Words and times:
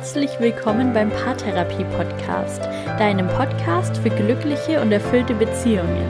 herzlich 0.00 0.40
willkommen 0.40 0.94
beim 0.94 1.10
Paartherapie 1.10 1.84
Podcast, 1.94 2.62
deinem 2.98 3.28
Podcast 3.28 3.98
für 3.98 4.08
glückliche 4.08 4.80
und 4.80 4.90
erfüllte 4.92 5.34
Beziehungen. 5.34 6.08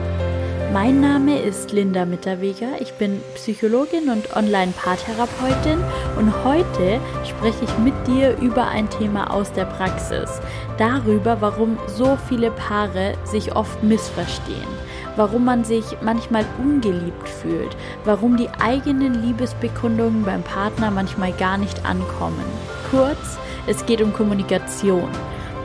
Mein 0.71 1.01
Name 1.01 1.37
ist 1.41 1.73
Linda 1.73 2.05
Mitterweger, 2.05 2.79
ich 2.79 2.93
bin 2.93 3.21
Psychologin 3.35 4.09
und 4.09 4.33
Online-Paartherapeutin 4.33 5.83
und 6.17 6.33
heute 6.45 7.01
spreche 7.25 7.65
ich 7.65 7.77
mit 7.79 7.93
dir 8.07 8.37
über 8.37 8.69
ein 8.69 8.89
Thema 8.89 9.33
aus 9.33 9.51
der 9.51 9.65
Praxis, 9.65 10.39
darüber, 10.77 11.41
warum 11.41 11.77
so 11.87 12.17
viele 12.29 12.49
Paare 12.51 13.15
sich 13.25 13.53
oft 13.57 13.83
missverstehen 13.83 14.71
warum 15.17 15.43
man 15.43 15.65
sich 15.65 15.83
manchmal 16.01 16.45
ungeliebt 16.57 17.27
fühlt, 17.27 17.75
warum 18.05 18.37
die 18.37 18.49
eigenen 18.61 19.13
Liebesbekundungen 19.21 20.23
beim 20.23 20.41
Partner 20.41 20.89
manchmal 20.89 21.33
gar 21.33 21.57
nicht 21.57 21.85
ankommen. 21.85 22.45
Kurz, 22.89 23.37
es 23.67 23.85
geht 23.85 24.01
um 24.01 24.13
Kommunikation. 24.13 25.09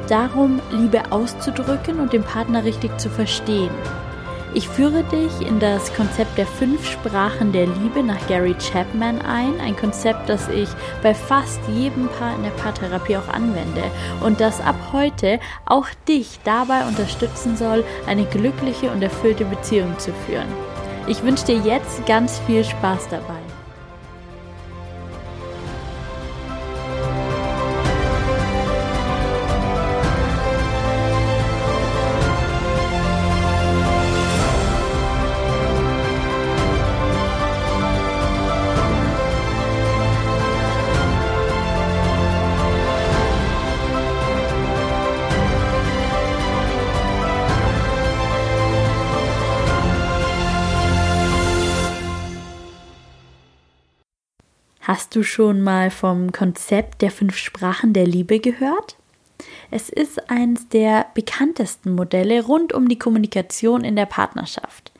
Darum, 0.08 0.60
Liebe 0.70 1.10
auszudrücken 1.10 1.98
und 1.98 2.12
den 2.12 2.22
Partner 2.22 2.64
richtig 2.64 2.98
zu 2.98 3.10
verstehen. 3.10 3.70
Ich 4.54 4.68
führe 4.68 5.02
dich 5.04 5.46
in 5.46 5.60
das 5.60 5.92
Konzept 5.94 6.38
der 6.38 6.46
fünf 6.46 6.88
Sprachen 6.88 7.52
der 7.52 7.66
Liebe 7.66 8.02
nach 8.02 8.26
Gary 8.26 8.54
Chapman 8.54 9.20
ein. 9.20 9.60
Ein 9.60 9.76
Konzept, 9.76 10.30
das 10.30 10.48
ich 10.48 10.68
bei 11.02 11.12
fast 11.12 11.60
jedem 11.68 12.08
Paar 12.08 12.34
in 12.36 12.42
der 12.42 12.50
Paartherapie 12.50 13.18
auch 13.18 13.28
anwende 13.28 13.82
und 14.22 14.40
das 14.40 14.60
ab 14.62 14.76
heute 14.92 15.40
auch 15.66 15.88
dich 16.08 16.38
dabei 16.44 16.86
unterstützen 16.86 17.56
soll, 17.56 17.84
eine 18.06 18.24
glückliche 18.24 18.90
und 18.90 19.02
erfüllte 19.02 19.44
Beziehung 19.44 19.98
zu 19.98 20.12
führen. 20.26 20.48
Ich 21.06 21.22
wünsche 21.22 21.44
dir 21.44 21.58
jetzt 21.58 22.06
ganz 22.06 22.38
viel 22.46 22.64
Spaß 22.64 23.08
dabei. 23.10 23.45
Hast 54.86 55.16
du 55.16 55.24
schon 55.24 55.62
mal 55.62 55.90
vom 55.90 56.30
Konzept 56.30 57.02
der 57.02 57.10
fünf 57.10 57.36
Sprachen 57.36 57.92
der 57.92 58.06
Liebe 58.06 58.38
gehört? 58.38 58.94
Es 59.72 59.88
ist 59.88 60.30
eines 60.30 60.68
der 60.68 61.06
bekanntesten 61.12 61.92
Modelle 61.96 62.44
rund 62.44 62.72
um 62.72 62.88
die 62.88 62.96
Kommunikation 62.96 63.82
in 63.82 63.96
der 63.96 64.06
Partnerschaft. 64.06 64.92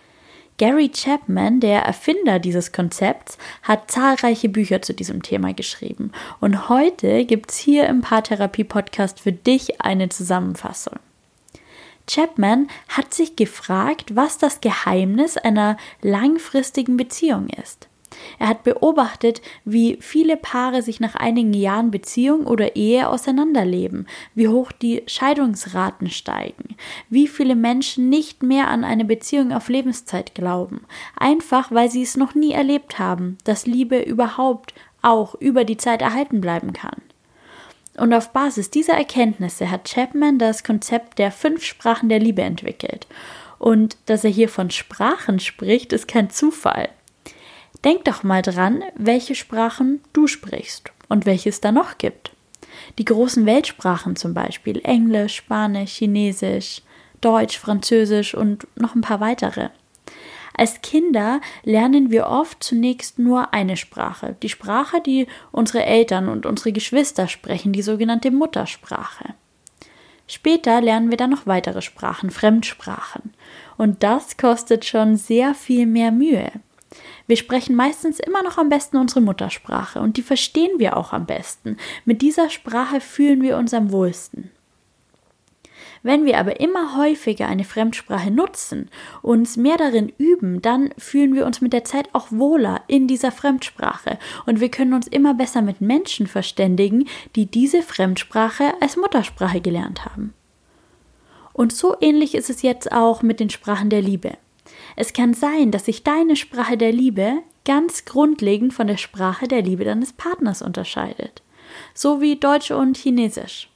Gary 0.59 0.89
Chapman, 0.89 1.61
der 1.61 1.83
Erfinder 1.83 2.41
dieses 2.41 2.73
Konzepts, 2.73 3.39
hat 3.63 3.89
zahlreiche 3.89 4.49
Bücher 4.49 4.83
zu 4.83 4.93
diesem 4.93 5.23
Thema 5.23 5.55
geschrieben. 5.55 6.11
Und 6.41 6.69
heute 6.69 7.25
gibt 7.25 7.53
es 7.53 7.57
hier 7.57 7.87
im 7.87 8.01
Paartherapie-Podcast 8.01 9.21
für 9.21 9.31
dich 9.31 9.83
eine 9.83 10.09
Zusammenfassung. 10.09 10.99
Chapman 12.09 12.67
hat 12.89 13.15
sich 13.15 13.37
gefragt, 13.37 14.17
was 14.17 14.37
das 14.39 14.61
Geheimnis 14.61 15.37
einer 15.37 15.77
langfristigen 16.03 16.97
Beziehung 16.97 17.51
ist. 17.51 17.87
Er 18.39 18.49
hat 18.49 18.65
beobachtet, 18.65 19.43
wie 19.65 19.99
viele 20.01 20.37
Paare 20.37 20.83
sich 20.83 21.01
nach 21.01 21.15
einigen 21.15 21.53
Jahren 21.53 21.91
Beziehung 21.91 22.47
oder 22.47 22.77
Ehe 22.77 23.09
auseinanderleben, 23.09 24.07
wie 24.35 24.49
hoch 24.49 24.73
die 24.73 25.03
Scheidungsraten 25.07 26.11
steigen, 26.11 26.77
wie 27.09 27.29
viele 27.29 27.57
Menschen 27.57 28.09
nicht 28.09 28.43
mehr 28.43 28.69
an 28.69 28.85
eine 28.85 29.05
Beziehung 29.05 29.53
auf 29.53 29.69
Lebenszeit 29.69 30.35
glauben, 30.35 30.83
einfach 31.17 31.73
weil 31.73 31.91
sie 31.91 32.03
es 32.03 32.17
noch 32.17 32.35
nie 32.35 32.53
erlebt 32.53 32.99
haben, 32.99 33.39
dass 33.45 33.67
Liebe 33.67 34.01
überhaupt 34.01 34.75
auch 35.03 35.35
über 35.37 35.65
die 35.65 35.77
Zeit 35.77 36.03
erhalten 36.03 36.41
bleiben 36.41 36.73
kann. 36.73 37.01
Und 37.97 38.13
auf 38.13 38.33
Basis 38.33 38.71
dieser 38.71 38.95
Erkenntnisse 38.95 39.71
hat 39.71 39.91
Chapman 39.91 40.39
das 40.39 40.65
Konzept 40.65 41.19
der 41.19 41.33
fünf 41.33 41.65
Sprachen 41.65 42.09
der 42.09 42.19
Liebe 42.19 42.43
entwickelt. 42.43 43.07
Und 43.59 43.97
dass 44.07 44.25
er 44.25 44.31
hier 44.31 44.51
von 44.51 44.71
Sprachen 44.71 45.41
spricht, 45.41 45.93
ist 45.93 46.07
kein 46.07 46.29
Zufall. 46.29 46.91
Denk 47.87 48.05
doch 48.05 48.25
mal 48.25 48.43
dran, 48.43 48.83
welche 48.97 49.37
Sprachen 49.37 50.01
du 50.13 50.27
sprichst 50.27 50.91
und 51.09 51.25
welche 51.25 51.51
es 51.51 51.61
da 51.61 51.71
noch 51.71 51.99
gibt. 51.99 52.33
Die 52.99 53.05
großen 53.05 53.47
Weltsprachen 53.47 54.17
zum 54.17 54.35
Beispiel 54.35 54.81
Englisch, 54.83 55.37
Spanisch, 55.37 55.93
Chinesisch, 55.93 56.83
Deutsch, 57.21 57.57
Französisch 57.57 58.35
und 58.35 58.67
noch 58.77 58.97
ein 58.97 59.03
paar 59.03 59.21
weitere. 59.21 59.69
Als 60.57 60.81
Kinder 60.83 61.41
lernen 61.63 62.11
wir 62.11 62.27
oft 62.27 62.65
zunächst 62.65 63.21
nur 63.21 63.55
eine 63.55 63.77
Sprache, 63.77 64.35
die 64.43 64.49
Sprache, 64.49 65.01
die 65.01 65.29
unsere 65.53 65.85
Eltern 65.85 66.29
und 66.29 66.45
unsere 66.45 66.73
Geschwister 66.73 67.29
sprechen, 67.29 67.73
die 67.73 67.83
sogenannte 67.83 68.33
Muttersprache. 68.33 69.35
Später 70.27 70.81
lernen 70.81 71.11
wir 71.11 71.19
dann 71.19 71.31
noch 71.31 71.47
weitere 71.47 71.83
Sprachen, 71.83 72.33
Fremdsprachen. 72.33 73.33
Und 73.77 74.03
das 74.03 74.37
kostet 74.37 74.85
schon 74.85 75.17
sehr 75.17 75.55
viel 75.55 75.87
mehr 75.87 76.11
Mühe. 76.11 76.51
Wir 77.27 77.37
sprechen 77.37 77.75
meistens 77.75 78.21
immer 78.21 78.43
noch 78.43 78.59
am 78.59 78.69
besten 78.69 78.97
unsere 78.97 79.21
Muttersprache 79.21 80.01
und 80.01 80.17
die 80.17 80.23
verstehen 80.23 80.79
wir 80.79 80.97
auch 80.97 81.13
am 81.13 81.27
besten. 81.27 81.77
Mit 82.05 82.23
dieser 82.23 82.51
Sprache 82.51 83.01
fühlen 83.01 83.43
wir 83.43 83.57
uns 83.57 83.75
am 83.75 83.91
wohlsten. 83.91 84.51
Wenn 86.03 86.25
wir 86.25 86.39
aber 86.39 86.61
immer 86.61 86.97
häufiger 86.97 87.49
eine 87.49 87.65
Fremdsprache 87.65 88.31
nutzen, 88.31 88.91
uns 89.23 89.57
mehr 89.57 89.77
darin 89.77 90.13
üben, 90.19 90.63
dann 90.63 90.91
fühlen 90.97 91.35
wir 91.35 91.45
uns 91.47 91.61
mit 91.61 91.73
der 91.73 91.83
Zeit 91.83 92.09
auch 92.13 92.29
wohler 92.31 92.83
in 92.87 93.09
dieser 93.09 93.33
Fremdsprache 93.33 94.19
und 94.47 94.61
wir 94.61 94.69
können 94.69 94.95
uns 94.95 95.09
immer 95.09 95.35
besser 95.35 95.63
mit 95.63 95.81
Menschen 95.81 96.29
verständigen, 96.29 97.09
die 97.35 97.47
diese 97.47 97.83
Fremdsprache 97.83 98.75
als 98.81 98.97
Muttersprache 98.97 99.61
gelernt 99.61 100.05
haben. 100.05 100.33
Und 101.53 101.73
so 101.73 101.97
ähnlich 102.01 102.37
ist 102.37 102.51
es 102.51 102.63
jetzt 102.63 102.93
auch 102.93 103.23
mit 103.23 103.41
den 103.41 103.51
Sprachen 103.51 103.91
der 103.91 104.03
Liebe. 104.03 104.35
Es 104.97 105.13
kann 105.13 105.35
sein, 105.35 105.71
dass 105.71 105.85
sich 105.85 106.03
deine 106.03 106.37
Sprache 106.37 106.79
der 106.79 106.93
Liebe 106.93 107.43
ganz 107.67 108.07
grundlegend 108.07 108.73
von 108.73 108.87
der 108.87 108.97
Sprache 108.97 109.47
der 109.47 109.63
Liebe 109.63 109.85
deines 109.85 110.13
Partners 110.15 110.63
unterscheidet. 110.63 111.43
So 111.93 112.21
wie 112.21 112.37
Deutsch 112.37 112.71
und 112.71 112.97
Chinesisch. 112.97 113.69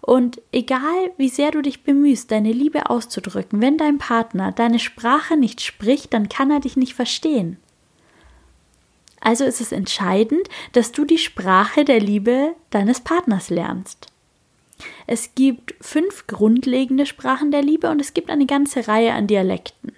Und 0.00 0.40
egal 0.50 1.12
wie 1.16 1.28
sehr 1.28 1.52
du 1.52 1.62
dich 1.62 1.84
bemühst, 1.84 2.30
deine 2.30 2.52
Liebe 2.52 2.90
auszudrücken, 2.90 3.60
wenn 3.60 3.76
dein 3.76 3.98
Partner 3.98 4.50
deine 4.50 4.80
Sprache 4.80 5.36
nicht 5.36 5.60
spricht, 5.60 6.12
dann 6.12 6.28
kann 6.28 6.50
er 6.50 6.60
dich 6.60 6.76
nicht 6.76 6.94
verstehen. 6.94 7.58
Also 9.20 9.44
ist 9.44 9.60
es 9.60 9.70
entscheidend, 9.70 10.48
dass 10.72 10.90
du 10.90 11.04
die 11.04 11.18
Sprache 11.18 11.84
der 11.84 12.00
Liebe 12.00 12.56
deines 12.70 13.00
Partners 13.00 13.50
lernst. 13.50 14.08
Es 15.06 15.36
gibt 15.36 15.76
fünf 15.80 16.26
grundlegende 16.26 17.06
Sprachen 17.06 17.52
der 17.52 17.62
Liebe 17.62 17.88
und 17.88 18.00
es 18.00 18.14
gibt 18.14 18.30
eine 18.30 18.46
ganze 18.46 18.88
Reihe 18.88 19.12
an 19.12 19.28
Dialekten. 19.28 19.92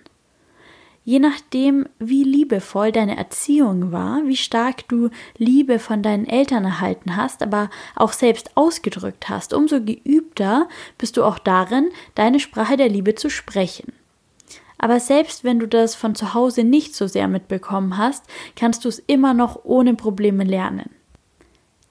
Je 1.06 1.18
nachdem, 1.18 1.86
wie 1.98 2.24
liebevoll 2.24 2.90
deine 2.90 3.18
Erziehung 3.18 3.92
war, 3.92 4.22
wie 4.24 4.38
stark 4.38 4.88
du 4.88 5.10
Liebe 5.36 5.78
von 5.78 6.02
deinen 6.02 6.26
Eltern 6.26 6.64
erhalten 6.64 7.16
hast, 7.16 7.42
aber 7.42 7.68
auch 7.94 8.14
selbst 8.14 8.56
ausgedrückt 8.56 9.28
hast, 9.28 9.52
umso 9.52 9.82
geübter 9.82 10.66
bist 10.96 11.18
du 11.18 11.24
auch 11.24 11.38
darin, 11.38 11.90
deine 12.14 12.40
Sprache 12.40 12.78
der 12.78 12.88
Liebe 12.88 13.14
zu 13.14 13.28
sprechen. 13.28 13.92
Aber 14.78 14.98
selbst 14.98 15.44
wenn 15.44 15.58
du 15.58 15.68
das 15.68 15.94
von 15.94 16.14
zu 16.14 16.32
Hause 16.32 16.64
nicht 16.64 16.94
so 16.94 17.06
sehr 17.06 17.28
mitbekommen 17.28 17.98
hast, 17.98 18.24
kannst 18.56 18.84
du 18.84 18.88
es 18.88 18.98
immer 18.98 19.34
noch 19.34 19.60
ohne 19.64 19.94
Probleme 19.94 20.44
lernen. 20.44 20.88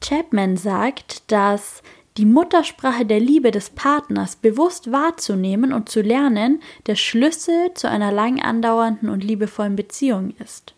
Chapman 0.01 0.57
sagt, 0.57 1.31
dass 1.31 1.81
die 2.17 2.25
Muttersprache 2.25 3.05
der 3.05 3.19
Liebe 3.19 3.51
des 3.51 3.71
Partners 3.71 4.35
bewusst 4.35 4.91
wahrzunehmen 4.91 5.73
und 5.73 5.89
zu 5.89 6.01
lernen, 6.01 6.61
der 6.85 6.95
Schlüssel 6.95 7.73
zu 7.73 7.89
einer 7.89 8.11
lang 8.11 8.41
andauernden 8.41 9.09
und 9.09 9.23
liebevollen 9.23 9.75
Beziehung 9.75 10.33
ist. 10.39 10.75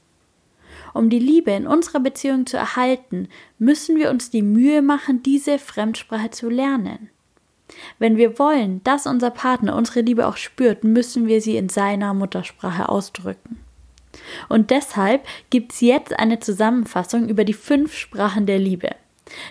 Um 0.94 1.10
die 1.10 1.20
Liebe 1.20 1.52
in 1.52 1.68
unserer 1.68 2.00
Beziehung 2.00 2.46
zu 2.46 2.56
erhalten, 2.56 3.28
müssen 3.60 3.98
wir 3.98 4.10
uns 4.10 4.30
die 4.30 4.42
Mühe 4.42 4.82
machen, 4.82 5.24
diese 5.24 5.60
Fremdsprache 5.60 6.30
zu 6.30 6.50
lernen. 6.50 7.10
Wenn 8.00 8.16
wir 8.16 8.40
wollen, 8.40 8.82
dass 8.84 9.06
unser 9.06 9.32
Partner 9.32 9.76
unsere 9.76 10.02
Liebe 10.02 10.28
auch 10.28 10.38
spürt, 10.38 10.86
müssen 10.86 11.28
wir 11.28 11.42
sie 11.42 11.58
in 11.58 11.68
seiner 11.68 12.14
Muttersprache 12.14 12.88
ausdrücken. 12.88 13.60
Und 14.48 14.70
deshalb 14.70 15.26
gibt's 15.50 15.82
jetzt 15.82 16.18
eine 16.18 16.40
Zusammenfassung 16.40 17.28
über 17.28 17.44
die 17.44 17.54
fünf 17.54 17.94
Sprachen 17.94 18.46
der 18.46 18.60
Liebe. 18.60 18.92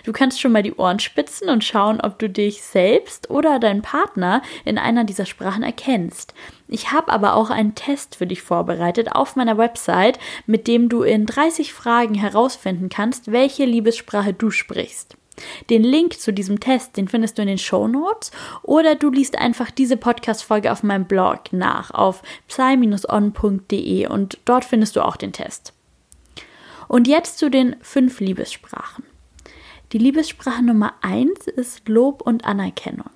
Du 0.03 0.13
kannst 0.13 0.39
schon 0.39 0.51
mal 0.51 0.63
die 0.63 0.75
Ohren 0.75 0.99
spitzen 0.99 1.49
und 1.49 1.63
schauen, 1.63 1.99
ob 1.99 2.17
du 2.19 2.29
dich 2.29 2.61
selbst 2.61 3.29
oder 3.29 3.59
deinen 3.59 3.81
Partner 3.81 4.41
in 4.63 4.77
einer 4.77 5.03
dieser 5.03 5.25
Sprachen 5.25 5.63
erkennst. 5.63 6.33
Ich 6.67 6.91
habe 6.91 7.11
aber 7.11 7.35
auch 7.35 7.49
einen 7.49 7.75
Test 7.75 8.15
für 8.15 8.27
dich 8.27 8.41
vorbereitet 8.41 9.11
auf 9.11 9.35
meiner 9.35 9.57
Website, 9.57 10.19
mit 10.45 10.67
dem 10.67 10.89
du 10.89 11.03
in 11.03 11.25
30 11.25 11.73
Fragen 11.73 12.15
herausfinden 12.15 12.89
kannst, 12.89 13.31
welche 13.31 13.65
Liebessprache 13.65 14.33
du 14.33 14.49
sprichst. 14.49 15.17
Den 15.69 15.83
Link 15.83 16.17
zu 16.19 16.31
diesem 16.31 16.61
Test, 16.61 16.95
den 16.95 17.09
findest 17.09 17.37
du 17.37 17.41
in 17.41 17.49
den 17.49 17.57
Show 17.57 17.87
Notes 17.89 18.31
oder 18.63 18.95
du 18.95 19.11
liest 19.11 19.37
einfach 19.37 19.69
diese 19.69 19.97
Podcast-Folge 19.97 20.71
auf 20.71 20.81
meinem 20.81 21.05
Blog 21.05 21.51
nach 21.51 21.91
auf 21.91 22.21
psy-on.de 22.47 24.07
und 24.07 24.39
dort 24.45 24.63
findest 24.63 24.95
du 24.95 25.01
auch 25.01 25.17
den 25.17 25.33
Test. 25.33 25.73
Und 26.87 27.07
jetzt 27.07 27.39
zu 27.39 27.49
den 27.49 27.75
fünf 27.81 28.21
Liebessprachen. 28.21 29.03
Die 29.91 29.97
Liebessprache 29.97 30.63
Nummer 30.63 30.93
eins 31.01 31.47
ist 31.47 31.87
Lob 31.87 32.21
und 32.21 32.45
Anerkennung. 32.45 33.09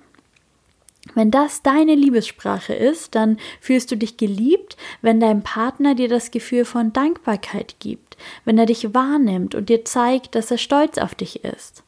Wenn 1.14 1.30
das 1.30 1.62
deine 1.62 1.94
Liebessprache 1.94 2.74
ist, 2.74 3.14
dann 3.14 3.38
fühlst 3.60 3.90
du 3.90 3.96
dich 3.96 4.16
geliebt, 4.16 4.76
wenn 5.02 5.18
dein 5.18 5.42
Partner 5.42 5.94
dir 5.94 6.08
das 6.08 6.30
Gefühl 6.30 6.64
von 6.64 6.92
Dankbarkeit 6.92 7.76
gibt, 7.80 8.16
wenn 8.44 8.58
er 8.58 8.66
dich 8.66 8.94
wahrnimmt 8.94 9.54
und 9.54 9.68
dir 9.68 9.84
zeigt, 9.84 10.34
dass 10.34 10.50
er 10.50 10.58
stolz 10.58 10.98
auf 10.98 11.14
dich 11.14 11.44
ist. 11.44 11.82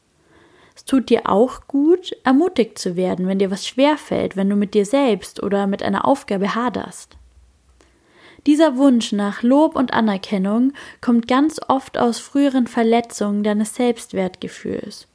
Es 0.75 0.85
tut 0.85 1.09
dir 1.09 1.29
auch 1.29 1.67
gut, 1.67 2.15
ermutigt 2.23 2.79
zu 2.79 2.95
werden, 2.95 3.27
wenn 3.27 3.39
dir 3.39 3.51
was 3.51 3.67
schwerfällt, 3.67 4.35
wenn 4.35 4.49
du 4.49 4.55
mit 4.55 4.73
dir 4.73 4.85
selbst 4.85 5.41
oder 5.41 5.67
mit 5.67 5.83
einer 5.83 6.05
Aufgabe 6.05 6.55
haderst. 6.55 7.15
Dieser 8.45 8.75
Wunsch 8.75 9.13
nach 9.13 9.41
Lob 9.41 9.75
und 9.75 9.93
Anerkennung 9.93 10.73
kommt 10.99 11.27
ganz 11.27 11.61
oft 11.67 11.97
aus 11.97 12.19
früheren 12.19 12.67
Verletzungen 12.67 13.43
deines 13.43 13.75
Selbstwertgefühls. 13.75 15.07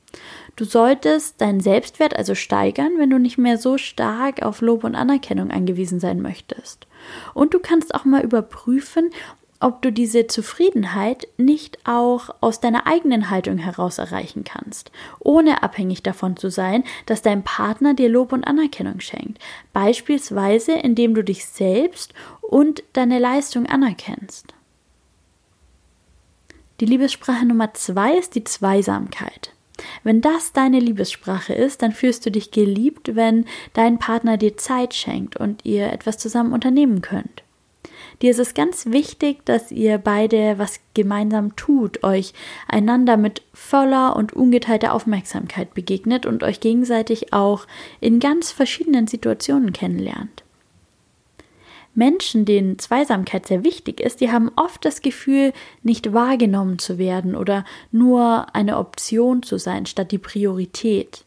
Du 0.57 0.65
solltest 0.65 1.41
deinen 1.41 1.61
Selbstwert 1.61 2.17
also 2.17 2.35
steigern, 2.35 2.93
wenn 2.97 3.11
du 3.11 3.19
nicht 3.19 3.39
mehr 3.39 3.59
so 3.59 3.79
stark 3.79 4.43
auf 4.43 4.61
Lob 4.61 4.83
und 4.83 4.95
Anerkennung 4.95 5.51
angewiesen 5.51 6.01
sein 6.01 6.21
möchtest. 6.21 6.87
Und 7.35 7.55
du 7.55 7.59
kannst 7.59 7.95
auch 7.95 8.05
mal 8.05 8.25
überprüfen, 8.25 9.11
ob 9.61 9.83
du 9.83 9.93
diese 9.93 10.27
Zufriedenheit 10.27 11.27
nicht 11.37 11.79
auch 11.85 12.31
aus 12.41 12.61
deiner 12.61 12.87
eigenen 12.87 13.31
Haltung 13.31 13.59
heraus 13.59 13.99
erreichen 13.99 14.45
kannst, 14.45 14.93
ohne 15.19 15.63
abhängig 15.63 16.03
davon 16.03 16.37
zu 16.37 16.51
sein, 16.51 16.85
dass 17.07 17.23
dein 17.23 17.43
Partner 17.43 17.95
dir 17.95 18.09
Lob 18.09 18.33
und 18.33 18.45
Anerkennung 18.45 19.01
schenkt, 19.01 19.39
beispielsweise 19.73 20.73
indem 20.73 21.15
du 21.15 21.25
dich 21.25 21.47
selbst 21.47 22.15
und 22.41 22.83
deine 22.93 23.19
Leistung 23.19 23.67
anerkennst. 23.67 24.55
Die 26.81 26.87
Liebessprache 26.87 27.45
Nummer 27.45 27.75
zwei 27.75 28.17
ist 28.17 28.37
die 28.37 28.45
Zweisamkeit. 28.45 29.53
Wenn 30.05 30.21
das 30.21 30.53
deine 30.53 30.79
Liebessprache 30.81 31.53
ist, 31.53 31.83
dann 31.83 31.93
fühlst 31.93 32.25
du 32.25 32.31
dich 32.31 32.51
geliebt, 32.51 33.15
wenn 33.17 33.47
dein 33.73 33.99
Partner 33.99 34.37
dir 34.37 34.57
Zeit 34.57 34.95
schenkt 34.95 35.37
und 35.37 35.65
ihr 35.65 35.93
etwas 35.93 36.19
zusammen 36.19 36.53
unternehmen 36.53 37.03
könnt. 37.03 37.43
Dir 38.20 38.32
ist 38.32 38.41
es 38.41 38.55
ganz 38.55 38.87
wichtig, 38.87 39.44
dass 39.44 39.70
ihr 39.70 39.99
beide 39.99 40.59
was 40.59 40.81
gemeinsam 40.94 41.55
tut, 41.55 42.03
euch 42.03 42.32
einander 42.67 43.17
mit 43.17 43.43
voller 43.55 44.17
und 44.17 44.32
ungeteilter 44.32 44.93
Aufmerksamkeit 44.93 45.73
begegnet 45.73 46.26
und 46.26 46.43
euch 46.43 46.59
gegenseitig 46.59 47.32
auch 47.32 47.67
in 48.00 48.19
ganz 48.19 48.50
verschiedenen 48.50 49.06
Situationen 49.06 49.73
kennenlernt. 49.73 50.43
Menschen, 51.94 52.44
denen 52.44 52.79
Zweisamkeit 52.79 53.47
sehr 53.47 53.65
wichtig 53.65 54.00
ist, 54.00 54.21
die 54.21 54.31
haben 54.31 54.50
oft 54.56 54.85
das 54.85 55.00
Gefühl, 55.00 55.53
nicht 55.82 56.12
wahrgenommen 56.12 56.79
zu 56.79 56.99
werden 56.99 57.35
oder 57.35 57.64
nur 57.91 58.55
eine 58.55 58.79
Option 58.79 59.43
zu 59.43 59.59
sein 59.59 59.87
statt 59.87 60.12
die 60.12 60.19
Priorität. 60.19 61.25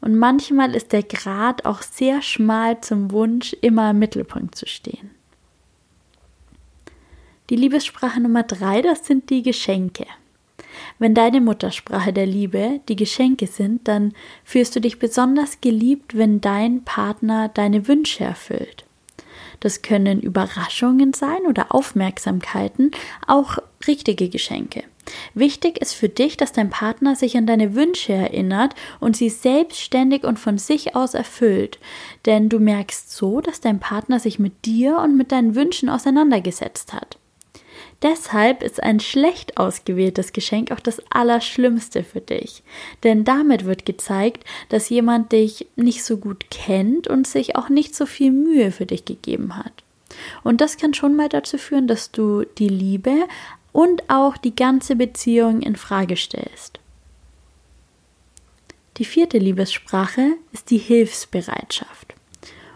Und 0.00 0.16
manchmal 0.16 0.74
ist 0.74 0.92
der 0.92 1.02
Grad 1.02 1.64
auch 1.64 1.82
sehr 1.82 2.22
schmal 2.22 2.80
zum 2.80 3.12
Wunsch, 3.12 3.54
immer 3.60 3.90
im 3.90 3.98
Mittelpunkt 3.98 4.54
zu 4.56 4.66
stehen. 4.66 5.10
Die 7.52 7.56
Liebessprache 7.56 8.18
Nummer 8.18 8.44
drei, 8.44 8.80
das 8.80 9.04
sind 9.04 9.28
die 9.28 9.42
Geschenke. 9.42 10.06
Wenn 10.98 11.14
deine 11.14 11.42
Muttersprache 11.42 12.10
der 12.10 12.24
Liebe 12.24 12.80
die 12.88 12.96
Geschenke 12.96 13.46
sind, 13.46 13.86
dann 13.88 14.14
fühlst 14.42 14.74
du 14.74 14.80
dich 14.80 14.98
besonders 14.98 15.60
geliebt, 15.60 16.16
wenn 16.16 16.40
dein 16.40 16.82
Partner 16.82 17.50
deine 17.50 17.88
Wünsche 17.88 18.24
erfüllt. 18.24 18.86
Das 19.60 19.82
können 19.82 20.22
Überraschungen 20.22 21.12
sein 21.12 21.42
oder 21.46 21.74
Aufmerksamkeiten, 21.74 22.90
auch 23.26 23.58
richtige 23.86 24.30
Geschenke. 24.30 24.84
Wichtig 25.34 25.76
ist 25.76 25.92
für 25.92 26.08
dich, 26.08 26.38
dass 26.38 26.52
dein 26.52 26.70
Partner 26.70 27.16
sich 27.16 27.36
an 27.36 27.46
deine 27.46 27.74
Wünsche 27.74 28.14
erinnert 28.14 28.74
und 28.98 29.14
sie 29.14 29.28
selbstständig 29.28 30.24
und 30.24 30.38
von 30.38 30.56
sich 30.56 30.96
aus 30.96 31.12
erfüllt. 31.12 31.78
Denn 32.24 32.48
du 32.48 32.60
merkst 32.60 33.14
so, 33.14 33.42
dass 33.42 33.60
dein 33.60 33.78
Partner 33.78 34.20
sich 34.20 34.38
mit 34.38 34.64
dir 34.64 34.96
und 34.96 35.18
mit 35.18 35.32
deinen 35.32 35.54
Wünschen 35.54 35.90
auseinandergesetzt 35.90 36.94
hat. 36.94 37.18
Deshalb 38.02 38.64
ist 38.64 38.82
ein 38.82 38.98
schlecht 38.98 39.58
ausgewähltes 39.58 40.32
Geschenk 40.32 40.72
auch 40.72 40.80
das 40.80 41.00
Allerschlimmste 41.10 42.02
für 42.02 42.20
dich. 42.20 42.64
Denn 43.04 43.24
damit 43.24 43.64
wird 43.64 43.86
gezeigt, 43.86 44.44
dass 44.70 44.88
jemand 44.88 45.30
dich 45.30 45.68
nicht 45.76 46.02
so 46.04 46.16
gut 46.16 46.50
kennt 46.50 47.06
und 47.06 47.26
sich 47.26 47.54
auch 47.54 47.68
nicht 47.68 47.94
so 47.94 48.06
viel 48.06 48.32
Mühe 48.32 48.72
für 48.72 48.86
dich 48.86 49.04
gegeben 49.04 49.56
hat. 49.56 49.84
Und 50.42 50.60
das 50.60 50.76
kann 50.76 50.94
schon 50.94 51.14
mal 51.14 51.28
dazu 51.28 51.58
führen, 51.58 51.86
dass 51.86 52.10
du 52.10 52.44
die 52.58 52.68
Liebe 52.68 53.14
und 53.70 54.10
auch 54.10 54.36
die 54.36 54.54
ganze 54.54 54.96
Beziehung 54.96 55.62
in 55.62 55.76
Frage 55.76 56.16
stellst. 56.16 56.80
Die 58.98 59.04
vierte 59.04 59.38
Liebessprache 59.38 60.32
ist 60.52 60.70
die 60.70 60.78
Hilfsbereitschaft. 60.78 62.14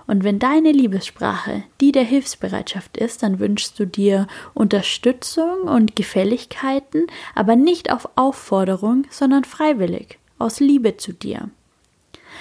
Und 0.07 0.23
wenn 0.25 0.39
deine 0.39 0.73
Liebessprache 0.73 1.65
die 1.81 1.93
der 1.93 2.05
Hilfsbereitschaft 2.05 2.97
ist, 2.97 3.23
dann 3.23 3.39
wünschst 3.39 3.79
du 3.79 3.87
dir 3.87 4.27
Unterstützung 4.55 5.63
und 5.63 5.97
Gefälligkeiten, 5.97 7.07
aber 7.35 7.57
nicht 7.57 7.93
auf 7.93 8.09
Aufforderung, 8.17 9.05
sondern 9.11 9.45
freiwillig, 9.45 10.19
aus 10.39 10.61
Liebe 10.61 10.97
zu 10.97 11.13
dir. 11.13 11.51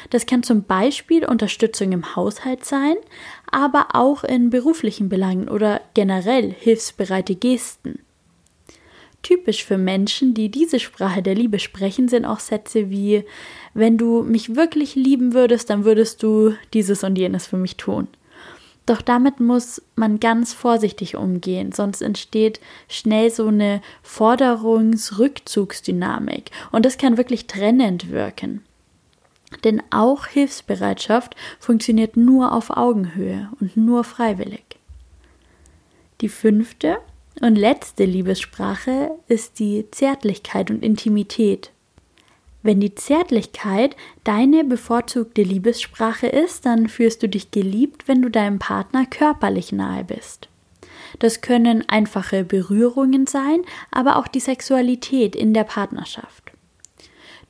Das 0.09 0.25
kann 0.25 0.43
zum 0.43 0.63
Beispiel 0.63 1.25
Unterstützung 1.25 1.91
im 1.91 2.15
Haushalt 2.15 2.65
sein, 2.65 2.95
aber 3.49 3.87
auch 3.93 4.23
in 4.23 4.49
beruflichen 4.49 5.09
Belangen 5.09 5.49
oder 5.49 5.81
generell 5.93 6.51
hilfsbereite 6.51 7.35
Gesten. 7.35 7.99
Typisch 9.25 9.65
für 9.65 9.77
Menschen, 9.79 10.35
die 10.35 10.49
diese 10.49 10.79
Sprache 10.79 11.23
der 11.23 11.33
Liebe 11.33 11.57
sprechen, 11.57 12.07
sind 12.07 12.25
auch 12.25 12.39
Sätze 12.39 12.91
wie 12.91 13.23
wenn 13.73 13.97
du 13.97 14.21
mich 14.21 14.55
wirklich 14.55 14.93
lieben 14.93 15.33
würdest, 15.33 15.71
dann 15.71 15.83
würdest 15.83 16.21
du 16.21 16.53
dieses 16.75 17.03
und 17.03 17.17
jenes 17.17 17.47
für 17.47 17.57
mich 17.57 17.75
tun. 17.75 18.07
Doch 18.85 19.01
damit 19.01 19.39
muss 19.39 19.81
man 19.95 20.19
ganz 20.19 20.53
vorsichtig 20.53 21.15
umgehen, 21.15 21.71
sonst 21.71 22.03
entsteht 22.03 22.59
schnell 22.87 23.31
so 23.31 23.47
eine 23.47 23.81
Forderungsrückzugsdynamik 24.03 26.51
und 26.71 26.85
das 26.85 26.99
kann 26.99 27.17
wirklich 27.17 27.47
trennend 27.47 28.11
wirken. 28.11 28.63
Denn 29.63 29.81
auch 29.89 30.27
Hilfsbereitschaft 30.27 31.35
funktioniert 31.59 32.15
nur 32.15 32.51
auf 32.51 32.69
Augenhöhe 32.69 33.49
und 33.59 33.75
nur 33.75 34.03
freiwillig. 34.03 34.77
Die 36.21 36.29
fünfte 36.29 36.99
und 37.41 37.55
letzte 37.55 38.05
Liebessprache 38.05 39.11
ist 39.27 39.59
die 39.59 39.85
Zärtlichkeit 39.91 40.71
und 40.71 40.83
Intimität. 40.83 41.71
Wenn 42.63 42.79
die 42.79 42.95
Zärtlichkeit 42.95 43.95
deine 44.23 44.63
bevorzugte 44.63 45.43
Liebessprache 45.43 46.27
ist, 46.27 46.65
dann 46.65 46.87
fühlst 46.87 47.21
du 47.21 47.29
dich 47.29 47.51
geliebt, 47.51 48.07
wenn 48.07 48.21
du 48.21 48.29
deinem 48.29 48.57
Partner 48.57 49.05
körperlich 49.05 49.71
nahe 49.71 50.03
bist. 50.03 50.49
Das 51.19 51.41
können 51.41 51.87
einfache 51.87 52.43
Berührungen 52.43 53.27
sein, 53.27 53.61
aber 53.91 54.15
auch 54.17 54.27
die 54.27 54.39
Sexualität 54.39 55.35
in 55.35 55.53
der 55.53 55.63
Partnerschaft. 55.63 56.51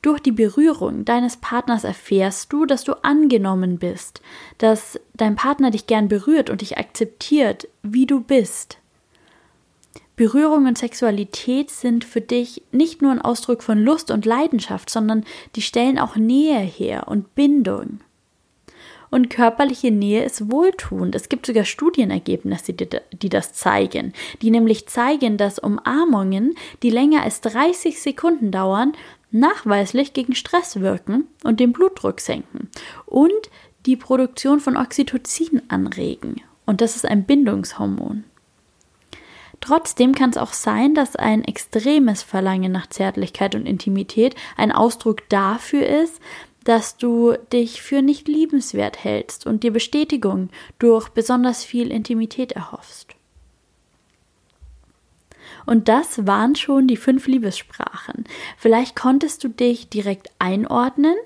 Durch 0.02 0.20
die 0.20 0.32
Berührung 0.32 1.04
deines 1.04 1.38
Partners 1.38 1.84
erfährst 1.84 2.52
du, 2.52 2.66
dass 2.66 2.84
du 2.84 2.92
angenommen 3.02 3.78
bist, 3.78 4.20
dass 4.58 5.00
dein 5.14 5.34
Partner 5.34 5.70
dich 5.70 5.86
gern 5.86 6.08
berührt 6.08 6.50
und 6.50 6.60
dich 6.60 6.76
akzeptiert, 6.78 7.68
wie 7.82 8.06
du 8.06 8.20
bist. 8.20 8.78
Berührung 10.16 10.64
und 10.66 10.78
Sexualität 10.78 11.70
sind 11.70 12.02
für 12.02 12.22
dich 12.22 12.62
nicht 12.72 13.02
nur 13.02 13.12
ein 13.12 13.20
Ausdruck 13.20 13.62
von 13.62 13.78
Lust 13.78 14.10
und 14.10 14.24
Leidenschaft, 14.24 14.88
sondern 14.88 15.24
die 15.54 15.62
stellen 15.62 15.98
auch 15.98 16.16
Nähe 16.16 16.58
her 16.58 17.06
und 17.06 17.34
Bindung. 17.34 18.00
Und 19.10 19.28
körperliche 19.28 19.90
Nähe 19.90 20.24
ist 20.24 20.50
wohltuend. 20.50 21.14
Es 21.14 21.28
gibt 21.28 21.46
sogar 21.46 21.64
Studienergebnisse, 21.64 22.72
die 22.72 23.28
das 23.28 23.52
zeigen, 23.52 24.14
die 24.42 24.50
nämlich 24.50 24.88
zeigen, 24.88 25.36
dass 25.36 25.58
Umarmungen, 25.58 26.56
die 26.82 26.90
länger 26.90 27.22
als 27.22 27.40
30 27.42 28.00
Sekunden 28.00 28.50
dauern, 28.50 28.94
nachweislich 29.30 30.12
gegen 30.12 30.34
Stress 30.34 30.80
wirken 30.80 31.26
und 31.44 31.60
den 31.60 31.72
Blutdruck 31.72 32.20
senken 32.20 32.70
und 33.04 33.50
die 33.84 33.96
Produktion 33.96 34.60
von 34.60 34.76
Oxytocin 34.76 35.62
anregen. 35.68 36.40
Und 36.64 36.80
das 36.80 36.96
ist 36.96 37.06
ein 37.06 37.24
Bindungshormon. 37.24 38.24
Trotzdem 39.66 40.14
kann 40.14 40.30
es 40.30 40.36
auch 40.36 40.52
sein, 40.52 40.94
dass 40.94 41.16
ein 41.16 41.42
extremes 41.42 42.22
Verlangen 42.22 42.70
nach 42.70 42.86
Zärtlichkeit 42.86 43.56
und 43.56 43.66
Intimität 43.66 44.36
ein 44.56 44.70
Ausdruck 44.70 45.28
dafür 45.28 45.84
ist, 45.84 46.20
dass 46.62 46.98
du 46.98 47.32
dich 47.52 47.82
für 47.82 48.00
nicht 48.00 48.28
liebenswert 48.28 49.02
hältst 49.02 49.44
und 49.44 49.64
dir 49.64 49.72
Bestätigung 49.72 50.50
durch 50.78 51.08
besonders 51.08 51.64
viel 51.64 51.90
Intimität 51.90 52.52
erhoffst. 52.52 53.16
Und 55.64 55.88
das 55.88 56.28
waren 56.28 56.54
schon 56.54 56.86
die 56.86 56.96
fünf 56.96 57.26
Liebessprachen. 57.26 58.24
Vielleicht 58.56 58.94
konntest 58.94 59.42
du 59.42 59.48
dich 59.48 59.88
direkt 59.88 60.30
einordnen. 60.38 61.16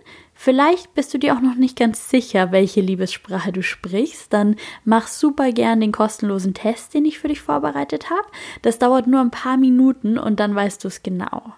Vielleicht 0.42 0.94
bist 0.94 1.12
du 1.12 1.18
dir 1.18 1.34
auch 1.34 1.42
noch 1.42 1.56
nicht 1.56 1.78
ganz 1.78 2.08
sicher, 2.08 2.50
welche 2.50 2.80
Liebessprache 2.80 3.52
du 3.52 3.62
sprichst. 3.62 4.32
Dann 4.32 4.56
mach 4.86 5.06
super 5.06 5.52
gern 5.52 5.82
den 5.82 5.92
kostenlosen 5.92 6.54
Test, 6.54 6.94
den 6.94 7.04
ich 7.04 7.18
für 7.18 7.28
dich 7.28 7.42
vorbereitet 7.42 8.08
habe. 8.08 8.26
Das 8.62 8.78
dauert 8.78 9.06
nur 9.06 9.20
ein 9.20 9.30
paar 9.30 9.58
Minuten 9.58 10.16
und 10.16 10.40
dann 10.40 10.54
weißt 10.54 10.82
du 10.82 10.88
es 10.88 11.02
genau. 11.02 11.52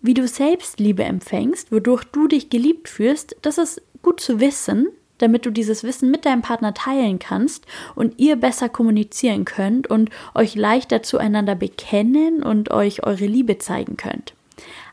Wie 0.00 0.14
du 0.14 0.28
selbst 0.28 0.78
Liebe 0.78 1.02
empfängst, 1.02 1.72
wodurch 1.72 2.04
du 2.04 2.28
dich 2.28 2.48
geliebt 2.48 2.88
fühlst, 2.88 3.34
das 3.42 3.58
ist 3.58 3.82
gut 4.02 4.20
zu 4.20 4.38
wissen, 4.38 4.86
damit 5.18 5.44
du 5.44 5.50
dieses 5.50 5.82
Wissen 5.82 6.12
mit 6.12 6.24
deinem 6.24 6.42
Partner 6.42 6.74
teilen 6.74 7.18
kannst 7.18 7.66
und 7.96 8.20
ihr 8.20 8.36
besser 8.36 8.68
kommunizieren 8.68 9.44
könnt 9.44 9.88
und 9.88 10.10
euch 10.36 10.54
leichter 10.54 11.02
zueinander 11.02 11.56
bekennen 11.56 12.44
und 12.44 12.70
euch 12.70 13.02
eure 13.02 13.26
Liebe 13.26 13.58
zeigen 13.58 13.96
könnt. 13.96 14.34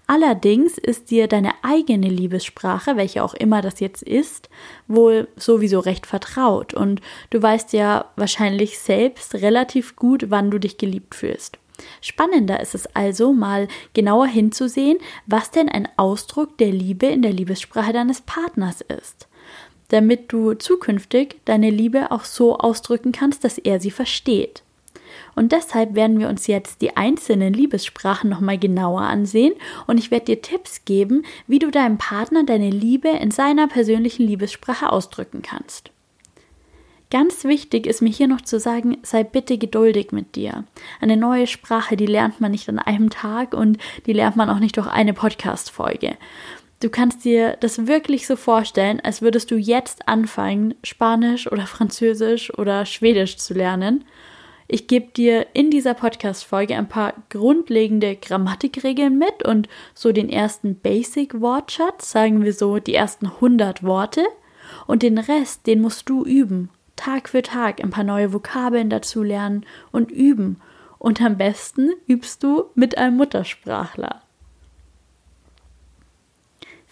Allerdings 0.07 0.77
ist 0.77 1.11
dir 1.11 1.27
deine 1.27 1.51
eigene 1.63 2.07
Liebessprache, 2.07 2.95
welche 2.95 3.23
auch 3.23 3.33
immer 3.33 3.61
das 3.61 3.81
jetzt 3.81 4.03
ist, 4.03 4.49
wohl 4.87 5.27
sowieso 5.35 5.79
recht 5.79 6.07
vertraut 6.07 6.73
und 6.73 7.01
du 7.29 7.41
weißt 7.41 7.73
ja 7.73 8.05
wahrscheinlich 8.15 8.79
selbst 8.79 9.35
relativ 9.35 9.97
gut, 9.97 10.29
wann 10.29 10.49
du 10.49 10.59
dich 10.59 10.77
geliebt 10.77 11.13
fühlst. 11.13 11.57
Spannender 12.01 12.59
ist 12.59 12.73
es 12.73 12.87
also, 12.95 13.33
mal 13.33 13.67
genauer 13.93 14.27
hinzusehen, 14.27 14.97
was 15.27 15.51
denn 15.51 15.69
ein 15.69 15.87
Ausdruck 15.97 16.57
der 16.57 16.71
Liebe 16.71 17.05
in 17.07 17.21
der 17.21 17.33
Liebessprache 17.33 17.93
deines 17.93 18.21
Partners 18.21 18.81
ist 18.81 19.27
damit 19.89 20.31
du 20.31 20.53
zukünftig 20.53 21.39
deine 21.45 21.69
Liebe 21.69 22.11
auch 22.11 22.25
so 22.25 22.57
ausdrücken 22.57 23.11
kannst, 23.11 23.43
dass 23.43 23.57
er 23.57 23.79
sie 23.79 23.91
versteht. 23.91 24.63
Und 25.37 25.51
deshalb 25.51 25.93
werden 25.93 26.19
wir 26.19 26.29
uns 26.29 26.47
jetzt 26.47 26.81
die 26.81 26.97
einzelnen 26.97 27.53
Liebessprachen 27.53 28.27
nochmal 28.27 28.57
genauer 28.57 29.01
ansehen 29.01 29.53
und 29.85 29.99
ich 29.99 30.09
werde 30.09 30.25
dir 30.25 30.41
Tipps 30.41 30.83
geben, 30.83 31.25
wie 31.45 31.59
du 31.59 31.69
deinem 31.69 31.99
Partner 31.99 32.43
deine 32.43 32.71
Liebe 32.71 33.09
in 33.09 33.29
seiner 33.29 33.67
persönlichen 33.67 34.25
Liebessprache 34.25 34.91
ausdrücken 34.91 35.43
kannst. 35.43 35.91
Ganz 37.11 37.43
wichtig 37.43 37.85
ist 37.85 38.01
mir 38.01 38.09
hier 38.09 38.27
noch 38.27 38.41
zu 38.41 38.59
sagen, 38.59 38.97
sei 39.03 39.23
bitte 39.23 39.59
geduldig 39.59 40.11
mit 40.11 40.35
dir. 40.35 40.63
Eine 41.01 41.17
neue 41.17 41.45
Sprache, 41.45 41.97
die 41.97 42.07
lernt 42.07 42.41
man 42.41 42.49
nicht 42.49 42.67
an 42.67 42.79
einem 42.79 43.11
Tag 43.11 43.53
und 43.53 43.77
die 44.07 44.13
lernt 44.13 44.37
man 44.37 44.49
auch 44.49 44.59
nicht 44.59 44.75
durch 44.75 44.87
eine 44.87 45.13
Podcast-Folge. 45.13 46.17
Du 46.79 46.89
kannst 46.89 47.25
dir 47.25 47.57
das 47.59 47.85
wirklich 47.85 48.25
so 48.25 48.37
vorstellen, 48.37 49.01
als 49.01 49.21
würdest 49.21 49.51
du 49.51 49.55
jetzt 49.55 50.07
anfangen, 50.07 50.73
Spanisch 50.83 51.51
oder 51.51 51.67
Französisch 51.67 52.51
oder 52.57 52.87
Schwedisch 52.87 53.37
zu 53.37 53.53
lernen. 53.53 54.03
Ich 54.69 54.87
gebe 54.87 55.07
dir 55.13 55.47
in 55.53 55.71
dieser 55.71 55.93
Podcast-Folge 55.93 56.75
ein 56.75 56.89
paar 56.89 57.13
grundlegende 57.29 58.17
Grammatikregeln 58.17 59.17
mit 59.17 59.43
und 59.43 59.69
so 59.93 60.11
den 60.11 60.29
ersten 60.29 60.77
Basic-Wortschatz, 60.79 62.11
sagen 62.11 62.43
wir 62.43 62.51
so 62.51 62.79
die 62.79 62.93
ersten 62.93 63.27
100 63.27 63.83
Worte. 63.83 64.25
Und 64.85 65.03
den 65.03 65.17
Rest, 65.17 65.67
den 65.67 65.81
musst 65.81 66.09
du 66.09 66.25
üben. 66.25 66.69
Tag 66.97 67.29
für 67.29 67.41
Tag 67.41 67.81
ein 67.81 67.91
paar 67.91 68.03
neue 68.03 68.33
Vokabeln 68.33 68.89
dazu 68.89 69.23
lernen 69.23 69.65
und 69.93 70.11
üben. 70.11 70.59
Und 70.99 71.21
am 71.21 71.37
besten 71.37 71.91
übst 72.05 72.43
du 72.43 72.65
mit 72.75 72.97
einem 72.97 73.15
Muttersprachler. 73.15 74.21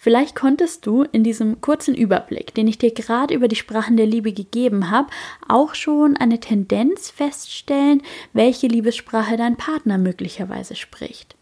Vielleicht 0.06 0.36
konntest 0.36 0.86
du 0.86 1.02
in 1.02 1.24
diesem 1.24 1.60
kurzen 1.60 1.92
Überblick, 1.92 2.54
den 2.54 2.68
ich 2.68 2.78
dir 2.78 2.92
gerade 2.92 3.34
über 3.34 3.48
die 3.48 3.56
Sprachen 3.56 3.96
der 3.96 4.06
Liebe 4.06 4.32
gegeben 4.32 4.88
habe, 4.88 5.08
auch 5.48 5.74
schon 5.74 6.16
eine 6.16 6.38
Tendenz 6.38 7.10
feststellen, 7.10 8.02
welche 8.32 8.68
Liebessprache 8.68 9.36
dein 9.36 9.56
Partner 9.56 9.98
möglicherweise 9.98 10.76
spricht. 10.76 11.34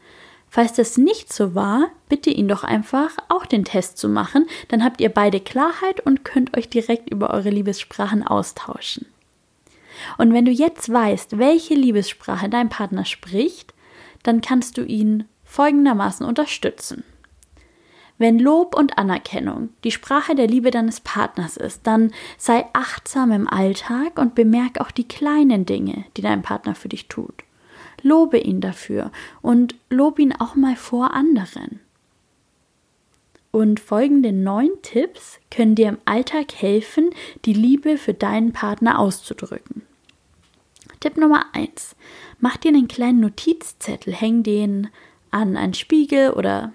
Falls 0.49 0.73
das 0.73 0.97
nicht 0.97 1.31
so 1.31 1.55
war, 1.55 1.91
bitte 2.09 2.31
ihn 2.31 2.49
doch 2.49 2.65
einfach 2.65 3.11
auch 3.29 3.45
den 3.45 3.67
Test 3.67 3.99
zu 3.99 4.09
machen, 4.09 4.47
dann 4.69 4.83
habt 4.83 5.03
ihr 5.03 5.11
beide 5.11 5.41
Klarheit 5.41 6.01
und 6.01 6.25
könnt 6.25 6.57
euch 6.57 6.71
direkt 6.71 7.11
über 7.11 7.35
eure 7.35 7.51
Liebessprachen 7.51 8.27
austauschen. 8.27 9.05
Und 10.17 10.33
wenn 10.33 10.47
du 10.47 10.51
jetzt 10.51 10.91
weißt, 10.91 11.37
welche 11.37 11.75
Liebessprache 11.75 12.49
dein 12.49 12.71
Partner 12.71 13.05
spricht, 13.05 13.75
dann 14.23 14.41
kannst 14.41 14.79
du 14.79 14.87
ihn 14.87 15.25
folgendermaßen 15.45 16.25
unterstützen. 16.25 17.05
Wenn 18.17 18.39
Lob 18.39 18.77
und 18.77 18.97
Anerkennung 18.97 19.71
die 19.83 19.91
Sprache 19.91 20.35
der 20.35 20.47
Liebe 20.47 20.71
deines 20.71 21.01
Partners 21.01 21.57
ist, 21.57 21.87
dann 21.87 22.13
sei 22.39 22.65
achtsam 22.73 23.33
im 23.33 23.49
Alltag 23.49 24.19
und 24.19 24.35
bemerk 24.35 24.81
auch 24.81 24.93
die 24.93 25.09
kleinen 25.09 25.67
Dinge, 25.67 26.05
die 26.17 26.23
dein 26.23 26.43
Partner 26.43 26.75
für 26.75 26.89
dich 26.89 27.09
tut. 27.09 27.35
Lobe 28.03 28.39
ihn 28.39 28.61
dafür 28.61 29.11
und 29.43 29.75
lob 29.91 30.19
ihn 30.19 30.33
auch 30.33 30.55
mal 30.55 30.77
vor 30.77 31.13
anderen. 31.13 31.81
Und 33.51 33.81
folgende 33.81 34.33
neun 34.33 34.71
Tipps 34.83 35.39
können 35.51 35.75
dir 35.75 35.89
im 35.89 35.99
Alltag 36.05 36.55
helfen, 36.55 37.11
die 37.45 37.53
Liebe 37.53 37.99
für 37.99 38.15
deinen 38.15 38.53
Partner 38.53 38.99
auszudrücken. 38.99 39.83
Tipp 41.01 41.17
Nummer 41.17 41.47
eins: 41.53 41.95
Mach 42.41 42.57
dir 42.57 42.69
einen 42.69 42.89
kleinen 42.89 43.21
Notizzettel, 43.21 44.13
häng 44.13 44.43
den 44.43 44.89
an 45.31 45.57
einen 45.57 45.75
Spiegel 45.75 46.31
oder 46.31 46.73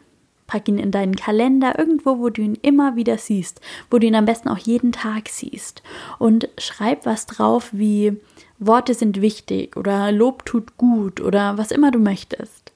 Pack 0.50 0.68
ihn 0.68 0.80
in 0.80 0.90
deinen 0.90 1.16
Kalender, 1.16 1.78
irgendwo, 1.78 2.18
wo 2.18 2.32
du 2.32 2.42
ihn 2.42 2.58
immer 2.64 2.96
wieder 2.96 3.20
siehst, 3.20 3.62
wo 3.92 4.00
du 4.00 4.08
ihn 4.08 4.16
am 4.16 4.26
besten 4.26 4.50
auch 4.50 4.58
jeden 4.58 4.92
Tag 4.92 5.30
siehst. 5.30 5.84
Und 6.18 6.50
schreib 6.58 7.06
was 7.06 7.28
drauf 7.28 7.70
wie 7.72 8.18
Worte 8.58 8.96
sind 8.96 9.22
wichtig 9.22 9.78
oder 9.78 10.12
Lob 10.12 10.46
tut 10.46 10.76
gut 10.76 11.22
oder 11.22 11.60
was 11.60 11.70
immer 11.70 11.92
du 11.92 12.00
möchtest. 12.00 12.74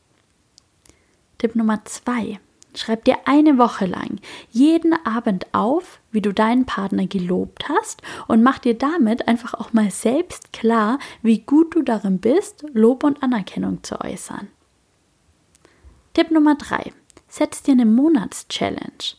Tipp 1.39 1.55
Nummer 1.55 1.83
zwei. 1.85 2.39
Schreib 2.75 3.05
dir 3.05 3.17
eine 3.25 3.57
Woche 3.57 3.87
lang 3.87 4.19
jeden 4.51 4.93
Abend 5.05 5.47
auf, 5.51 5.99
wie 6.11 6.21
du 6.21 6.31
deinen 6.31 6.65
Partner 6.65 7.07
gelobt 7.07 7.69
hast 7.69 8.03
und 8.27 8.43
mach 8.43 8.59
dir 8.59 8.75
damit 8.75 9.27
einfach 9.27 9.55
auch 9.55 9.73
mal 9.73 9.89
selbst 9.89 10.53
klar, 10.53 10.99
wie 11.23 11.39
gut 11.39 11.75
du 11.75 11.81
darin 11.81 12.19
bist, 12.19 12.65
Lob 12.73 13.03
und 13.03 13.23
Anerkennung 13.23 13.83
zu 13.83 13.99
äußern. 13.99 14.47
Tipp 16.13 16.29
Nummer 16.29 16.55
drei. 16.55 16.93
Setz 17.35 17.63
dir 17.63 17.71
eine 17.71 17.87
Monatschallenge. 17.87 19.15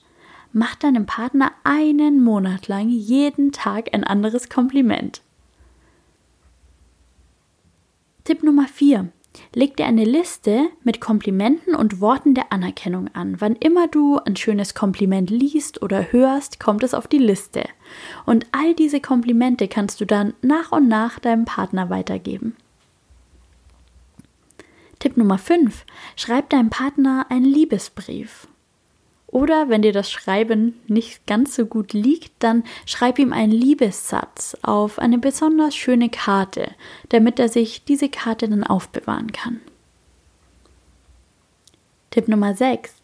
Mach 0.52 0.76
deinem 0.76 1.04
Partner 1.04 1.50
einen 1.64 2.22
Monat 2.22 2.68
lang 2.68 2.88
jeden 2.88 3.50
Tag 3.50 3.92
ein 3.92 4.04
anderes 4.04 4.48
Kompliment. 4.48 5.20
Tipp 8.22 8.44
Nummer 8.44 8.68
4. 8.68 9.08
Leg 9.52 9.76
dir 9.76 9.86
eine 9.86 10.04
Liste 10.04 10.68
mit 10.84 11.00
Komplimenten 11.00 11.74
und 11.74 12.00
Worten 12.00 12.34
der 12.34 12.52
Anerkennung 12.52 13.08
an. 13.14 13.40
Wann 13.40 13.56
immer 13.56 13.88
du 13.88 14.20
ein 14.24 14.36
schönes 14.36 14.76
Kompliment 14.76 15.28
liest 15.28 15.82
oder 15.82 16.12
hörst, 16.12 16.60
kommt 16.60 16.84
es 16.84 16.94
auf 16.94 17.08
die 17.08 17.18
Liste. 17.18 17.64
Und 18.26 18.46
all 18.52 18.74
diese 18.74 19.00
Komplimente 19.00 19.66
kannst 19.66 20.00
du 20.00 20.04
dann 20.04 20.34
nach 20.40 20.70
und 20.70 20.86
nach 20.86 21.18
deinem 21.18 21.46
Partner 21.46 21.90
weitergeben. 21.90 22.54
Tipp 25.04 25.18
Nummer 25.18 25.36
5. 25.36 25.84
Schreib 26.16 26.48
deinem 26.48 26.70
Partner 26.70 27.26
einen 27.28 27.44
Liebesbrief. 27.44 28.48
Oder 29.26 29.68
wenn 29.68 29.82
dir 29.82 29.92
das 29.92 30.10
Schreiben 30.10 30.80
nicht 30.86 31.26
ganz 31.26 31.54
so 31.54 31.66
gut 31.66 31.92
liegt, 31.92 32.32
dann 32.38 32.64
schreib 32.86 33.18
ihm 33.18 33.34
einen 33.34 33.52
Liebessatz 33.52 34.56
auf 34.62 34.98
eine 34.98 35.18
besonders 35.18 35.76
schöne 35.76 36.08
Karte, 36.08 36.70
damit 37.10 37.38
er 37.38 37.50
sich 37.50 37.84
diese 37.84 38.08
Karte 38.08 38.48
dann 38.48 38.64
aufbewahren 38.64 39.30
kann. 39.32 39.60
Tipp 42.10 42.26
Nummer 42.26 42.54
6. 42.54 42.94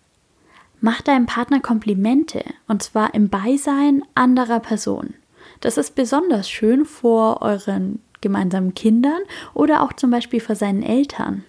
Mach 0.80 1.02
deinem 1.02 1.26
Partner 1.26 1.60
Komplimente 1.60 2.42
und 2.66 2.82
zwar 2.82 3.12
im 3.12 3.28
Beisein 3.28 4.04
anderer 4.14 4.60
Personen. 4.60 5.16
Das 5.60 5.76
ist 5.76 5.94
besonders 5.96 6.48
schön 6.48 6.86
vor 6.86 7.42
euren 7.42 8.00
gemeinsamen 8.22 8.72
Kindern 8.72 9.20
oder 9.52 9.82
auch 9.82 9.92
zum 9.92 10.10
Beispiel 10.10 10.40
vor 10.40 10.56
seinen 10.56 10.82
Eltern. 10.82 11.44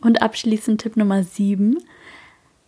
Und 0.00 0.22
abschließend 0.22 0.82
Tipp 0.82 0.96
Nummer 0.96 1.22
7. 1.22 1.78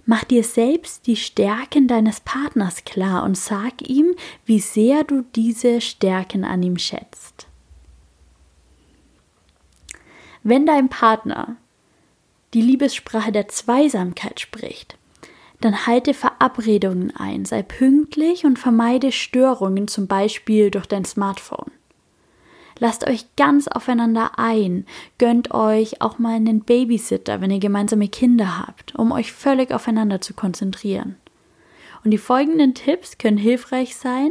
Mach 0.06 0.24
dir 0.24 0.42
selbst 0.42 1.06
die 1.06 1.16
Stärken 1.16 1.86
deines 1.86 2.20
Partners 2.20 2.84
klar 2.84 3.24
und 3.24 3.36
sag 3.36 3.86
ihm, 3.86 4.14
wie 4.46 4.58
sehr 4.58 5.04
du 5.04 5.22
diese 5.36 5.82
Stärken 5.82 6.44
an 6.44 6.62
ihm 6.62 6.78
schätzt. 6.78 7.46
Wenn 10.42 10.64
dein 10.64 10.88
Partner 10.88 11.56
die 12.54 12.62
Liebessprache 12.62 13.32
der 13.32 13.48
Zweisamkeit 13.48 14.40
spricht, 14.40 14.96
dann 15.60 15.86
halte 15.86 16.14
Verabredungen 16.14 17.14
ein, 17.14 17.44
sei 17.44 17.62
pünktlich 17.62 18.44
und 18.44 18.58
vermeide 18.58 19.12
Störungen, 19.12 19.88
zum 19.88 20.06
Beispiel 20.06 20.70
durch 20.70 20.86
dein 20.86 21.04
Smartphone. 21.04 21.70
Lasst 22.80 23.06
euch 23.08 23.26
ganz 23.36 23.68
aufeinander 23.68 24.38
ein. 24.38 24.86
Gönnt 25.18 25.52
euch 25.52 26.00
auch 26.00 26.18
mal 26.18 26.36
einen 26.36 26.60
Babysitter, 26.60 27.40
wenn 27.40 27.50
ihr 27.50 27.58
gemeinsame 27.58 28.08
Kinder 28.08 28.58
habt, 28.58 28.94
um 28.94 29.12
euch 29.12 29.32
völlig 29.32 29.72
aufeinander 29.72 30.20
zu 30.20 30.34
konzentrieren. 30.34 31.16
Und 32.04 32.12
die 32.12 32.18
folgenden 32.18 32.74
Tipps 32.74 33.18
können 33.18 33.38
hilfreich 33.38 33.96
sein, 33.96 34.30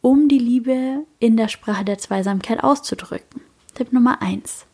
um 0.00 0.28
die 0.28 0.38
Liebe 0.38 1.04
in 1.18 1.36
der 1.36 1.48
Sprache 1.48 1.84
der 1.84 1.98
Zweisamkeit 1.98 2.64
auszudrücken. 2.64 3.42
Tipp 3.74 3.92
Nummer 3.92 4.22
1. 4.22 4.66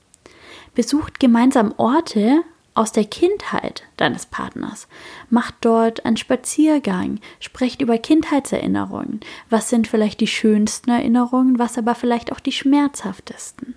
Besucht 0.75 1.19
gemeinsam 1.19 1.75
Orte 1.77 2.43
aus 2.79 2.93
der 2.93 3.05
Kindheit 3.05 3.83
deines 3.97 4.27
Partners. 4.27 4.87
Macht 5.31 5.57
dort 5.63 6.07
einen 6.07 6.17
Spaziergang, 6.17 7.19
sprecht 7.41 7.83
über 7.83 7.99
Kindheitserinnerungen. 7.99 9.19
Was 9.51 9.69
sind 9.69 9.89
vielleicht 9.89 10.21
die 10.21 10.29
schönsten 10.29 10.91
Erinnerungen, 10.91 11.59
was 11.59 11.77
aber 11.77 11.97
vielleicht 11.97 12.31
auch 12.31 12.39
die 12.39 12.53
schmerzhaftesten? 12.53 13.75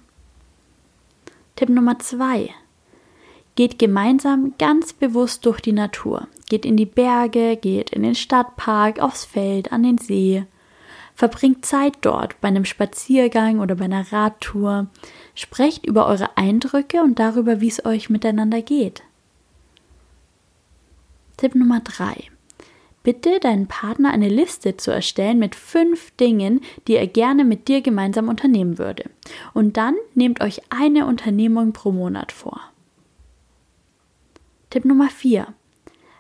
Tipp 1.56 1.70
Nummer 1.70 1.98
zwei. 1.98 2.52
Geht 3.56 3.80
gemeinsam 3.80 4.54
ganz 4.60 4.94
bewusst 4.94 5.48
durch 5.48 5.62
die 5.62 5.74
Natur. 5.74 6.28
Geht 6.48 6.64
in 6.64 6.78
die 6.78 6.86
Berge, 6.86 7.58
geht 7.58 7.90
in 7.90 8.04
den 8.04 8.16
Stadtpark, 8.16 9.00
aufs 9.00 9.26
Feld, 9.26 9.72
an 9.72 9.82
den 9.82 9.98
See. 9.98 10.46
Verbringt 11.22 11.68
Zeit 11.68 11.98
dort 12.02 12.42
bei 12.42 12.48
einem 12.48 12.66
Spaziergang 12.66 13.60
oder 13.60 13.76
bei 13.76 13.86
einer 13.86 14.12
Radtour. 14.12 14.88
Sprecht 15.36 15.86
über 15.86 16.08
eure 16.08 16.36
Eindrücke 16.36 17.04
und 17.04 17.20
darüber, 17.20 17.62
wie 17.62 17.68
es 17.68 17.86
euch 17.86 18.10
miteinander 18.10 18.64
geht. 18.64 19.04
Tipp 21.38 21.54
Nummer 21.54 21.82
3. 21.82 22.24
Bitte 23.04 23.40
deinen 23.40 23.68
Partner 23.68 24.10
eine 24.10 24.30
Liste 24.30 24.78
zu 24.78 24.90
erstellen 24.90 25.38
mit 25.38 25.54
fünf 25.54 26.10
Dingen, 26.16 26.62
die 26.88 26.96
er 26.96 27.06
gerne 27.06 27.46
mit 27.46 27.68
dir 27.68 27.82
gemeinsam 27.82 28.28
unternehmen 28.28 28.80
würde. 28.80 29.08
Und 29.54 29.78
dann 29.78 29.94
nehmt 30.16 30.42
euch 30.42 30.60
eine 30.72 31.06
Unternehmung 31.06 31.72
pro 31.72 31.92
Monat 31.92 32.32
vor. 32.32 32.62
Tipp 34.72 34.86
Nummer 34.86 35.10
4. 35.10 35.46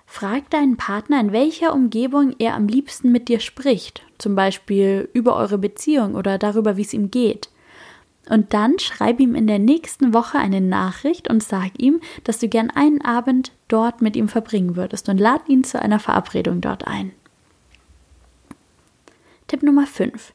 Frag 0.06 0.50
deinen 0.52 0.78
Partner, 0.78 1.20
in 1.22 1.32
welcher 1.32 1.74
Umgebung 1.74 2.36
er 2.38 2.54
am 2.54 2.68
liebsten 2.68 3.12
mit 3.12 3.30
dir 3.30 3.40
spricht, 3.40 4.04
zum 4.22 4.36
Beispiel 4.36 5.10
über 5.14 5.36
eure 5.36 5.58
Beziehung 5.58 6.16
oder 6.16 6.38
darüber, 6.38 6.78
wie 6.78 6.84
es 6.84 6.94
ihm 6.94 7.12
geht. 7.12 7.50
Und 8.30 8.54
dann 8.54 8.78
schreib 8.80 9.20
ihm 9.20 9.34
in 9.36 9.48
der 9.48 9.60
nächsten 9.60 10.14
Woche 10.14 10.38
eine 10.38 10.62
Nachricht 10.62 11.28
und 11.30 11.42
sag 11.44 11.72
ihm, 11.80 12.00
dass 12.24 12.40
du 12.40 12.48
gern 12.48 12.70
einen 12.70 13.02
Abend 13.02 13.52
dort 13.68 14.02
mit 14.02 14.16
ihm 14.16 14.30
verbringen 14.30 14.76
würdest 14.76 15.10
und 15.10 15.18
lad 15.18 15.50
ihn 15.50 15.64
zu 15.64 15.82
einer 15.82 16.00
Verabredung 16.00 16.62
dort 16.62 16.88
ein. 16.88 17.12
Tipp 19.48 19.64
Nummer 19.64 19.88
5. 19.88 20.34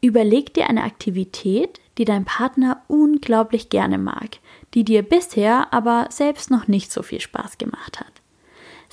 Überleg 0.00 0.54
dir 0.54 0.68
eine 0.68 0.84
Aktivität, 0.84 1.80
die 1.98 2.04
dein 2.04 2.24
Partner 2.24 2.82
unglaublich 2.88 3.68
gerne 3.68 3.98
mag, 3.98 4.38
die 4.74 4.84
dir 4.84 5.02
bisher 5.02 5.72
aber 5.72 6.06
selbst 6.10 6.50
noch 6.50 6.66
nicht 6.66 6.90
so 6.90 7.02
viel 7.02 7.20
Spaß 7.20 7.58
gemacht 7.58 8.00
hat. 8.00 8.21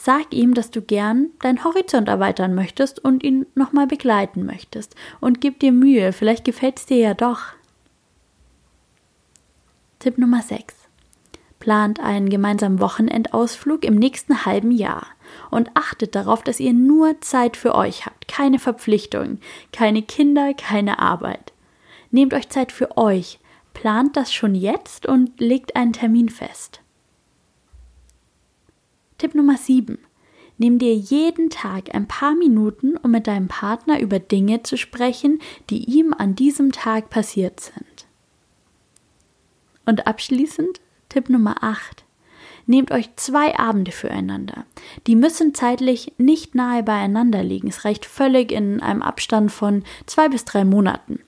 Sag 0.02 0.34
ihm, 0.34 0.54
dass 0.54 0.72
du 0.72 0.82
gern 0.82 1.32
deinen 1.42 1.66
Horizont 1.66 2.08
erweitern 2.08 2.56
möchtest 2.56 3.04
und 3.04 3.22
ihn 3.22 3.46
nochmal 3.54 3.86
begleiten 3.86 4.46
möchtest. 4.46 4.96
Und 5.20 5.42
gib 5.42 5.60
dir 5.60 5.74
Mühe, 5.74 6.14
vielleicht 6.14 6.46
gefällt 6.46 6.80
es 6.80 6.86
dir 6.86 6.98
ja 6.98 7.14
doch. 7.14 7.42
Tipp 10.00 10.18
Nummer 10.18 10.42
6. 10.42 10.74
Plant 11.60 12.00
einen 12.00 12.30
gemeinsamen 12.30 12.80
Wochenendausflug 12.80 13.84
im 13.84 13.96
nächsten 13.96 14.46
halben 14.46 14.72
Jahr 14.72 15.06
und 15.52 15.70
achtet 15.74 16.16
darauf, 16.16 16.44
dass 16.44 16.62
ihr 16.62 16.72
nur 16.72 17.20
Zeit 17.20 17.58
für 17.58 17.76
euch 17.76 18.06
habt, 18.06 18.30
keine 18.30 18.58
Verpflichtungen, 18.58 19.42
keine 19.74 20.02
Kinder, 20.02 20.54
keine 20.54 21.00
Arbeit. 21.00 21.52
Nehmt 22.10 22.34
euch 22.34 22.48
Zeit 22.48 22.72
für 22.72 22.98
euch, 22.98 23.40
plant 23.74 24.16
das 24.16 24.32
schon 24.32 24.56
jetzt 24.56 25.08
und 25.08 25.42
legt 25.42 25.76
einen 25.76 25.92
Termin 25.92 26.30
fest. 26.30 26.80
Tipp 29.20 29.36
Nummer 29.36 29.58
7. 29.58 29.98
Nimm 30.58 30.80
dir 30.80 30.96
jeden 30.96 31.50
Tag 31.50 31.94
ein 31.94 32.08
paar 32.08 32.36
Minuten, 32.36 32.96
um 32.96 33.12
mit 33.12 33.28
deinem 33.28 33.50
Partner 33.50 34.00
über 34.00 34.18
Dinge 34.18 34.64
zu 34.64 34.78
sprechen, 34.78 35.42
die 35.70 35.84
ihm 35.84 36.16
an 36.18 36.36
diesem 36.36 36.72
Tag 36.72 37.10
passiert 37.10 37.60
sind. 37.60 38.08
Und 39.86 40.08
abschließend 40.08 40.80
Tipp 41.10 41.30
Nummer 41.30 41.58
8. 41.62 42.06
Nehmt 42.66 42.92
euch 42.92 43.14
zwei 43.18 43.60
Abende 43.60 43.92
füreinander. 43.92 44.66
Die 45.06 45.18
müssen 45.18 45.54
zeitlich 45.54 46.14
nicht 46.18 46.56
nahe 46.56 46.84
beieinander 46.84 47.44
liegen. 47.44 47.68
Es 47.68 47.84
reicht 47.84 48.06
völlig 48.06 48.54
in 48.54 48.80
einem 48.80 49.02
Abstand 49.02 49.52
von 49.52 49.84
zwei 50.06 50.30
bis 50.30 50.46
drei 50.46 50.64
Monaten. 50.64 51.20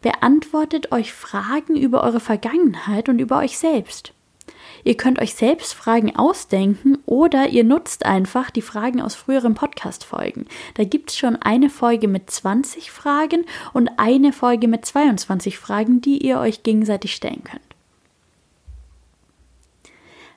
Beantwortet 0.00 0.92
euch 0.92 1.12
Fragen 1.12 1.76
über 1.76 2.04
eure 2.04 2.20
Vergangenheit 2.20 3.10
und 3.10 3.18
über 3.18 3.36
euch 3.36 3.58
selbst. 3.58 4.13
Ihr 4.84 4.96
könnt 4.96 5.18
euch 5.18 5.34
selbst 5.34 5.74
Fragen 5.74 6.14
ausdenken 6.14 6.98
oder 7.06 7.48
ihr 7.48 7.64
nutzt 7.64 8.04
einfach 8.04 8.50
die 8.50 8.62
Fragen 8.62 9.00
aus 9.00 9.14
früheren 9.14 9.54
Podcast-Folgen. 9.54 10.46
Da 10.74 10.84
gibt 10.84 11.10
es 11.10 11.16
schon 11.16 11.36
eine 11.36 11.70
Folge 11.70 12.06
mit 12.06 12.30
20 12.30 12.90
Fragen 12.90 13.46
und 13.72 13.90
eine 13.96 14.32
Folge 14.32 14.68
mit 14.68 14.84
22 14.84 15.58
Fragen, 15.58 16.02
die 16.02 16.18
ihr 16.18 16.38
euch 16.38 16.62
gegenseitig 16.62 17.14
stellen 17.14 17.42
könnt. 17.44 17.62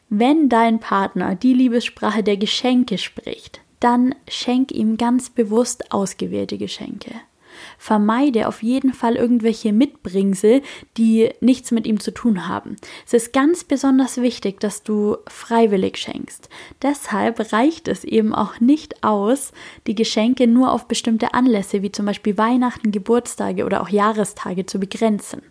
Wenn 0.10 0.48
dein 0.48 0.80
Partner 0.80 1.36
die 1.36 1.54
Liebessprache 1.54 2.24
der 2.24 2.38
Geschenke 2.38 2.98
spricht, 2.98 3.60
dann 3.82 4.16
schenk 4.30 4.72
ihm 4.72 4.98
ganz 4.98 5.30
bewusst 5.30 5.92
ausgewählte 5.92 6.58
Geschenke. 6.58 7.12
Vermeide 7.78 8.48
auf 8.48 8.64
jeden 8.64 8.94
Fall 8.94 9.16
irgendwelche 9.16 9.72
Mitbringsel, 9.72 10.62
die 10.98 11.30
nichts 11.42 11.72
mit 11.72 11.86
ihm 11.86 12.00
zu 12.00 12.12
tun 12.12 12.48
haben. 12.48 12.76
Es 13.06 13.14
ist 13.14 13.34
ganz 13.34 13.64
besonders 13.64 14.18
wichtig, 14.18 14.60
dass 14.60 14.84
du 14.84 15.18
freiwillig 15.28 15.98
schenkst. 15.98 16.50
Deshalb 16.82 17.54
reicht 17.54 17.88
es 17.88 18.04
eben 18.04 18.34
auch 18.34 18.60
nicht 18.60 19.04
aus, 19.04 19.52
die 19.86 19.96
Geschenke 19.96 20.48
nur 20.48 20.72
auf 20.72 20.88
bestimmte 20.88 21.34
Anlässe 21.34 21.82
wie 21.82 21.92
zum 21.92 22.06
Beispiel 22.06 22.38
Weihnachten, 22.38 22.92
Geburtstage 22.92 23.66
oder 23.66 23.82
auch 23.82 23.90
Jahrestage 23.90 24.66
zu 24.66 24.80
begrenzen. 24.80 25.42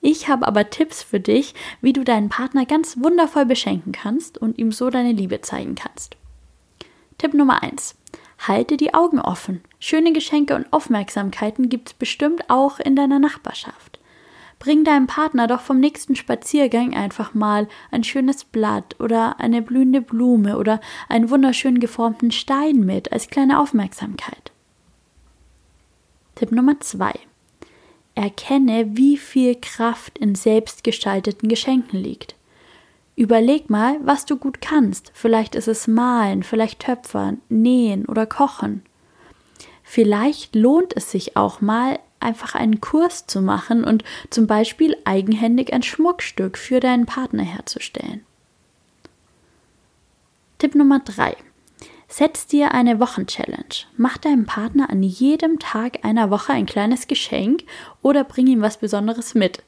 Ich 0.00 0.28
habe 0.28 0.46
aber 0.46 0.70
Tipps 0.70 1.02
für 1.02 1.18
dich, 1.18 1.54
wie 1.80 1.92
du 1.92 2.04
deinen 2.04 2.28
Partner 2.28 2.66
ganz 2.66 2.98
wundervoll 2.98 3.46
beschenken 3.46 3.92
kannst 3.92 4.38
und 4.38 4.58
ihm 4.58 4.70
so 4.70 4.90
deine 4.90 5.12
Liebe 5.12 5.40
zeigen 5.40 5.74
kannst. 5.74 6.16
Tipp 7.18 7.34
Nummer 7.34 7.62
1. 7.62 7.96
Halte 8.46 8.76
die 8.76 8.94
Augen 8.94 9.18
offen. 9.18 9.62
Schöne 9.80 10.12
Geschenke 10.12 10.54
und 10.56 10.72
Aufmerksamkeiten 10.72 11.68
gibt 11.68 11.88
es 11.88 11.94
bestimmt 11.94 12.50
auch 12.50 12.80
in 12.80 12.96
deiner 12.96 13.18
Nachbarschaft. 13.18 14.00
Bring 14.58 14.82
deinem 14.82 15.06
Partner 15.06 15.46
doch 15.46 15.60
vom 15.60 15.78
nächsten 15.78 16.16
Spaziergang 16.16 16.94
einfach 16.94 17.32
mal 17.32 17.68
ein 17.92 18.02
schönes 18.02 18.44
Blatt 18.44 18.96
oder 18.98 19.38
eine 19.38 19.62
blühende 19.62 20.00
Blume 20.00 20.58
oder 20.58 20.80
einen 21.08 21.30
wunderschön 21.30 21.78
geformten 21.78 22.32
Stein 22.32 22.80
mit 22.80 23.12
als 23.12 23.28
kleine 23.28 23.60
Aufmerksamkeit. 23.60 24.50
Tipp 26.34 26.50
Nummer 26.50 26.80
2. 26.80 27.12
Erkenne, 28.16 28.96
wie 28.96 29.16
viel 29.16 29.54
Kraft 29.54 30.18
in 30.18 30.34
selbstgestalteten 30.34 31.48
Geschenken 31.48 32.00
liegt. 32.00 32.34
Überleg 33.14 33.70
mal, 33.70 33.98
was 34.02 34.26
du 34.26 34.36
gut 34.36 34.60
kannst. 34.60 35.12
Vielleicht 35.14 35.54
ist 35.54 35.68
es 35.68 35.86
malen, 35.86 36.42
vielleicht 36.42 36.80
töpfern, 36.80 37.40
nähen 37.48 38.06
oder 38.06 38.26
kochen. 38.26 38.82
Vielleicht 39.90 40.54
lohnt 40.54 40.94
es 40.94 41.10
sich 41.10 41.34
auch 41.34 41.62
mal, 41.62 41.98
einfach 42.20 42.54
einen 42.54 42.78
Kurs 42.82 43.26
zu 43.26 43.40
machen 43.40 43.84
und 43.84 44.04
zum 44.28 44.46
Beispiel 44.46 44.94
eigenhändig 45.06 45.72
ein 45.72 45.82
Schmuckstück 45.82 46.58
für 46.58 46.78
deinen 46.78 47.06
Partner 47.06 47.42
herzustellen. 47.42 48.20
Tipp 50.58 50.74
Nummer 50.74 50.98
3. 50.98 51.34
Setz 52.06 52.46
dir 52.46 52.72
eine 52.74 53.00
Wochenchallenge. 53.00 53.86
Mach 53.96 54.18
deinem 54.18 54.44
Partner 54.44 54.90
an 54.90 55.02
jedem 55.02 55.58
Tag 55.58 56.04
einer 56.04 56.28
Woche 56.28 56.52
ein 56.52 56.66
kleines 56.66 57.06
Geschenk 57.06 57.62
oder 58.02 58.24
bring 58.24 58.46
ihm 58.46 58.60
was 58.60 58.76
Besonderes 58.76 59.34
mit. 59.34 59.62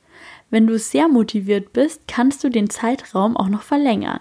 Wenn 0.51 0.67
du 0.67 0.79
sehr 0.79 1.09
motiviert 1.09 1.73
bist, 1.73 2.07
kannst 2.07 2.45
du 2.45 2.51
den 2.51 2.69
Zeitraum 2.69 3.39
auch 3.39 3.49
noch 3.49 3.63
verlängern. 3.63 4.21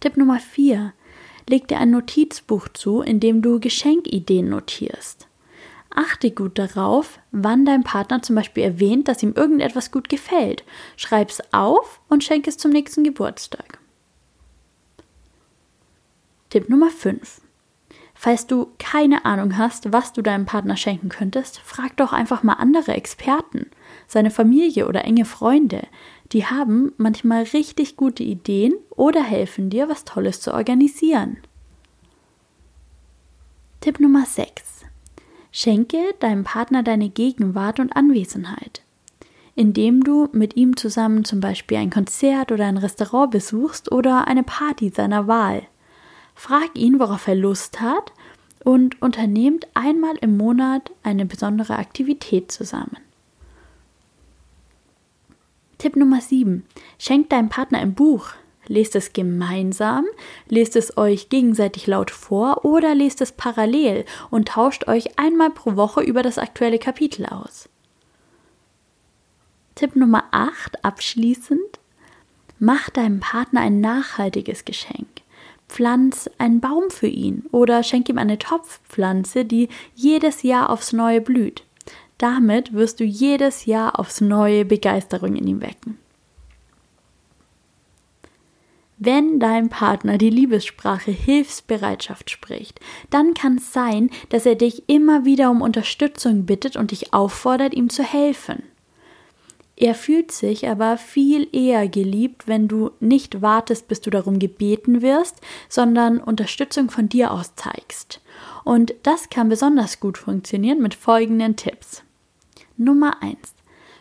Tipp 0.00 0.16
Nummer 0.16 0.40
4. 0.40 0.92
Leg 1.48 1.68
dir 1.68 1.78
ein 1.78 1.90
Notizbuch 1.90 2.68
zu, 2.68 3.00
in 3.00 3.20
dem 3.20 3.42
du 3.42 3.60
Geschenkideen 3.60 4.48
notierst. 4.48 5.28
Achte 5.94 6.30
gut 6.30 6.58
darauf, 6.58 7.18
wann 7.32 7.66
dein 7.66 7.84
Partner 7.84 8.22
zum 8.22 8.36
Beispiel 8.36 8.64
erwähnt, 8.64 9.08
dass 9.08 9.22
ihm 9.22 9.34
irgendetwas 9.34 9.90
gut 9.90 10.08
gefällt. 10.08 10.64
Schreib's 10.96 11.42
auf 11.52 12.00
und 12.08 12.24
schenk 12.24 12.46
es 12.46 12.56
zum 12.56 12.70
nächsten 12.70 13.04
Geburtstag. 13.04 13.78
Tipp 16.48 16.68
Nummer 16.68 16.90
5. 16.90 17.42
Falls 18.14 18.46
du 18.46 18.68
keine 18.78 19.24
Ahnung 19.24 19.58
hast, 19.58 19.92
was 19.92 20.12
du 20.12 20.22
deinem 20.22 20.46
Partner 20.46 20.76
schenken 20.76 21.08
könntest, 21.08 21.58
frag 21.58 21.96
doch 21.96 22.12
einfach 22.12 22.42
mal 22.42 22.54
andere 22.54 22.92
Experten, 22.92 23.70
seine 24.06 24.30
Familie 24.30 24.86
oder 24.86 25.04
enge 25.04 25.24
Freunde. 25.24 25.88
Die 26.32 26.46
haben 26.46 26.92
manchmal 26.96 27.42
richtig 27.42 27.96
gute 27.96 28.22
Ideen 28.22 28.74
oder 28.90 29.22
helfen 29.22 29.68
dir, 29.68 29.88
was 29.88 30.04
Tolles 30.04 30.40
zu 30.40 30.54
organisieren. 30.54 31.36
Tipp 33.80 34.00
Nummer 34.00 34.24
6. 34.24 34.86
Schenke 35.50 35.98
deinem 36.20 36.44
Partner 36.44 36.82
deine 36.82 37.10
Gegenwart 37.10 37.80
und 37.80 37.94
Anwesenheit. 37.94 38.82
Indem 39.54 40.02
du 40.02 40.30
mit 40.32 40.56
ihm 40.56 40.78
zusammen 40.78 41.26
zum 41.26 41.40
Beispiel 41.40 41.76
ein 41.76 41.90
Konzert 41.90 42.50
oder 42.50 42.64
ein 42.64 42.78
Restaurant 42.78 43.30
besuchst 43.30 43.92
oder 43.92 44.26
eine 44.26 44.42
Party 44.42 44.88
seiner 44.88 45.26
Wahl. 45.26 45.64
Frag 46.34 46.70
ihn, 46.74 46.98
worauf 46.98 47.28
er 47.28 47.34
Lust 47.34 47.82
hat 47.82 48.12
und 48.64 49.02
unternehmt 49.02 49.66
einmal 49.74 50.16
im 50.22 50.38
Monat 50.38 50.90
eine 51.02 51.26
besondere 51.26 51.76
Aktivität 51.76 52.50
zusammen. 52.50 52.96
Tipp 55.82 55.96
Nummer 55.96 56.20
7. 56.20 56.64
Schenkt 56.96 57.32
deinem 57.32 57.48
Partner 57.48 57.80
ein 57.80 57.94
Buch. 57.94 58.28
Lest 58.68 58.94
es 58.94 59.12
gemeinsam, 59.12 60.04
lest 60.46 60.76
es 60.76 60.96
euch 60.96 61.28
gegenseitig 61.28 61.88
laut 61.88 62.12
vor 62.12 62.64
oder 62.64 62.94
lest 62.94 63.20
es 63.20 63.32
parallel 63.32 64.04
und 64.30 64.46
tauscht 64.46 64.86
euch 64.86 65.18
einmal 65.18 65.50
pro 65.50 65.74
Woche 65.74 66.00
über 66.00 66.22
das 66.22 66.38
aktuelle 66.38 66.78
Kapitel 66.78 67.26
aus. 67.26 67.68
Tipp 69.74 69.96
Nummer 69.96 70.22
8 70.30 70.84
abschließend. 70.84 71.80
Mach 72.60 72.88
deinem 72.88 73.18
Partner 73.18 73.62
ein 73.62 73.80
nachhaltiges 73.80 74.64
Geschenk. 74.64 75.08
Pflanz 75.68 76.30
einen 76.38 76.60
Baum 76.60 76.90
für 76.90 77.08
ihn 77.08 77.46
oder 77.50 77.82
schenk 77.82 78.08
ihm 78.08 78.18
eine 78.18 78.38
Topfpflanze, 78.38 79.44
die 79.44 79.68
jedes 79.96 80.44
Jahr 80.44 80.70
aufs 80.70 80.92
Neue 80.92 81.20
blüht. 81.20 81.64
Damit 82.22 82.72
wirst 82.72 83.00
du 83.00 83.04
jedes 83.04 83.66
Jahr 83.66 83.98
aufs 83.98 84.20
Neue 84.20 84.64
Begeisterung 84.64 85.34
in 85.34 85.44
ihm 85.48 85.60
wecken. 85.60 85.98
Wenn 88.96 89.40
dein 89.40 89.70
Partner 89.70 90.18
die 90.18 90.30
Liebessprache 90.30 91.10
Hilfsbereitschaft 91.10 92.30
spricht, 92.30 92.78
dann 93.10 93.34
kann 93.34 93.56
es 93.56 93.72
sein, 93.72 94.08
dass 94.28 94.46
er 94.46 94.54
dich 94.54 94.88
immer 94.88 95.24
wieder 95.24 95.50
um 95.50 95.62
Unterstützung 95.62 96.46
bittet 96.46 96.76
und 96.76 96.92
dich 96.92 97.12
auffordert, 97.12 97.74
ihm 97.74 97.90
zu 97.90 98.04
helfen. 98.04 98.62
Er 99.74 99.96
fühlt 99.96 100.30
sich 100.30 100.68
aber 100.68 100.98
viel 100.98 101.48
eher 101.50 101.88
geliebt, 101.88 102.46
wenn 102.46 102.68
du 102.68 102.92
nicht 103.00 103.42
wartest, 103.42 103.88
bis 103.88 104.00
du 104.00 104.10
darum 104.10 104.38
gebeten 104.38 105.02
wirst, 105.02 105.40
sondern 105.68 106.18
Unterstützung 106.18 106.88
von 106.88 107.08
dir 107.08 107.32
aus 107.32 107.56
zeigst. 107.56 108.20
Und 108.62 108.94
das 109.02 109.28
kann 109.28 109.48
besonders 109.48 109.98
gut 109.98 110.18
funktionieren 110.18 110.80
mit 110.80 110.94
folgenden 110.94 111.56
Tipps. 111.56 112.04
Nummer 112.84 113.22
1. 113.22 113.36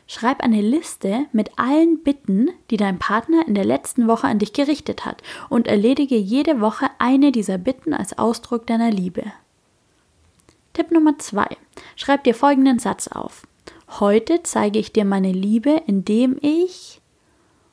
Schreib 0.07 0.43
eine 0.43 0.61
Liste 0.61 1.25
mit 1.31 1.57
allen 1.57 2.03
Bitten, 2.03 2.49
die 2.69 2.77
dein 2.77 2.99
Partner 2.99 3.47
in 3.47 3.55
der 3.55 3.65
letzten 3.65 4.07
Woche 4.07 4.27
an 4.27 4.39
dich 4.39 4.53
gerichtet 4.53 5.05
hat 5.05 5.21
und 5.49 5.67
erledige 5.67 6.15
jede 6.15 6.59
Woche 6.59 6.87
eine 6.99 7.31
dieser 7.31 7.57
Bitten 7.57 7.93
als 7.93 8.17
Ausdruck 8.17 8.67
deiner 8.67 8.91
Liebe. 8.91 9.23
Tipp 10.73 10.91
Nummer 10.91 11.17
2. 11.17 11.47
Schreib 11.95 12.23
dir 12.23 12.35
folgenden 12.35 12.79
Satz 12.79 13.07
auf. 13.07 13.47
Heute 13.99 14.41
zeige 14.43 14.79
ich 14.79 14.93
dir 14.93 15.05
meine 15.05 15.31
Liebe, 15.31 15.81
indem 15.85 16.37
ich 16.41 17.00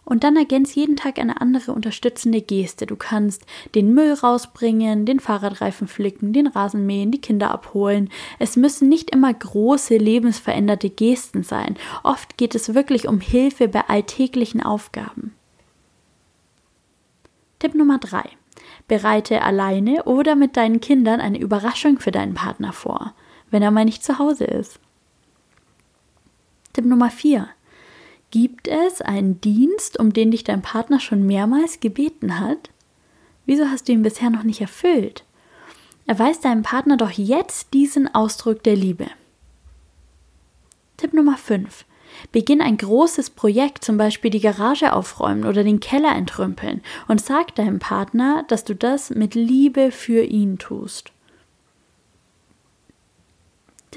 und 0.08 0.24
dann 0.24 0.36
ergänzt 0.36 0.74
jeden 0.74 0.96
Tag 0.96 1.18
eine 1.18 1.42
andere 1.42 1.72
unterstützende 1.72 2.40
Geste. 2.40 2.86
Du 2.86 2.96
kannst 2.96 3.44
den 3.74 3.92
Müll 3.92 4.14
rausbringen, 4.14 5.04
den 5.04 5.20
Fahrradreifen 5.20 5.86
flicken, 5.86 6.32
den 6.32 6.46
Rasen 6.46 6.86
mähen, 6.86 7.10
die 7.10 7.20
Kinder 7.20 7.50
abholen. 7.50 8.08
Es 8.38 8.56
müssen 8.56 8.88
nicht 8.88 9.10
immer 9.10 9.32
große, 9.34 9.98
lebensveränderte 9.98 10.88
Gesten 10.88 11.42
sein. 11.42 11.76
Oft 12.04 12.38
geht 12.38 12.54
es 12.54 12.74
wirklich 12.74 13.06
um 13.06 13.20
Hilfe 13.20 13.68
bei 13.68 13.82
alltäglichen 13.86 14.62
Aufgaben. 14.62 15.34
Tipp 17.58 17.74
Nummer 17.74 17.98
3. 17.98 18.22
Bereite 18.86 19.42
alleine 19.42 20.04
oder 20.04 20.36
mit 20.36 20.56
deinen 20.56 20.80
Kindern 20.80 21.20
eine 21.20 21.38
Überraschung 21.38 21.98
für 21.98 22.12
deinen 22.12 22.32
Partner 22.32 22.72
vor, 22.72 23.12
wenn 23.50 23.62
er 23.62 23.70
mal 23.70 23.84
nicht 23.84 24.02
zu 24.02 24.18
Hause 24.18 24.44
ist. 24.44 24.80
Tipp 26.72 26.86
Nummer 26.86 27.10
4. 27.10 27.48
Gibt 28.30 28.68
es 28.68 29.00
einen 29.00 29.40
Dienst, 29.40 29.98
um 29.98 30.12
den 30.12 30.30
dich 30.30 30.44
dein 30.44 30.60
Partner 30.60 31.00
schon 31.00 31.26
mehrmals 31.26 31.80
gebeten 31.80 32.38
hat? 32.38 32.70
Wieso 33.46 33.66
hast 33.68 33.88
du 33.88 33.92
ihn 33.92 34.02
bisher 34.02 34.28
noch 34.28 34.42
nicht 34.42 34.60
erfüllt? 34.60 35.24
Erweist 36.06 36.44
deinem 36.44 36.62
Partner 36.62 36.98
doch 36.98 37.10
jetzt 37.10 37.72
diesen 37.72 38.14
Ausdruck 38.14 38.62
der 38.62 38.76
Liebe. 38.76 39.06
Tipp 40.98 41.14
Nummer 41.14 41.38
5. 41.38 41.86
Beginn 42.32 42.60
ein 42.60 42.76
großes 42.76 43.30
Projekt, 43.30 43.84
zum 43.84 43.96
Beispiel 43.96 44.30
die 44.30 44.40
Garage 44.40 44.92
aufräumen 44.92 45.44
oder 45.44 45.64
den 45.64 45.80
Keller 45.80 46.14
entrümpeln, 46.14 46.82
und 47.06 47.20
sag 47.20 47.54
deinem 47.54 47.78
Partner, 47.78 48.44
dass 48.48 48.64
du 48.64 48.74
das 48.74 49.10
mit 49.10 49.34
Liebe 49.34 49.90
für 49.90 50.22
ihn 50.22 50.58
tust. 50.58 51.12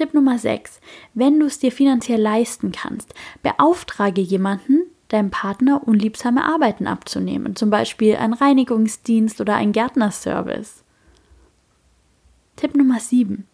Tipp 0.02 0.14
Nummer 0.14 0.36
6. 0.36 0.80
Wenn 1.14 1.38
du 1.38 1.46
es 1.46 1.60
dir 1.60 1.70
finanziell 1.70 2.20
leisten 2.20 2.72
kannst, 2.72 3.14
beauftrage 3.44 4.20
jemanden, 4.20 4.82
deinem 5.06 5.30
Partner 5.30 5.86
unliebsame 5.86 6.42
Arbeiten 6.42 6.88
abzunehmen, 6.88 7.54
zum 7.54 7.70
Beispiel 7.70 8.16
ein 8.16 8.32
Reinigungsdienst 8.32 9.40
oder 9.40 9.54
ein 9.54 9.70
Gärtnerservice. 9.70 10.82
Tipp 12.56 12.74
Nummer 12.74 12.98
7. 12.98 13.46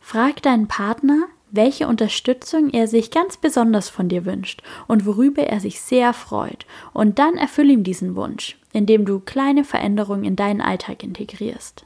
Frag 0.00 0.42
deinen 0.42 0.66
Partner, 0.66 1.28
welche 1.52 1.86
Unterstützung 1.86 2.70
er 2.70 2.88
sich 2.88 3.12
ganz 3.12 3.36
besonders 3.36 3.88
von 3.88 4.08
dir 4.08 4.24
wünscht 4.24 4.64
und 4.88 5.06
worüber 5.06 5.44
er 5.44 5.60
sich 5.60 5.80
sehr 5.80 6.12
freut, 6.12 6.66
und 6.92 7.20
dann 7.20 7.36
erfülle 7.36 7.72
ihm 7.72 7.84
diesen 7.84 8.16
Wunsch, 8.16 8.58
indem 8.72 9.04
du 9.04 9.20
kleine 9.20 9.62
Veränderungen 9.62 10.24
in 10.24 10.34
deinen 10.34 10.60
Alltag 10.60 11.04
integrierst. 11.04 11.84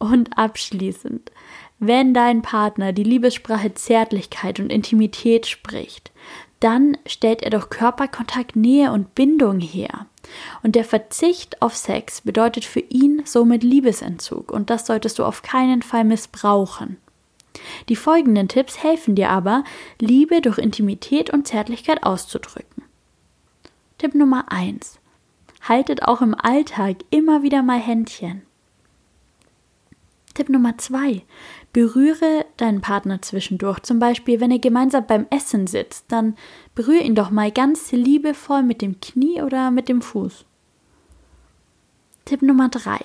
Und 0.00 0.38
abschließend, 0.38 1.32
wenn 1.78 2.12
dein 2.14 2.42
Partner 2.42 2.92
die 2.92 3.04
Liebessprache 3.04 3.74
Zärtlichkeit 3.74 4.58
und 4.60 4.72
Intimität 4.72 5.46
spricht, 5.46 6.10
dann 6.60 6.96
stellt 7.06 7.42
er 7.42 7.50
doch 7.50 7.70
Körperkontakt, 7.70 8.56
Nähe 8.56 8.92
und 8.92 9.14
Bindung 9.14 9.60
her. 9.60 10.06
Und 10.62 10.74
der 10.74 10.84
Verzicht 10.84 11.62
auf 11.62 11.76
Sex 11.76 12.22
bedeutet 12.22 12.64
für 12.64 12.80
ihn 12.80 13.22
somit 13.24 13.62
Liebesentzug 13.62 14.50
und 14.50 14.70
das 14.70 14.86
solltest 14.86 15.18
du 15.18 15.24
auf 15.24 15.42
keinen 15.42 15.82
Fall 15.82 16.04
missbrauchen. 16.04 16.98
Die 17.88 17.96
folgenden 17.96 18.48
Tipps 18.48 18.82
helfen 18.82 19.14
dir 19.14 19.30
aber, 19.30 19.64
Liebe 20.00 20.40
durch 20.40 20.58
Intimität 20.58 21.30
und 21.30 21.46
Zärtlichkeit 21.46 22.02
auszudrücken. 22.02 22.84
Tipp 23.98 24.14
Nummer 24.14 24.46
1. 24.50 24.98
Haltet 25.62 26.02
auch 26.02 26.20
im 26.20 26.34
Alltag 26.34 26.98
immer 27.10 27.42
wieder 27.42 27.62
mal 27.62 27.80
Händchen. 27.80 28.42
Tipp 30.34 30.48
Nummer 30.48 30.78
zwei. 30.78 31.22
Berühre 31.72 32.46
deinen 32.56 32.80
Partner 32.80 33.20
zwischendurch. 33.22 33.80
Zum 33.80 33.98
Beispiel, 33.98 34.40
wenn 34.40 34.50
ihr 34.50 34.60
gemeinsam 34.60 35.06
beim 35.06 35.26
Essen 35.30 35.66
sitzt, 35.66 36.06
dann 36.08 36.36
berühre 36.74 37.02
ihn 37.02 37.14
doch 37.14 37.30
mal 37.30 37.50
ganz 37.50 37.92
liebevoll 37.92 38.62
mit 38.62 38.82
dem 38.82 39.00
Knie 39.00 39.42
oder 39.42 39.70
mit 39.70 39.88
dem 39.88 40.02
Fuß. 40.02 40.44
Tipp 42.24 42.42
Nummer 42.42 42.68
drei. 42.68 43.00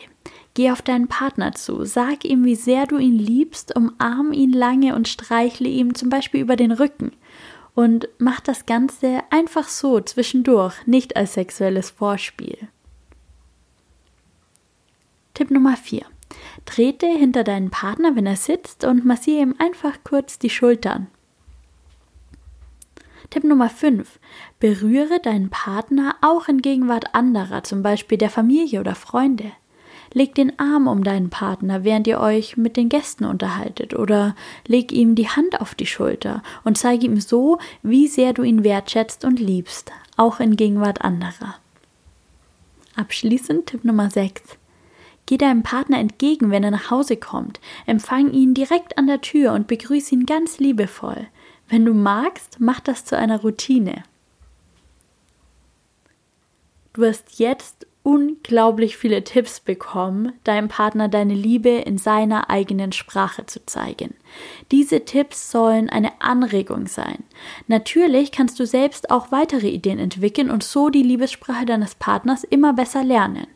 Geh 0.53 0.69
auf 0.69 0.81
deinen 0.81 1.07
Partner 1.07 1.53
zu, 1.53 1.83
sag 1.83 2.25
ihm, 2.25 2.45
wie 2.45 2.55
sehr 2.55 2.85
du 2.85 2.97
ihn 2.99 3.17
liebst, 3.17 3.75
umarm 3.75 4.31
ihn 4.31 4.53
lange 4.53 4.95
und 4.95 5.07
streichle 5.07 5.67
ihm 5.67 5.95
zum 5.95 6.09
Beispiel 6.09 6.41
über 6.41 6.55
den 6.55 6.71
Rücken. 6.71 7.11
Und 7.73 8.07
mach 8.19 8.39
das 8.39 8.67
Ganze 8.67 9.21
einfach 9.31 9.67
so 9.67 9.99
zwischendurch, 9.99 10.85
nicht 10.85 11.15
als 11.15 11.33
sexuelles 11.33 11.89
Vorspiel. 11.89 12.67
Tipp 15.33 15.49
Nummer 15.49 15.75
4. 15.75 16.05
Trete 16.65 17.07
hinter 17.07 17.43
deinen 17.43 17.69
Partner, 17.69 18.15
wenn 18.15 18.25
er 18.25 18.35
sitzt, 18.35 18.83
und 18.83 19.05
massiere 19.05 19.41
ihm 19.41 19.55
einfach 19.59 19.99
kurz 20.03 20.39
die 20.39 20.49
Schultern. 20.49 21.07
Tipp 23.29 23.43
Nummer 23.43 23.69
5. 23.69 24.19
Berühre 24.59 25.19
deinen 25.19 25.49
Partner 25.49 26.15
auch 26.21 26.47
in 26.47 26.61
Gegenwart 26.61 27.15
anderer, 27.15 27.63
zum 27.63 27.81
Beispiel 27.81 28.17
der 28.17 28.29
Familie 28.29 28.79
oder 28.79 28.95
Freunde. 28.95 29.51
Leg 30.13 30.35
den 30.35 30.59
Arm 30.59 30.87
um 30.87 31.03
deinen 31.03 31.31
Partner, 31.31 31.83
während 31.83 32.05
ihr 32.05 32.19
euch 32.19 32.57
mit 32.57 32.77
den 32.77 32.89
Gästen 32.89 33.25
unterhaltet, 33.25 33.95
oder 33.95 34.35
leg 34.67 34.91
ihm 34.91 35.15
die 35.15 35.29
Hand 35.29 35.59
auf 35.59 35.73
die 35.73 35.87
Schulter 35.87 36.43
und 36.63 36.77
zeige 36.77 37.07
ihm 37.07 37.19
so, 37.19 37.57
wie 37.81 38.07
sehr 38.07 38.33
du 38.33 38.43
ihn 38.43 38.63
wertschätzt 38.63 39.25
und 39.25 39.39
liebst, 39.39 39.91
auch 40.15 40.39
in 40.39 40.55
Gegenwart 40.55 41.01
anderer. 41.01 41.55
Abschließend 42.95 43.65
Tipp 43.65 43.83
Nummer 43.83 44.11
6. 44.11 44.43
Geh 45.25 45.37
deinem 45.37 45.63
Partner 45.63 45.99
entgegen, 45.99 46.51
wenn 46.51 46.63
er 46.63 46.71
nach 46.71 46.91
Hause 46.91 47.17
kommt. 47.17 47.59
Empfang 47.85 48.31
ihn 48.31 48.53
direkt 48.53 48.97
an 48.97 49.07
der 49.07 49.21
Tür 49.21 49.53
und 49.53 49.67
begrüße 49.67 50.13
ihn 50.13 50.25
ganz 50.25 50.59
liebevoll. 50.59 51.27
Wenn 51.69 51.85
du 51.85 51.93
magst, 51.93 52.57
mach 52.59 52.79
das 52.79 53.05
zu 53.05 53.17
einer 53.17 53.41
Routine. 53.41 54.03
Du 56.93 57.05
hast 57.05 57.39
jetzt 57.39 57.87
unglaublich 58.03 58.97
viele 58.97 59.23
Tipps 59.23 59.61
bekommen, 59.61 60.33
deinem 60.43 60.67
Partner 60.67 61.07
deine 61.07 61.33
Liebe 61.33 61.69
in 61.69 61.97
seiner 61.97 62.49
eigenen 62.49 62.91
Sprache 62.91 63.45
zu 63.45 63.65
zeigen. 63.65 64.13
Diese 64.71 65.05
Tipps 65.05 65.49
sollen 65.49 65.89
eine 65.89 66.21
Anregung 66.21 66.87
sein. 66.87 67.23
Natürlich 67.67 68.33
kannst 68.33 68.59
du 68.59 68.65
selbst 68.67 69.09
auch 69.09 69.31
weitere 69.31 69.69
Ideen 69.69 69.99
entwickeln 69.99 70.51
und 70.51 70.63
so 70.63 70.89
die 70.89 71.01
Liebessprache 71.01 71.65
deines 71.65 71.95
Partners 71.95 72.43
immer 72.43 72.73
besser 72.73 73.05
lernen. 73.05 73.47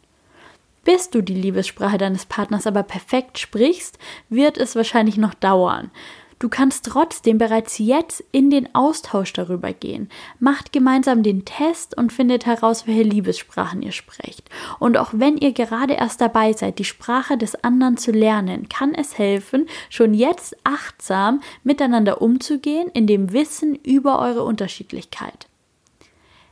Bis 0.88 1.10
du 1.10 1.22
die 1.22 1.34
Liebessprache 1.34 1.98
deines 1.98 2.26
Partners 2.26 2.66
aber 2.66 2.82
perfekt 2.82 3.40
sprichst, 3.40 4.00
wird 4.30 4.58
es 4.58 4.74
wahrscheinlich 4.78 5.18
noch 5.18 5.34
dauern. 5.34 5.92
Du 6.40 6.48
kannst 6.48 6.86
trotzdem 6.86 7.38
bereits 7.38 7.78
jetzt 7.78 8.24
in 8.32 8.50
den 8.50 8.74
Austausch 8.74 9.34
darüber 9.34 9.74
gehen. 9.74 10.08
Macht 10.40 10.72
gemeinsam 10.72 11.24
den 11.24 11.44
Test 11.44 11.98
und 11.98 12.14
findet 12.14 12.46
heraus, 12.46 12.88
welche 12.88 13.04
Liebessprachen 13.04 13.82
ihr 13.82 13.92
sprecht. 13.92 14.50
Und 14.80 14.96
auch 14.98 15.10
wenn 15.12 15.36
ihr 15.36 15.52
gerade 15.52 15.96
erst 15.96 16.22
dabei 16.22 16.54
seid, 16.54 16.80
die 16.80 16.86
Sprache 16.86 17.38
des 17.38 17.62
anderen 17.66 17.98
zu 17.98 18.14
lernen, 18.14 18.70
kann 18.70 18.94
es 18.94 19.18
helfen, 19.18 19.68
schon 19.90 20.14
jetzt 20.14 20.56
achtsam 20.64 21.42
miteinander 21.66 22.22
umzugehen, 22.22 22.88
in 22.94 23.08
dem 23.08 23.34
Wissen 23.34 23.76
über 23.76 24.20
eure 24.20 24.46
Unterschiedlichkeit. 24.46 25.50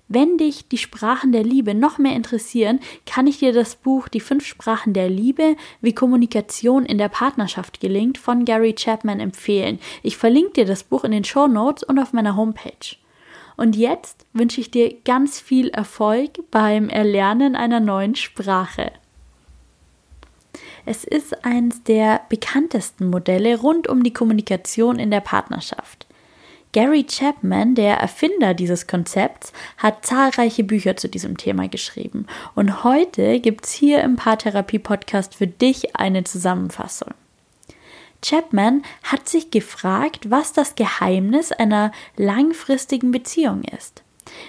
Wenn 0.07 0.37
dich 0.37 0.67
die 0.67 0.77
Sprachen 0.77 1.31
der 1.31 1.43
Liebe 1.43 1.73
noch 1.73 1.97
mehr 1.97 2.15
interessieren, 2.15 2.79
kann 3.07 3.25
ich 3.25 3.39
dir 3.39 3.53
das 3.53 3.75
Buch 3.75 4.07
Die 4.07 4.19
fünf 4.19 4.45
Sprachen 4.45 4.93
der 4.93 5.09
Liebe, 5.09 5.55
wie 5.81 5.95
Kommunikation 5.95 6.85
in 6.85 6.99
der 6.99 7.09
Partnerschaft 7.09 7.79
gelingt 7.79 8.19
von 8.19 8.45
Gary 8.45 8.73
Chapman 8.73 9.19
empfehlen. 9.19 9.79
Ich 10.03 10.17
verlinke 10.17 10.53
dir 10.53 10.65
das 10.65 10.83
Buch 10.83 11.03
in 11.03 11.11
den 11.11 11.23
Show 11.23 11.47
Notes 11.47 11.83
und 11.83 11.97
auf 11.97 12.13
meiner 12.13 12.35
Homepage. 12.35 12.97
Und 13.57 13.75
jetzt 13.75 14.25
wünsche 14.33 14.61
ich 14.61 14.69
dir 14.69 14.93
ganz 15.05 15.39
viel 15.39 15.69
Erfolg 15.69 16.51
beim 16.51 16.89
Erlernen 16.89 17.55
einer 17.55 17.79
neuen 17.79 18.15
Sprache. 18.15 18.91
Es 20.85 21.03
ist 21.03 21.43
eines 21.43 21.83
der 21.83 22.21
bekanntesten 22.29 23.09
Modelle 23.09 23.59
rund 23.59 23.87
um 23.87 24.03
die 24.03 24.13
Kommunikation 24.13 24.99
in 24.99 25.09
der 25.09 25.21
Partnerschaft. 25.21 26.04
Gary 26.75 27.05
Chapman, 27.05 27.73
der 27.73 27.99
Erfinder 27.99 28.53
dieses 28.53 28.85
Konzepts, 28.85 29.53
hat 29.77 30.05
zahlreiche 30.05 30.65
Bücher 30.65 30.97
zu 30.97 31.07
diesem 31.07 31.37
Thema 31.37 31.69
geschrieben. 31.69 32.27
Und 32.53 32.83
heute 32.83 33.39
gibt's 33.39 33.71
hier 33.71 34.03
im 34.03 34.17
Paartherapie-Podcast 34.17 35.35
für 35.35 35.47
dich 35.47 35.95
eine 35.95 36.25
Zusammenfassung. 36.25 37.13
Chapman 38.21 38.83
hat 39.03 39.29
sich 39.29 39.51
gefragt, 39.51 40.29
was 40.29 40.51
das 40.51 40.75
Geheimnis 40.75 41.53
einer 41.53 41.93
langfristigen 42.17 43.11
Beziehung 43.11 43.63
ist. 43.63 44.03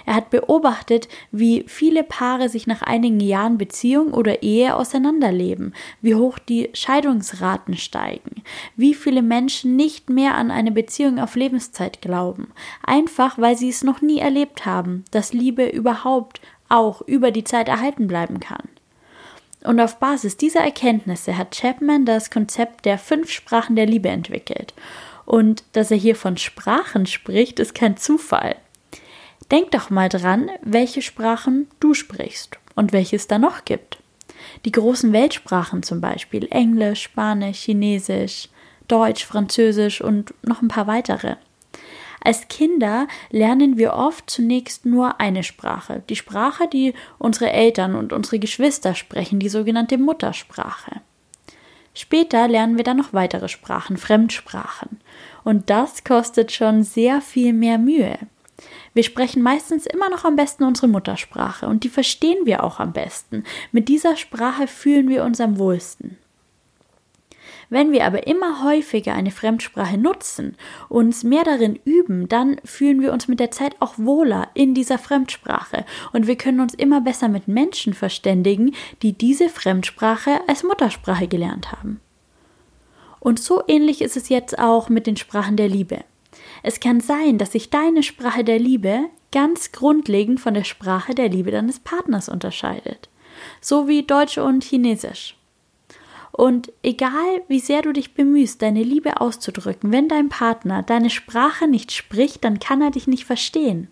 Er 0.05 0.15
hat 0.15 0.29
beobachtet, 0.29 1.07
wie 1.31 1.65
viele 1.67 2.03
Paare 2.03 2.49
sich 2.49 2.67
nach 2.67 2.81
einigen 2.81 3.19
Jahren 3.19 3.57
Beziehung 3.57 4.13
oder 4.13 4.43
Ehe 4.43 4.75
auseinanderleben, 4.75 5.73
wie 6.01 6.15
hoch 6.15 6.39
die 6.39 6.69
Scheidungsraten 6.73 7.75
steigen, 7.75 8.43
wie 8.75 8.93
viele 8.93 9.21
Menschen 9.21 9.75
nicht 9.75 10.09
mehr 10.09 10.35
an 10.35 10.51
eine 10.51 10.71
Beziehung 10.71 11.19
auf 11.19 11.35
Lebenszeit 11.35 12.01
glauben, 12.01 12.51
einfach 12.83 13.37
weil 13.37 13.57
sie 13.57 13.69
es 13.69 13.83
noch 13.83 14.01
nie 14.01 14.19
erlebt 14.19 14.65
haben, 14.65 15.05
dass 15.11 15.33
Liebe 15.33 15.67
überhaupt 15.67 16.41
auch 16.69 17.01
über 17.01 17.31
die 17.31 17.43
Zeit 17.43 17.67
erhalten 17.67 18.07
bleiben 18.07 18.39
kann. 18.39 18.67
Und 19.63 19.79
auf 19.79 19.97
Basis 19.97 20.37
dieser 20.37 20.61
Erkenntnisse 20.61 21.37
hat 21.37 21.51
Chapman 21.51 22.05
das 22.05 22.29
Konzept 22.31 22.85
der 22.85 22.97
fünf 22.97 23.31
Sprachen 23.31 23.75
der 23.75 23.85
Liebe 23.85 24.09
entwickelt. 24.09 24.73
Und 25.25 25.63
dass 25.73 25.91
er 25.91 25.97
hier 25.97 26.15
von 26.15 26.37
Sprachen 26.37 27.05
spricht, 27.05 27.59
ist 27.59 27.75
kein 27.75 27.97
Zufall. 27.97 28.55
Denk 29.51 29.71
doch 29.71 29.89
mal 29.89 30.09
dran, 30.09 30.49
welche 30.61 31.01
Sprachen 31.01 31.67
du 31.79 31.93
sprichst 31.93 32.57
und 32.75 32.91
welche 32.91 33.15
es 33.15 33.27
da 33.27 33.39
noch 33.39 33.65
gibt. 33.65 33.97
Die 34.65 34.71
großen 34.71 35.13
Weltsprachen 35.13 35.83
zum 35.83 36.01
Beispiel 36.01 36.47
Englisch, 36.51 37.03
Spanisch, 37.03 37.59
Chinesisch, 37.59 38.49
Deutsch, 38.87 39.25
Französisch 39.25 40.01
und 40.01 40.33
noch 40.43 40.61
ein 40.61 40.67
paar 40.67 40.87
weitere. 40.87 41.35
Als 42.21 42.47
Kinder 42.49 43.07
lernen 43.29 43.77
wir 43.77 43.93
oft 43.93 44.29
zunächst 44.29 44.85
nur 44.85 45.21
eine 45.21 45.43
Sprache, 45.43 46.03
die 46.09 46.15
Sprache, 46.15 46.67
die 46.67 46.93
unsere 47.19 47.51
Eltern 47.51 47.95
und 47.95 48.11
unsere 48.11 48.39
Geschwister 48.39 48.95
sprechen, 48.95 49.39
die 49.39 49.49
sogenannte 49.49 49.97
Muttersprache. 49.97 51.01
Später 51.93 52.47
lernen 52.47 52.77
wir 52.77 52.83
dann 52.83 52.97
noch 52.97 53.13
weitere 53.13 53.47
Sprachen, 53.47 53.97
Fremdsprachen. 53.97 54.99
Und 55.43 55.69
das 55.69 56.03
kostet 56.03 56.51
schon 56.51 56.83
sehr 56.83 57.21
viel 57.21 57.53
mehr 57.53 57.77
Mühe. 57.77 58.17
Wir 58.93 59.03
sprechen 59.03 59.41
meistens 59.41 59.85
immer 59.85 60.09
noch 60.09 60.25
am 60.25 60.35
besten 60.35 60.63
unsere 60.63 60.87
Muttersprache 60.87 61.67
und 61.67 61.83
die 61.83 61.89
verstehen 61.89 62.45
wir 62.45 62.63
auch 62.63 62.79
am 62.79 62.93
besten. 62.93 63.43
Mit 63.71 63.87
dieser 63.89 64.15
Sprache 64.15 64.67
fühlen 64.67 65.09
wir 65.09 65.23
uns 65.23 65.39
am 65.39 65.59
wohlsten. 65.59 66.17
Wenn 67.69 67.91
wir 67.91 68.05
aber 68.05 68.27
immer 68.27 68.63
häufiger 68.63 69.13
eine 69.13 69.31
Fremdsprache 69.31 69.97
nutzen, 69.97 70.55
uns 70.87 71.23
mehr 71.23 71.43
darin 71.43 71.77
üben, 71.83 72.29
dann 72.29 72.61
fühlen 72.63 73.01
wir 73.01 73.11
uns 73.11 73.27
mit 73.27 73.41
der 73.41 73.51
Zeit 73.51 73.75
auch 73.79 73.95
wohler 73.97 74.49
in 74.53 74.73
dieser 74.73 74.97
Fremdsprache 74.97 75.85
und 76.13 76.27
wir 76.27 76.37
können 76.37 76.61
uns 76.61 76.73
immer 76.73 77.01
besser 77.01 77.27
mit 77.27 77.49
Menschen 77.49 77.93
verständigen, 77.93 78.73
die 79.01 79.13
diese 79.13 79.49
Fremdsprache 79.49 80.39
als 80.47 80.63
Muttersprache 80.63 81.27
gelernt 81.27 81.73
haben. 81.73 81.99
Und 83.19 83.39
so 83.39 83.61
ähnlich 83.67 84.01
ist 84.01 84.15
es 84.15 84.29
jetzt 84.29 84.57
auch 84.57 84.87
mit 84.87 85.05
den 85.05 85.17
Sprachen 85.17 85.57
der 85.57 85.67
Liebe. 85.67 86.05
Es 86.67 86.81
kann 86.81 86.99
sein, 86.99 87.37
dass 87.37 87.53
sich 87.53 87.69
deine 87.69 88.03
Sprache 88.03 88.43
der 88.43 88.59
Liebe 88.59 89.05
ganz 89.31 89.71
grundlegend 89.71 90.41
von 90.41 90.53
der 90.53 90.65
Sprache 90.65 91.15
der 91.15 91.29
Liebe 91.29 91.49
deines 91.49 91.79
Partners 91.79 92.27
unterscheidet. 92.27 93.07
So 93.61 93.87
wie 93.87 94.03
Deutsch 94.03 94.37
und 94.37 94.65
Chinesisch. 94.65 95.37
Und 96.33 96.73
egal 96.83 97.41
wie 97.47 97.61
sehr 97.61 97.83
du 97.83 97.93
dich 97.93 98.15
bemühst, 98.15 98.61
deine 98.61 98.83
Liebe 98.83 99.21
auszudrücken, 99.21 99.93
wenn 99.93 100.09
dein 100.09 100.27
Partner 100.27 100.83
deine 100.83 101.09
Sprache 101.09 101.69
nicht 101.69 101.93
spricht, 101.93 102.43
dann 102.43 102.59
kann 102.59 102.81
er 102.81 102.91
dich 102.91 103.07
nicht 103.07 103.23
verstehen. 103.23 103.87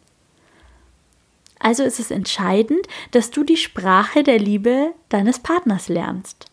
Also 1.59 1.83
ist 1.83 2.01
es 2.01 2.11
entscheidend, 2.11 2.85
dass 3.11 3.31
du 3.31 3.45
die 3.45 3.55
Sprache 3.55 4.21
der 4.21 4.37
Liebe 4.37 4.93
deines 5.07 5.39
Partners 5.39 5.87
lernst. 5.87 6.47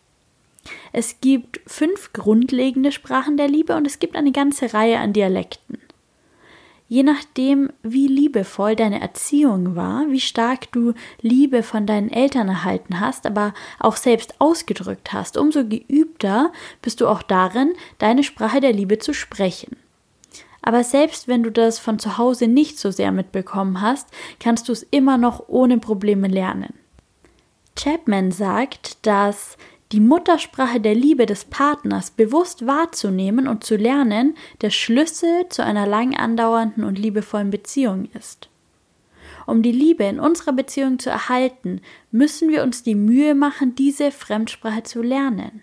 Es 0.92 1.20
gibt 1.20 1.60
fünf 1.66 2.12
grundlegende 2.12 2.92
Sprachen 2.92 3.36
der 3.36 3.48
Liebe 3.48 3.74
und 3.74 3.88
es 3.88 3.98
gibt 3.98 4.14
eine 4.14 4.30
ganze 4.30 4.72
Reihe 4.72 5.00
an 5.00 5.12
Dialekten. 5.12 5.81
Je 6.92 7.02
nachdem, 7.04 7.70
wie 7.82 8.06
liebevoll 8.06 8.76
deine 8.76 9.00
Erziehung 9.00 9.76
war, 9.76 10.10
wie 10.10 10.20
stark 10.20 10.70
du 10.72 10.92
Liebe 11.22 11.62
von 11.62 11.86
deinen 11.86 12.10
Eltern 12.10 12.48
erhalten 12.50 13.00
hast, 13.00 13.24
aber 13.24 13.54
auch 13.78 13.96
selbst 13.96 14.34
ausgedrückt 14.40 15.10
hast, 15.14 15.38
umso 15.38 15.66
geübter 15.66 16.52
bist 16.82 17.00
du 17.00 17.08
auch 17.08 17.22
darin, 17.22 17.72
deine 17.96 18.22
Sprache 18.22 18.60
der 18.60 18.74
Liebe 18.74 18.98
zu 18.98 19.14
sprechen. 19.14 19.78
Aber 20.60 20.84
selbst 20.84 21.28
wenn 21.28 21.42
du 21.42 21.50
das 21.50 21.78
von 21.78 21.98
zu 21.98 22.18
Hause 22.18 22.46
nicht 22.46 22.78
so 22.78 22.90
sehr 22.90 23.10
mitbekommen 23.10 23.80
hast, 23.80 24.08
kannst 24.38 24.68
du 24.68 24.72
es 24.72 24.82
immer 24.82 25.16
noch 25.16 25.48
ohne 25.48 25.78
Probleme 25.78 26.28
lernen. 26.28 26.74
Chapman 27.74 28.32
sagt, 28.32 29.06
dass 29.06 29.56
die 29.92 30.00
Muttersprache 30.00 30.80
der 30.80 30.94
Liebe 30.94 31.26
des 31.26 31.44
Partners 31.44 32.10
bewusst 32.10 32.66
wahrzunehmen 32.66 33.46
und 33.46 33.62
zu 33.62 33.76
lernen, 33.76 34.34
der 34.62 34.70
Schlüssel 34.70 35.48
zu 35.50 35.62
einer 35.62 35.86
lang 35.86 36.16
andauernden 36.16 36.84
und 36.84 36.98
liebevollen 36.98 37.50
Beziehung 37.50 38.08
ist. 38.14 38.48
Um 39.46 39.62
die 39.62 39.72
Liebe 39.72 40.04
in 40.04 40.18
unserer 40.18 40.52
Beziehung 40.52 40.98
zu 40.98 41.10
erhalten, 41.10 41.80
müssen 42.10 42.48
wir 42.48 42.62
uns 42.62 42.82
die 42.82 42.94
Mühe 42.94 43.34
machen, 43.34 43.74
diese 43.74 44.10
Fremdsprache 44.10 44.82
zu 44.84 45.02
lernen. 45.02 45.62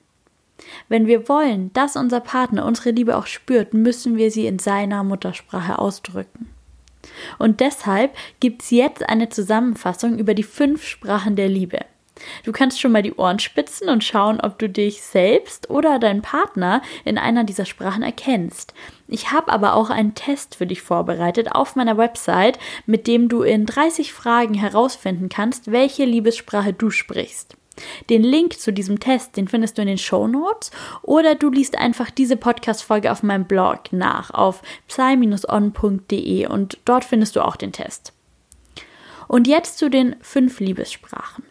Wenn 0.90 1.08
wir 1.08 1.30
wollen, 1.30 1.72
dass 1.74 1.96
unser 1.96 2.20
Partner 2.20 2.66
unsere 2.66 2.92
Liebe 2.92 3.18
auch 3.18 3.26
spürt, 3.26 3.74
müssen 3.74 4.18
wir 4.18 4.30
sie 4.30 4.46
in 4.46 4.60
seiner 4.60 5.04
Muttersprache 5.04 5.80
ausdrücken. 5.80 6.50
Und 7.38 7.62
deshalb 7.62 8.16
gibt's 8.40 8.70
jetzt 8.70 9.08
eine 9.08 9.30
Zusammenfassung 9.30 10.20
über 10.20 10.34
die 10.34 10.44
fünf 10.44 10.86
Sprachen 10.86 11.36
der 11.38 11.48
Liebe. 11.48 11.80
Du 12.44 12.52
kannst 12.52 12.80
schon 12.80 12.92
mal 12.92 13.02
die 13.02 13.14
Ohren 13.14 13.40
spitzen 13.40 13.90
und 13.90 14.04
schauen, 14.04 14.40
ob 14.42 14.60
du 14.60 14.70
dich 14.70 15.02
selbst 15.02 15.70
oder 15.70 16.00
deinen 16.00 16.22
Partner 16.22 16.82
in 17.06 17.18
einer 17.18 17.44
dieser 17.44 17.66
Sprachen 17.66 18.04
erkennst. 18.04 18.74
Ich 19.08 19.32
habe 19.32 19.52
aber 19.52 19.74
auch 19.74 19.90
einen 19.90 20.16
Test 20.16 20.56
für 20.56 20.68
dich 20.68 20.82
vorbereitet 20.82 21.52
auf 21.52 21.76
meiner 21.76 21.98
Website, 21.98 22.60
mit 22.86 23.08
dem 23.08 23.30
du 23.30 23.42
in 23.42 23.66
30 23.66 24.14
Fragen 24.14 24.54
herausfinden 24.54 25.30
kannst, 25.30 25.72
welche 25.72 26.06
Liebessprache 26.06 26.74
du 26.74 26.92
sprichst. 26.92 27.56
Den 28.10 28.24
Link 28.24 28.60
zu 28.60 28.74
diesem 28.74 29.00
Test, 29.00 29.38
den 29.38 29.48
findest 29.48 29.78
du 29.78 29.82
in 29.82 29.88
den 29.88 29.98
Show 29.98 30.28
Notes 30.28 30.72
oder 31.02 31.36
du 31.36 31.50
liest 31.50 31.78
einfach 31.78 32.10
diese 32.10 32.38
Podcast-Folge 32.38 33.12
auf 33.12 33.24
meinem 33.24 33.46
Blog 33.46 33.92
nach 33.92 34.32
auf 34.32 34.62
psy-on.de 34.88 36.48
und 36.48 36.78
dort 36.86 37.06
findest 37.06 37.36
du 37.36 37.42
auch 37.42 37.56
den 37.56 37.72
Test. 37.72 38.14
Und 39.28 39.48
jetzt 39.48 39.78
zu 39.78 39.90
den 39.90 40.16
fünf 40.22 40.60
Liebessprachen. 40.60 41.44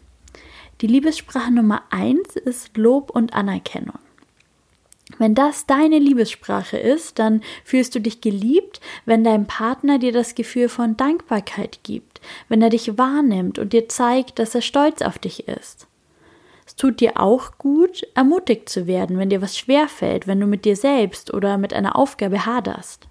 Die 0.81 0.87
Liebessprache 0.87 1.51
Nummer 1.51 1.83
eins 1.91 2.37
ist 2.37 2.77
Lob 2.77 3.11
und 3.11 3.35
Anerkennung. 3.35 3.99
Wenn 5.19 5.35
das 5.35 5.67
deine 5.67 5.99
Liebessprache 5.99 6.79
ist, 6.79 7.19
dann 7.19 7.43
fühlst 7.65 7.97
du 7.97 8.01
dich 8.01 8.21
geliebt, 8.21 8.81
wenn 9.05 9.25
dein 9.25 9.47
Partner 9.47 9.99
dir 9.99 10.13
das 10.13 10.37
Gefühl 10.37 10.69
von 10.69 10.97
Dankbarkeit 10.97 11.81
gibt, 11.83 12.21
wenn 12.49 12.63
er 12.63 12.71
dich 12.71 12.97
wahrnimmt 12.97 13.59
und 13.59 13.73
dir 13.73 13.89
zeigt, 13.89 14.39
dass 14.39 14.55
er 14.55 14.63
stolz 14.63 15.03
auf 15.03 15.19
dich 15.19 15.49
ist. 15.49 15.89
Es 16.65 16.77
tut 16.77 17.01
dir 17.01 17.19
auch 17.19 17.59
gut, 17.59 18.07
ermutigt 18.15 18.69
zu 18.69 18.87
werden, 18.87 19.19
wenn 19.19 19.31
dir 19.31 19.43
was 19.43 19.59
schwerfällt, 19.59 20.29
wenn 20.29 20.39
du 20.39 20.47
mit 20.47 20.65
dir 20.65 20.77
selbst 20.77 21.35
oder 21.35 21.59
mit 21.59 21.73
einer 21.73 21.97
Aufgabe 21.97 22.47
haderst. 22.47 23.08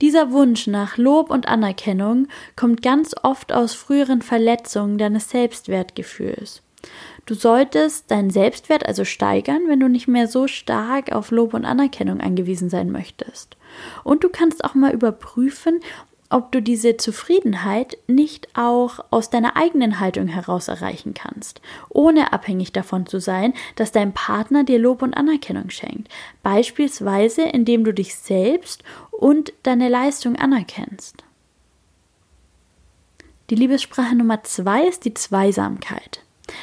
Dieser 0.00 0.32
Wunsch 0.32 0.66
nach 0.66 0.96
Lob 0.96 1.30
und 1.30 1.48
Anerkennung 1.48 2.28
kommt 2.56 2.82
ganz 2.82 3.14
oft 3.22 3.52
aus 3.52 3.74
früheren 3.74 4.22
Verletzungen 4.22 4.98
deines 4.98 5.30
Selbstwertgefühls. 5.30 6.62
Du 7.26 7.34
solltest 7.34 8.10
deinen 8.10 8.30
Selbstwert 8.30 8.84
also 8.86 9.04
steigern, 9.04 9.62
wenn 9.68 9.78
du 9.78 9.88
nicht 9.88 10.08
mehr 10.08 10.26
so 10.26 10.48
stark 10.48 11.12
auf 11.12 11.30
Lob 11.30 11.54
und 11.54 11.64
Anerkennung 11.64 12.20
angewiesen 12.20 12.68
sein 12.68 12.90
möchtest. 12.90 13.56
Und 14.02 14.24
du 14.24 14.28
kannst 14.28 14.64
auch 14.64 14.74
mal 14.74 14.92
überprüfen, 14.92 15.80
ob 16.32 16.52
du 16.52 16.62
diese 16.62 16.96
Zufriedenheit 16.96 17.98
nicht 18.06 18.48
auch 18.54 19.04
aus 19.10 19.30
deiner 19.30 19.56
eigenen 19.56 20.00
Haltung 20.00 20.28
heraus 20.28 20.68
erreichen 20.68 21.14
kannst, 21.14 21.60
ohne 21.88 22.32
abhängig 22.32 22.72
davon 22.72 23.06
zu 23.06 23.20
sein, 23.20 23.52
dass 23.76 23.92
dein 23.92 24.12
Partner 24.12 24.64
dir 24.64 24.78
Lob 24.78 25.02
und 25.02 25.14
Anerkennung 25.14 25.70
schenkt, 25.70 26.08
beispielsweise 26.42 27.42
indem 27.42 27.84
du 27.84 27.92
dich 27.92 28.14
selbst 28.14 28.82
und 29.10 29.52
deine 29.62 29.88
Leistung 29.88 30.36
anerkennst. 30.36 31.22
Die 33.50 33.54
Liebessprache 33.54 34.14
Nummer 34.14 34.42
zwei 34.44 34.86
ist 34.86 35.04
die 35.04 35.14
Zweisamkeit. 35.14 36.22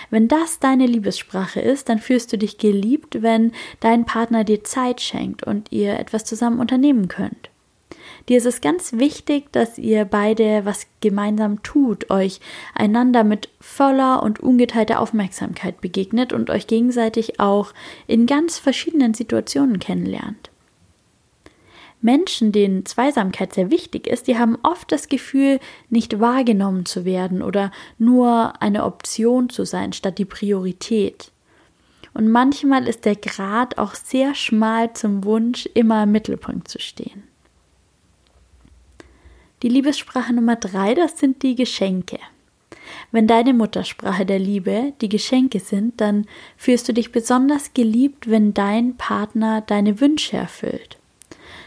Wenn 0.10 0.28
das 0.28 0.60
deine 0.60 0.88
Liebessprache 0.88 1.60
ist, 1.60 1.90
dann 1.90 2.00
fühlst 2.00 2.34
du 2.34 2.38
dich 2.38 2.58
geliebt, 2.58 3.22
wenn 3.22 3.54
dein 3.80 4.06
Partner 4.06 4.44
dir 4.44 4.64
Zeit 4.64 5.02
schenkt 5.02 5.44
und 5.44 5.72
ihr 5.72 6.00
etwas 6.00 6.26
zusammen 6.26 6.60
unternehmen 6.60 7.08
könnt. 7.08 7.50
Dir 8.28 8.38
ist 8.38 8.46
es 8.46 8.62
ganz 8.62 8.94
wichtig, 8.94 9.52
dass 9.52 9.78
ihr 9.78 10.06
beide 10.06 10.66
was 10.66 10.88
gemeinsam 11.02 11.64
tut, 11.64 12.10
euch 12.10 12.40
einander 12.76 13.24
mit 13.24 13.50
voller 13.60 14.22
und 14.24 14.40
ungeteilter 14.40 15.00
Aufmerksamkeit 15.00 15.82
begegnet 15.82 16.34
und 16.34 16.50
euch 16.50 16.68
gegenseitig 16.68 17.40
auch 17.40 17.74
in 18.08 18.26
ganz 18.26 18.60
verschiedenen 18.60 19.14
Situationen 19.14 19.80
kennenlernt. 19.80 20.50
Menschen, 22.02 22.52
denen 22.52 22.86
Zweisamkeit 22.86 23.54
sehr 23.54 23.72
wichtig 23.72 24.08
ist, 24.08 24.28
die 24.28 24.38
haben 24.38 24.58
oft 24.64 24.92
das 24.92 25.10
Gefühl, 25.10 25.60
nicht 25.90 26.20
wahrgenommen 26.20 26.86
zu 26.86 27.04
werden 27.04 27.42
oder 27.42 27.72
nur 27.98 28.62
eine 28.62 28.86
Option 28.86 29.50
zu 29.50 29.66
sein 29.66 29.92
statt 29.92 30.18
die 30.18 30.26
Priorität. 30.26 31.32
Und 32.14 32.30
manchmal 32.30 32.88
ist 32.88 33.06
der 33.06 33.16
Grad 33.16 33.78
auch 33.78 33.96
sehr 33.96 34.34
schmal 34.34 34.94
zum 34.94 35.26
Wunsch, 35.26 35.68
immer 35.74 36.04
im 36.04 36.12
Mittelpunkt 36.12 36.68
zu 36.68 36.80
stehen. 36.80 37.29
Die 39.62 39.70
Liebessprache 39.70 40.34
Nummer 40.34 40.56
drei, 40.56 40.94
das 40.94 41.20
sind 41.20 41.44
die 41.44 41.56
Geschenke. 41.56 42.18
Wenn 43.12 43.28
deine 43.28 43.54
Muttersprache 43.54 44.26
der 44.26 44.40
Liebe 44.40 44.94
die 45.02 45.10
Geschenke 45.10 45.60
sind, 45.60 46.00
dann 46.00 46.28
fühlst 46.56 46.88
du 46.88 46.94
dich 46.94 47.12
besonders 47.12 47.74
geliebt, 47.74 48.30
wenn 48.30 48.54
dein 48.54 48.96
Partner 48.96 49.62
deine 49.62 50.00
Wünsche 50.00 50.38
erfüllt. 50.38 50.98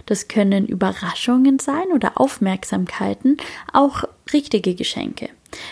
Das 0.06 0.28
können 0.28 0.66
Überraschungen 0.66 1.58
sein 1.58 1.92
oder 1.92 2.20
Aufmerksamkeiten, 2.20 3.36
auch 3.72 4.04
richtige 4.32 4.74
Geschenke. 4.74 5.28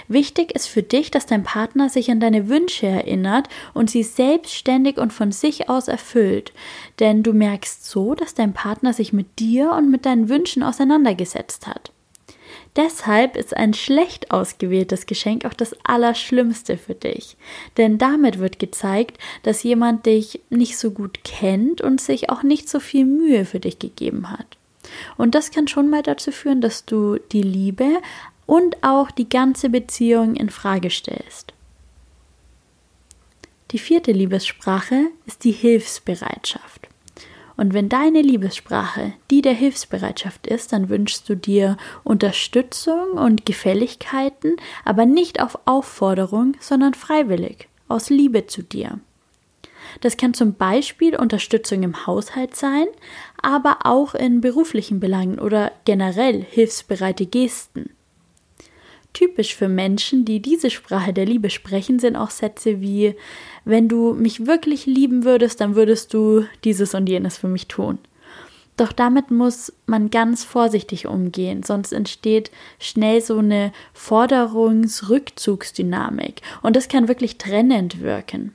Wichtig 0.09 0.55
ist 0.55 0.67
für 0.67 0.83
dich, 0.83 1.11
dass 1.11 1.25
dein 1.25 1.43
Partner 1.43 1.89
sich 1.89 2.11
an 2.11 2.21
deine 2.21 2.49
Wünsche 2.49 2.87
erinnert 2.87 3.49
und 3.73 3.91
sie 3.91 4.03
selbstständig 4.03 4.99
und 4.99 5.13
von 5.13 5.33
sich 5.33 5.71
aus 5.71 5.89
erfüllt. 5.89 6.53
Denn 6.99 7.23
du 7.23 7.33
merkst 7.33 7.87
so, 7.87 8.15
dass 8.15 8.35
dein 8.35 8.53
Partner 8.53 8.93
sich 8.93 9.15
mit 9.15 9.39
dir 9.39 9.73
und 9.73 9.91
mit 9.91 10.05
deinen 10.05 10.29
Wünschen 10.29 10.63
auseinandergesetzt 10.63 11.67
hat. 11.67 11.93
Deshalb 12.77 13.37
ist 13.37 13.57
ein 13.57 13.75
schlecht 13.75 14.31
ausgewähltes 14.31 15.07
Geschenk 15.07 15.45
auch 15.45 15.55
das 15.55 15.75
Allerschlimmste 15.83 16.77
für 16.77 16.95
dich. 16.95 17.37
Denn 17.77 17.99
damit 17.99 18.39
wird 18.39 18.61
gezeigt, 18.61 19.19
dass 19.43 19.65
jemand 19.65 20.07
dich 20.07 20.41
nicht 20.51 20.79
so 20.79 20.93
gut 20.93 21.25
kennt 21.25 21.81
und 21.81 22.01
sich 22.01 22.31
auch 22.31 22.43
nicht 22.43 22.69
so 22.69 22.79
viel 22.79 23.07
Mühe 23.07 23.45
für 23.45 23.59
dich 23.59 23.81
gegeben 23.81 24.31
hat. 24.31 24.57
Und 25.17 25.35
das 25.35 25.51
kann 25.51 25.69
schon 25.69 25.91
mal 25.91 26.03
dazu 26.03 26.31
führen, 26.31 26.61
dass 26.61 26.85
du 26.85 27.19
die 27.33 27.43
Liebe 27.43 28.01
und 28.47 28.83
auch 28.83 29.11
die 29.11 29.29
ganze 29.29 29.69
Beziehung 29.69 30.37
in 30.37 30.51
Frage 30.51 30.91
stellst. 30.91 31.53
Die 33.73 33.79
vierte 33.79 34.11
Liebessprache 34.11 35.07
ist 35.27 35.45
die 35.45 35.53
Hilfsbereitschaft. 35.53 36.89
Und 37.61 37.75
wenn 37.75 37.91
deine 37.91 38.23
Liebessprache 38.23 39.13
die 39.31 39.43
der 39.43 39.53
Hilfsbereitschaft 39.53 40.47
ist, 40.47 40.73
dann 40.73 40.89
wünschst 40.89 41.29
du 41.29 41.35
dir 41.35 41.77
Unterstützung 42.05 43.11
und 43.11 43.45
Gefälligkeiten, 43.45 44.57
aber 44.83 45.05
nicht 45.05 45.43
auf 45.43 45.59
Aufforderung, 45.67 46.57
sondern 46.59 46.95
freiwillig, 46.95 47.69
aus 47.87 48.09
Liebe 48.09 48.47
zu 48.47 48.63
dir. 48.63 48.99
Das 50.01 50.17
kann 50.17 50.33
zum 50.33 50.55
Beispiel 50.55 51.15
Unterstützung 51.15 51.83
im 51.83 52.07
Haushalt 52.07 52.57
sein, 52.57 52.87
aber 53.43 53.81
auch 53.85 54.15
in 54.15 54.41
beruflichen 54.41 54.99
Belangen 54.99 55.39
oder 55.39 55.71
generell 55.85 56.43
hilfsbereite 56.43 57.27
Gesten. 57.27 57.91
Typisch 59.13 59.57
für 59.57 59.69
Menschen, 59.69 60.25
die 60.25 60.41
diese 60.41 60.71
Sprache 60.71 61.13
der 61.13 61.27
Liebe 61.27 61.51
sprechen, 61.51 61.99
sind 61.99 62.17
auch 62.17 62.31
Sätze 62.31 62.81
wie 62.81 63.17
wenn 63.65 63.89
du 63.89 64.15
mich 64.15 64.47
wirklich 64.47 64.87
lieben 64.87 65.25
würdest, 65.25 65.61
dann 65.61 65.75
würdest 65.75 66.15
du 66.15 66.45
dieses 66.65 66.95
und 66.95 67.09
jenes 67.09 67.37
für 67.37 67.49
mich 67.49 67.67
tun. 67.67 67.99
Doch 68.77 68.93
damit 68.93 69.31
muss 69.31 69.73
man 69.87 70.11
ganz 70.11 70.45
vorsichtig 70.45 71.07
umgehen, 71.07 71.63
sonst 71.63 71.93
entsteht 71.93 72.51
schnell 72.79 73.21
so 73.21 73.37
eine 73.39 73.73
Forderungs-Rückzugsdynamik 73.93 76.41
und 76.63 76.77
das 76.77 76.89
kann 76.89 77.09
wirklich 77.09 77.37
trennend 77.37 78.01
wirken. 78.01 78.55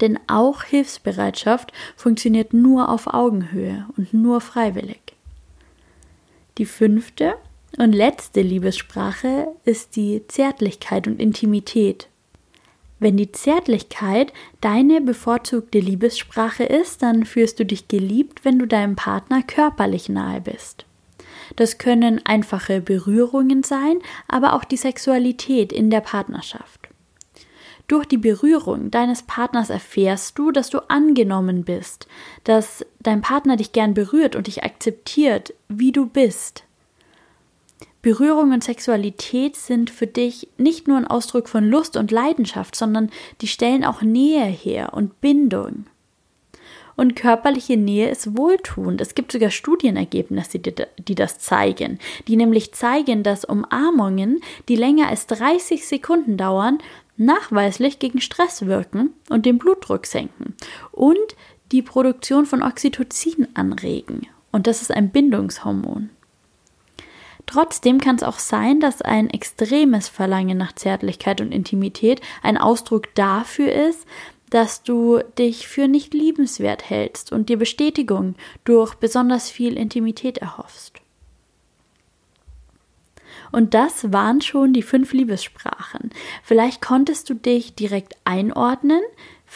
Denn 0.00 0.20
auch 0.28 0.62
Hilfsbereitschaft 0.62 1.72
funktioniert 1.96 2.52
nur 2.52 2.88
auf 2.88 3.12
Augenhöhe 3.12 3.86
und 3.96 4.14
nur 4.14 4.40
freiwillig. 4.40 5.00
Die 6.58 6.66
fünfte 6.66 7.34
und 7.78 7.92
letzte 7.92 8.42
Liebessprache 8.42 9.48
ist 9.64 9.96
die 9.96 10.22
Zärtlichkeit 10.28 11.06
und 11.06 11.20
Intimität. 11.20 12.08
Wenn 12.98 13.16
die 13.16 13.32
Zärtlichkeit 13.32 14.32
deine 14.60 15.02
bevorzugte 15.02 15.80
Liebessprache 15.80 16.64
ist, 16.64 17.02
dann 17.02 17.26
fühlst 17.26 17.60
du 17.60 17.66
dich 17.66 17.88
geliebt, 17.88 18.44
wenn 18.44 18.58
du 18.58 18.66
deinem 18.66 18.96
Partner 18.96 19.42
körperlich 19.42 20.08
nahe 20.08 20.40
bist. 20.40 20.86
Das 21.56 21.78
können 21.78 22.24
einfache 22.24 22.80
Berührungen 22.80 23.62
sein, 23.62 23.98
aber 24.26 24.54
auch 24.54 24.64
die 24.64 24.78
Sexualität 24.78 25.72
in 25.72 25.90
der 25.90 26.00
Partnerschaft. 26.00 26.88
Durch 27.88 28.06
die 28.06 28.18
Berührung 28.18 28.90
deines 28.90 29.22
Partners 29.22 29.70
erfährst 29.70 30.38
du, 30.38 30.50
dass 30.50 30.70
du 30.70 30.78
angenommen 30.90 31.64
bist, 31.64 32.08
dass 32.42 32.84
dein 33.00 33.20
Partner 33.20 33.56
dich 33.56 33.70
gern 33.70 33.94
berührt 33.94 34.34
und 34.34 34.48
dich 34.48 34.64
akzeptiert, 34.64 35.54
wie 35.68 35.92
du 35.92 36.06
bist. 36.06 36.65
Berührung 38.02 38.52
und 38.52 38.62
Sexualität 38.62 39.56
sind 39.56 39.90
für 39.90 40.06
dich 40.06 40.48
nicht 40.58 40.86
nur 40.86 40.96
ein 40.96 41.08
Ausdruck 41.08 41.48
von 41.48 41.68
Lust 41.68 41.96
und 41.96 42.12
Leidenschaft, 42.12 42.76
sondern 42.76 43.10
die 43.40 43.48
stellen 43.48 43.84
auch 43.84 44.00
Nähe 44.00 44.44
her 44.44 44.94
und 44.94 45.20
Bindung. 45.20 45.86
Und 46.94 47.14
körperliche 47.14 47.76
Nähe 47.76 48.08
ist 48.08 48.38
wohltuend. 48.38 49.00
Es 49.00 49.14
gibt 49.14 49.32
sogar 49.32 49.50
Studienergebnisse, 49.50 50.58
die 50.58 51.14
das 51.14 51.38
zeigen, 51.38 51.98
die 52.26 52.36
nämlich 52.36 52.72
zeigen, 52.72 53.22
dass 53.22 53.44
Umarmungen, 53.44 54.40
die 54.68 54.76
länger 54.76 55.08
als 55.08 55.26
30 55.26 55.86
Sekunden 55.86 56.36
dauern, 56.36 56.78
nachweislich 57.18 57.98
gegen 57.98 58.20
Stress 58.20 58.66
wirken 58.66 59.10
und 59.28 59.46
den 59.46 59.58
Blutdruck 59.58 60.06
senken 60.06 60.54
und 60.92 61.36
die 61.72 61.82
Produktion 61.82 62.46
von 62.46 62.62
Oxytocin 62.62 63.48
anregen. 63.54 64.28
Und 64.52 64.66
das 64.66 64.80
ist 64.80 64.92
ein 64.92 65.10
Bindungshormon. 65.10 66.10
Trotzdem 67.46 68.00
kann 68.00 68.16
es 68.16 68.24
auch 68.24 68.40
sein, 68.40 68.80
dass 68.80 69.02
ein 69.02 69.30
extremes 69.30 70.08
Verlangen 70.08 70.58
nach 70.58 70.74
Zärtlichkeit 70.74 71.40
und 71.40 71.52
Intimität 71.52 72.20
ein 72.42 72.58
Ausdruck 72.58 73.14
dafür 73.14 73.72
ist, 73.72 74.06
dass 74.50 74.82
du 74.82 75.20
dich 75.38 75.66
für 75.66 75.88
nicht 75.88 76.14
liebenswert 76.14 76.88
hältst 76.88 77.32
und 77.32 77.48
dir 77.48 77.56
Bestätigung 77.56 78.34
durch 78.64 78.94
besonders 78.94 79.50
viel 79.50 79.76
Intimität 79.76 80.38
erhoffst. 80.38 81.00
Und 83.52 83.74
das 83.74 84.12
waren 84.12 84.40
schon 84.40 84.72
die 84.72 84.82
fünf 84.82 85.12
Liebessprachen. 85.12 86.10
Vielleicht 86.42 86.82
konntest 86.82 87.30
du 87.30 87.34
dich 87.34 87.74
direkt 87.74 88.16
einordnen, 88.24 89.00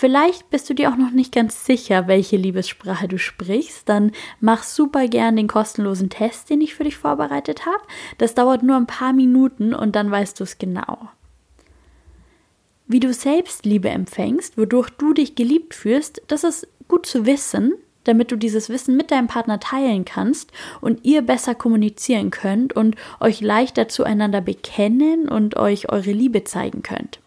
Vielleicht 0.01 0.49
bist 0.49 0.71
du 0.71 0.73
dir 0.73 0.91
auch 0.91 0.97
noch 0.97 1.11
nicht 1.11 1.31
ganz 1.31 1.67
sicher, 1.67 2.09
welche 2.09 2.39
Liebessprache 2.39 3.07
du 3.07 3.19
sprichst. 3.19 3.87
Dann 3.87 4.13
mach 4.41 4.63
super 4.63 5.07
gern 5.09 5.37
den 5.37 5.47
kostenlosen 5.47 6.09
Test, 6.09 6.49
den 6.49 6.63
ich 6.63 6.75
für 6.75 6.85
dich 6.85 6.97
vorbereitet 6.97 7.67
habe. 7.67 7.83
Das 8.17 8.35
dauert 8.35 8.63
nur 8.63 8.77
ein 8.77 8.87
paar 8.87 9.13
Minuten 9.13 9.75
und 9.75 9.95
dann 9.95 10.11
weißt 10.11 10.41
du 10.41 10.45
es 10.45 10.57
genau. 10.57 11.11
Wie 12.87 12.99
du 12.99 13.13
selbst 13.13 13.67
Liebe 13.67 13.91
empfängst, 13.91 14.57
wodurch 14.57 14.89
du 14.89 15.13
dich 15.13 15.35
geliebt 15.35 15.75
fühlst, 15.75 16.23
das 16.29 16.45
ist 16.45 16.67
gut 16.89 17.05
zu 17.05 17.27
wissen, 17.27 17.75
damit 18.05 18.33
du 18.33 18.37
dieses 18.37 18.71
Wissen 18.71 18.97
mit 18.97 19.11
deinem 19.11 19.27
Partner 19.27 19.61
teilen 19.61 20.07
kannst 20.07 20.51
und 20.81 21.05
ihr 21.05 21.21
besser 21.21 21.55
kommunizieren 21.55 22.31
könnt 22.31 22.73
und 22.73 22.97
euch 23.21 23.43
leichter 23.43 23.89
zueinander 23.89 24.41
bekennen 24.41 25.29
und 25.29 25.59
euch 25.59 25.93
eure 25.93 26.13
Liebe 26.13 26.45
zeigen 26.45 26.83
könnt. 26.83 27.21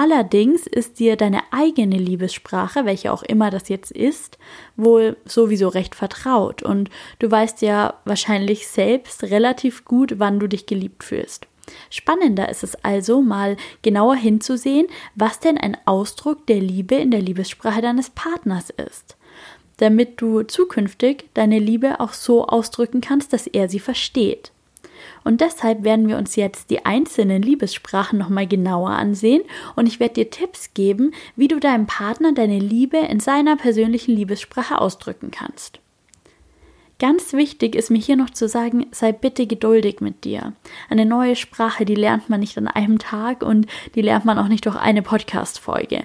Allerdings 0.00 0.66
ist 0.66 0.98
dir 0.98 1.16
deine 1.16 1.42
eigene 1.50 1.98
Liebessprache, 1.98 2.86
welche 2.86 3.12
auch 3.12 3.22
immer 3.22 3.50
das 3.50 3.68
jetzt 3.68 3.90
ist, 3.90 4.38
wohl 4.74 5.18
sowieso 5.26 5.68
recht 5.68 5.94
vertraut 5.94 6.62
und 6.62 6.88
du 7.18 7.30
weißt 7.30 7.60
ja 7.60 8.00
wahrscheinlich 8.06 8.66
selbst 8.66 9.24
relativ 9.24 9.84
gut, 9.84 10.14
wann 10.16 10.40
du 10.40 10.46
dich 10.46 10.64
geliebt 10.64 11.04
fühlst. 11.04 11.48
Spannender 11.90 12.48
ist 12.48 12.64
es 12.64 12.82
also, 12.82 13.20
mal 13.20 13.58
genauer 13.82 14.16
hinzusehen, 14.16 14.86
was 15.16 15.38
denn 15.38 15.58
ein 15.58 15.76
Ausdruck 15.84 16.46
der 16.46 16.60
Liebe 16.60 16.94
in 16.94 17.10
der 17.10 17.20
Liebessprache 17.20 17.82
deines 17.82 18.08
Partners 18.08 18.70
ist, 18.70 19.18
damit 19.76 20.18
du 20.22 20.44
zukünftig 20.44 21.28
deine 21.34 21.58
Liebe 21.58 22.00
auch 22.00 22.14
so 22.14 22.46
ausdrücken 22.46 23.02
kannst, 23.02 23.34
dass 23.34 23.46
er 23.46 23.68
sie 23.68 23.80
versteht. 23.80 24.50
Und 25.24 25.40
deshalb 25.40 25.84
werden 25.84 26.08
wir 26.08 26.16
uns 26.16 26.36
jetzt 26.36 26.70
die 26.70 26.84
einzelnen 26.84 27.42
Liebessprachen 27.42 28.18
nochmal 28.18 28.46
genauer 28.46 28.90
ansehen 28.90 29.42
und 29.76 29.86
ich 29.86 30.00
werde 30.00 30.14
dir 30.14 30.30
Tipps 30.30 30.74
geben, 30.74 31.12
wie 31.36 31.48
du 31.48 31.60
deinem 31.60 31.86
Partner 31.86 32.32
deine 32.32 32.58
Liebe 32.58 32.98
in 32.98 33.20
seiner 33.20 33.56
persönlichen 33.56 34.14
Liebessprache 34.14 34.80
ausdrücken 34.80 35.30
kannst. 35.30 35.80
Ganz 37.00 37.32
wichtig 37.32 37.76
ist 37.76 37.90
mir 37.90 37.98
hier 37.98 38.16
noch 38.16 38.28
zu 38.28 38.46
sagen, 38.46 38.84
sei 38.90 39.12
bitte 39.12 39.46
geduldig 39.46 40.02
mit 40.02 40.24
dir. 40.24 40.52
Eine 40.90 41.06
neue 41.06 41.34
Sprache, 41.34 41.86
die 41.86 41.94
lernt 41.94 42.28
man 42.28 42.40
nicht 42.40 42.58
an 42.58 42.68
einem 42.68 42.98
Tag 42.98 43.42
und 43.42 43.66
die 43.94 44.02
lernt 44.02 44.26
man 44.26 44.38
auch 44.38 44.48
nicht 44.48 44.66
durch 44.66 44.76
eine 44.76 45.00
Podcast-Folge. 45.00 46.04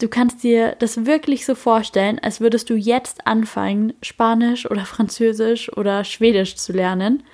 Du 0.00 0.08
kannst 0.08 0.44
dir 0.44 0.76
das 0.78 1.04
wirklich 1.04 1.44
so 1.44 1.56
vorstellen, 1.56 2.20
als 2.20 2.40
würdest 2.40 2.70
du 2.70 2.74
jetzt 2.74 3.26
anfangen, 3.26 3.92
Spanisch 4.02 4.70
oder 4.70 4.86
Französisch 4.86 5.76
oder 5.76 6.04
Schwedisch 6.04 6.54
zu 6.54 6.72
lernen. 6.72 7.24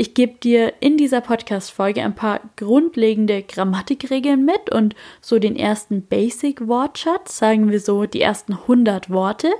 Ich 0.00 0.14
gebe 0.14 0.34
dir 0.34 0.74
in 0.78 0.96
dieser 0.96 1.20
Podcast-Folge 1.20 2.04
ein 2.04 2.14
paar 2.14 2.40
grundlegende 2.54 3.42
Grammatikregeln 3.42 4.44
mit 4.44 4.70
und 4.72 4.94
so 5.20 5.40
den 5.40 5.56
ersten 5.56 6.06
Basic-Wortschatz, 6.06 7.36
sagen 7.36 7.68
wir 7.72 7.80
so 7.80 8.06
die 8.06 8.20
ersten 8.20 8.52
100 8.52 9.10
Worte. 9.10 9.50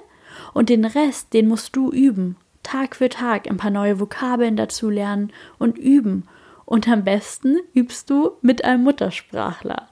Und 0.55 0.69
den 0.69 0.85
Rest, 0.85 1.35
den 1.35 1.49
musst 1.49 1.75
du 1.75 1.91
üben 1.91 2.37
Tag 2.63 2.95
für 2.95 3.09
Tag 3.09 3.51
ein 3.51 3.57
paar 3.57 3.73
neue 3.73 3.99
Vokabeln 3.99 4.55
dazu 4.55 4.91
lernen 4.91 5.33
und 5.59 5.77
üben. 5.77 6.29
Und 6.65 6.87
am 6.87 7.03
besten 7.03 7.57
übst 7.75 8.09
du 8.09 8.31
mit 8.41 8.65
einem 8.65 8.85
Muttersprachler. 8.85 9.89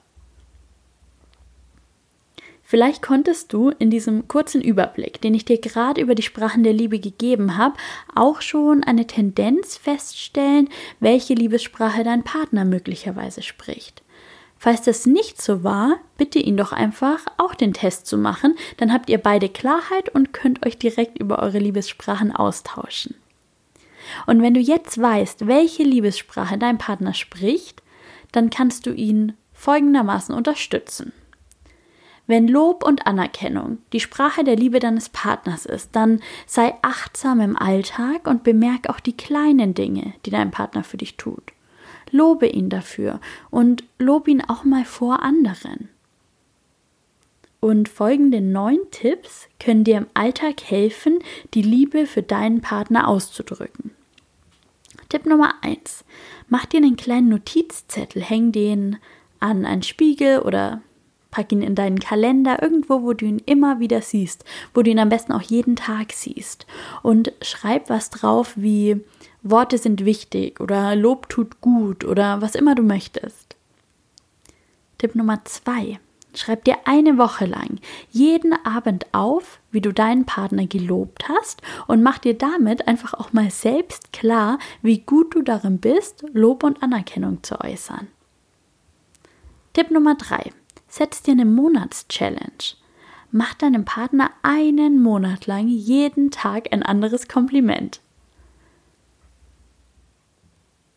Vielleicht 2.69 3.01
konntest 3.01 3.53
du 3.53 3.69
in 3.69 3.89
diesem 3.89 4.27
kurzen 4.27 4.61
Überblick, 4.61 5.21
den 5.21 5.33
ich 5.33 5.45
dir 5.45 5.57
gerade 5.57 6.01
über 6.01 6.15
die 6.15 6.21
Sprachen 6.21 6.63
der 6.63 6.73
Liebe 6.73 6.99
gegeben 6.99 7.55
habe, 7.55 7.77
auch 8.13 8.41
schon 8.41 8.83
eine 8.83 9.07
Tendenz 9.07 9.77
feststellen, 9.77 10.67
welche 10.99 11.33
Liebessprache 11.33 12.03
dein 12.03 12.25
Partner 12.25 12.65
möglicherweise 12.65 13.41
spricht. 13.41 14.03
Falls 14.57 14.81
das 14.81 15.05
nicht 15.05 15.41
so 15.41 15.63
war, 15.63 15.95
bitte 16.17 16.39
ihn 16.39 16.57
doch 16.57 16.73
einfach 16.73 17.25
auch 17.37 17.55
den 17.55 17.71
Test 17.71 18.05
zu 18.05 18.17
machen, 18.17 18.57
dann 18.75 18.91
habt 18.91 19.09
ihr 19.09 19.19
beide 19.19 19.47
Klarheit 19.47 20.09
und 20.13 20.33
könnt 20.33 20.65
euch 20.65 20.77
direkt 20.77 21.17
über 21.19 21.39
eure 21.39 21.59
Liebessprachen 21.59 22.35
austauschen. 22.35 23.15
Und 24.25 24.41
wenn 24.41 24.53
du 24.53 24.59
jetzt 24.59 25.01
weißt, 25.01 25.47
welche 25.47 25.83
Liebessprache 25.83 26.57
dein 26.57 26.77
Partner 26.77 27.13
spricht, 27.13 27.81
dann 28.33 28.49
kannst 28.49 28.85
du 28.85 28.91
ihn 28.91 29.37
folgendermaßen 29.53 30.35
unterstützen. 30.35 31.13
Wenn 32.27 32.49
Lob 32.49 32.85
und 32.85 33.07
Anerkennung 33.07 33.77
die 33.93 34.01
Sprache 34.01 34.43
der 34.43 34.57
Liebe 34.57 34.79
deines 34.79 35.07
Partners 35.07 35.65
ist, 35.65 35.95
dann 35.95 36.19
sei 36.45 36.75
achtsam 36.81 37.39
im 37.39 37.55
Alltag 37.55 38.27
und 38.27 38.43
bemerk 38.43 38.89
auch 38.89 38.99
die 38.99 39.15
kleinen 39.15 39.73
Dinge, 39.73 40.13
die 40.25 40.29
dein 40.29 40.51
Partner 40.51 40.83
für 40.83 40.97
dich 40.97 41.15
tut. 41.15 41.53
Lobe 42.11 42.47
ihn 42.47 42.69
dafür 42.69 43.21
und 43.49 43.85
lob 43.97 44.27
ihn 44.27 44.41
auch 44.41 44.65
mal 44.65 44.83
vor 44.83 45.23
anderen. 45.23 45.89
Und 47.61 47.89
folgende 47.89 48.41
neun 48.41 48.79
Tipps 48.91 49.47
können 49.59 49.83
dir 49.83 49.97
im 49.97 50.07
Alltag 50.13 50.61
helfen, 50.63 51.19
die 51.53 51.61
Liebe 51.61 52.05
für 52.05 52.23
deinen 52.23 52.61
Partner 52.61 53.07
auszudrücken. 53.07 53.91
Tipp 55.09 55.25
Nummer 55.25 55.55
eins: 55.61 56.03
Mach 56.49 56.65
dir 56.65 56.77
einen 56.77 56.97
kleinen 56.97 57.29
Notizzettel, 57.29 58.21
häng 58.21 58.51
den 58.51 58.97
an 59.39 59.65
einen 59.65 59.83
Spiegel 59.83 60.39
oder 60.39 60.81
pack 61.31 61.51
ihn 61.51 61.61
in 61.61 61.75
deinen 61.75 61.99
Kalender, 61.99 62.61
irgendwo, 62.61 63.03
wo 63.03 63.13
du 63.13 63.25
ihn 63.25 63.41
immer 63.45 63.79
wieder 63.79 64.01
siehst, 64.01 64.43
wo 64.73 64.81
du 64.81 64.89
ihn 64.89 64.99
am 64.99 65.09
besten 65.09 65.33
auch 65.33 65.41
jeden 65.41 65.75
Tag 65.75 66.13
siehst. 66.13 66.65
Und 67.03 67.33
schreib 67.41 67.89
was 67.89 68.09
drauf 68.09 68.53
wie 68.55 69.01
Worte 69.43 69.77
sind 69.77 70.05
wichtig 70.05 70.59
oder 70.59 70.95
Lob 70.95 71.29
tut 71.29 71.61
gut 71.61 72.03
oder 72.03 72.41
was 72.41 72.55
immer 72.55 72.75
du 72.75 72.83
möchtest. 72.83 73.55
Tipp 74.97 75.15
Nummer 75.15 75.43
zwei. 75.45 75.99
Schreib 76.33 76.65
dir 76.65 76.77
eine 76.85 77.17
Woche 77.17 77.45
lang 77.45 77.79
jeden 78.11 78.53
Abend 78.65 79.07
auf, 79.11 79.59
wie 79.71 79.81
du 79.81 79.91
deinen 79.91 80.25
Partner 80.25 80.67
gelobt 80.67 81.27
hast 81.27 81.61
und 81.87 82.03
mach 82.03 82.19
dir 82.19 82.35
damit 82.35 82.87
einfach 82.87 83.15
auch 83.15 83.33
mal 83.33 83.49
selbst 83.49 84.13
klar, 84.13 84.59
wie 84.83 84.99
gut 84.99 85.33
du 85.33 85.41
darin 85.41 85.79
bist, 85.79 86.23
Lob 86.33 86.63
und 86.63 86.83
Anerkennung 86.83 87.41
zu 87.41 87.59
äußern. 87.59 88.07
Tipp 89.73 89.89
Nummer 89.89 90.15
drei. 90.15 90.51
Setz 90.87 91.21
dir 91.21 91.31
eine 91.31 91.45
Monatschallenge. 91.45 92.75
Mach 93.31 93.53
deinem 93.53 93.85
Partner 93.85 94.31
einen 94.41 95.01
Monat 95.01 95.47
lang 95.47 95.67
jeden 95.67 96.31
Tag 96.31 96.69
ein 96.71 96.83
anderes 96.83 97.27
Kompliment. 97.27 98.01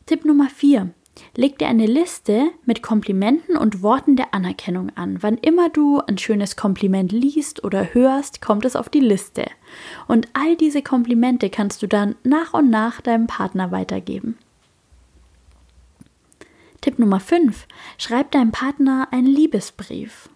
Tipp 0.07 0.25
Nummer 0.25 0.49
4. 0.49 0.91
Leg 1.37 1.59
dir 1.59 1.69
eine 1.69 1.87
Liste 1.87 2.51
mit 2.65 2.83
Komplimenten 2.83 3.57
und 3.57 3.83
Worten 3.83 4.17
der 4.17 4.33
Anerkennung 4.33 4.91
an. 4.97 5.19
Wann 5.21 5.39
immer 5.39 5.69
du 5.69 6.01
ein 6.01 6.19
schönes 6.19 6.57
Kompliment 6.57 7.13
liest 7.13 7.65
oder 7.65 7.95
hörst, 7.95 8.41
kommt 8.41 8.65
es 8.65 8.77
auf 8.77 8.89
die 8.89 9.01
Liste. 9.01 9.47
Und 10.09 10.29
all 10.33 10.57
diese 10.57 10.83
Komplimente 10.83 11.51
kannst 11.51 11.83
du 11.83 11.87
dann 11.87 12.15
nach 12.23 12.55
und 12.55 12.71
nach 12.71 13.01
deinem 13.01 13.27
Partner 13.27 13.71
weitergeben. 13.71 14.39
Tipp 16.81 16.99
Nummer 16.99 17.21
5. 17.21 17.67
Schreib 17.99 18.31
deinem 18.31 18.53
Partner 18.53 19.09
einen 19.11 19.27
Liebesbrief. 19.27 20.29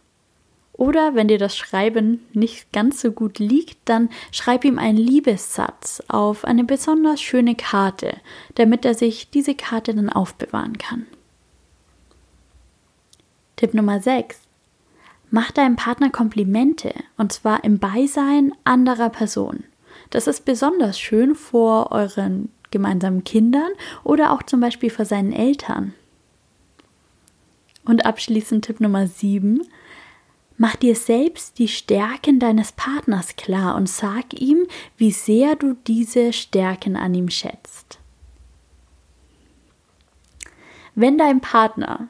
Oder 0.74 1.14
wenn 1.14 1.28
dir 1.28 1.38
das 1.38 1.56
Schreiben 1.56 2.26
nicht 2.32 2.72
ganz 2.72 3.00
so 3.00 3.12
gut 3.12 3.38
liegt, 3.38 3.78
dann 3.84 4.10
schreib 4.32 4.64
ihm 4.64 4.78
einen 4.78 4.98
Liebessatz 4.98 6.02
auf 6.08 6.44
eine 6.44 6.64
besonders 6.64 7.22
schöne 7.22 7.54
Karte, 7.54 8.16
damit 8.56 8.84
er 8.84 8.94
sich 8.94 9.30
diese 9.30 9.54
Karte 9.54 9.94
dann 9.94 10.10
aufbewahren 10.10 10.76
kann. 10.76 11.06
Tipp 13.56 13.72
Nummer 13.72 14.00
6. 14.00 14.40
Mach 15.30 15.52
deinem 15.52 15.76
Partner 15.76 16.10
Komplimente, 16.10 16.92
und 17.16 17.32
zwar 17.32 17.64
im 17.64 17.78
Beisein 17.78 18.52
anderer 18.64 19.10
Personen. 19.10 19.64
Das 20.10 20.26
ist 20.26 20.44
besonders 20.44 20.98
schön 20.98 21.36
vor 21.36 21.92
euren 21.92 22.50
gemeinsamen 22.72 23.22
Kindern 23.22 23.70
oder 24.02 24.32
auch 24.32 24.42
zum 24.42 24.60
Beispiel 24.60 24.90
vor 24.90 25.04
seinen 25.04 25.32
Eltern. 25.32 25.94
Und 27.84 28.06
abschließend 28.06 28.64
Tipp 28.64 28.80
Nummer 28.80 29.06
7. 29.06 29.62
Mach 30.56 30.76
dir 30.76 30.94
selbst 30.94 31.58
die 31.58 31.68
Stärken 31.68 32.38
deines 32.38 32.72
Partners 32.72 33.36
klar 33.36 33.74
und 33.74 33.88
sag 33.88 34.40
ihm, 34.40 34.66
wie 34.96 35.10
sehr 35.10 35.56
du 35.56 35.76
diese 35.86 36.32
Stärken 36.32 36.96
an 36.96 37.12
ihm 37.12 37.28
schätzt. 37.28 37.98
Wenn 40.94 41.18
dein 41.18 41.40
Partner 41.40 42.08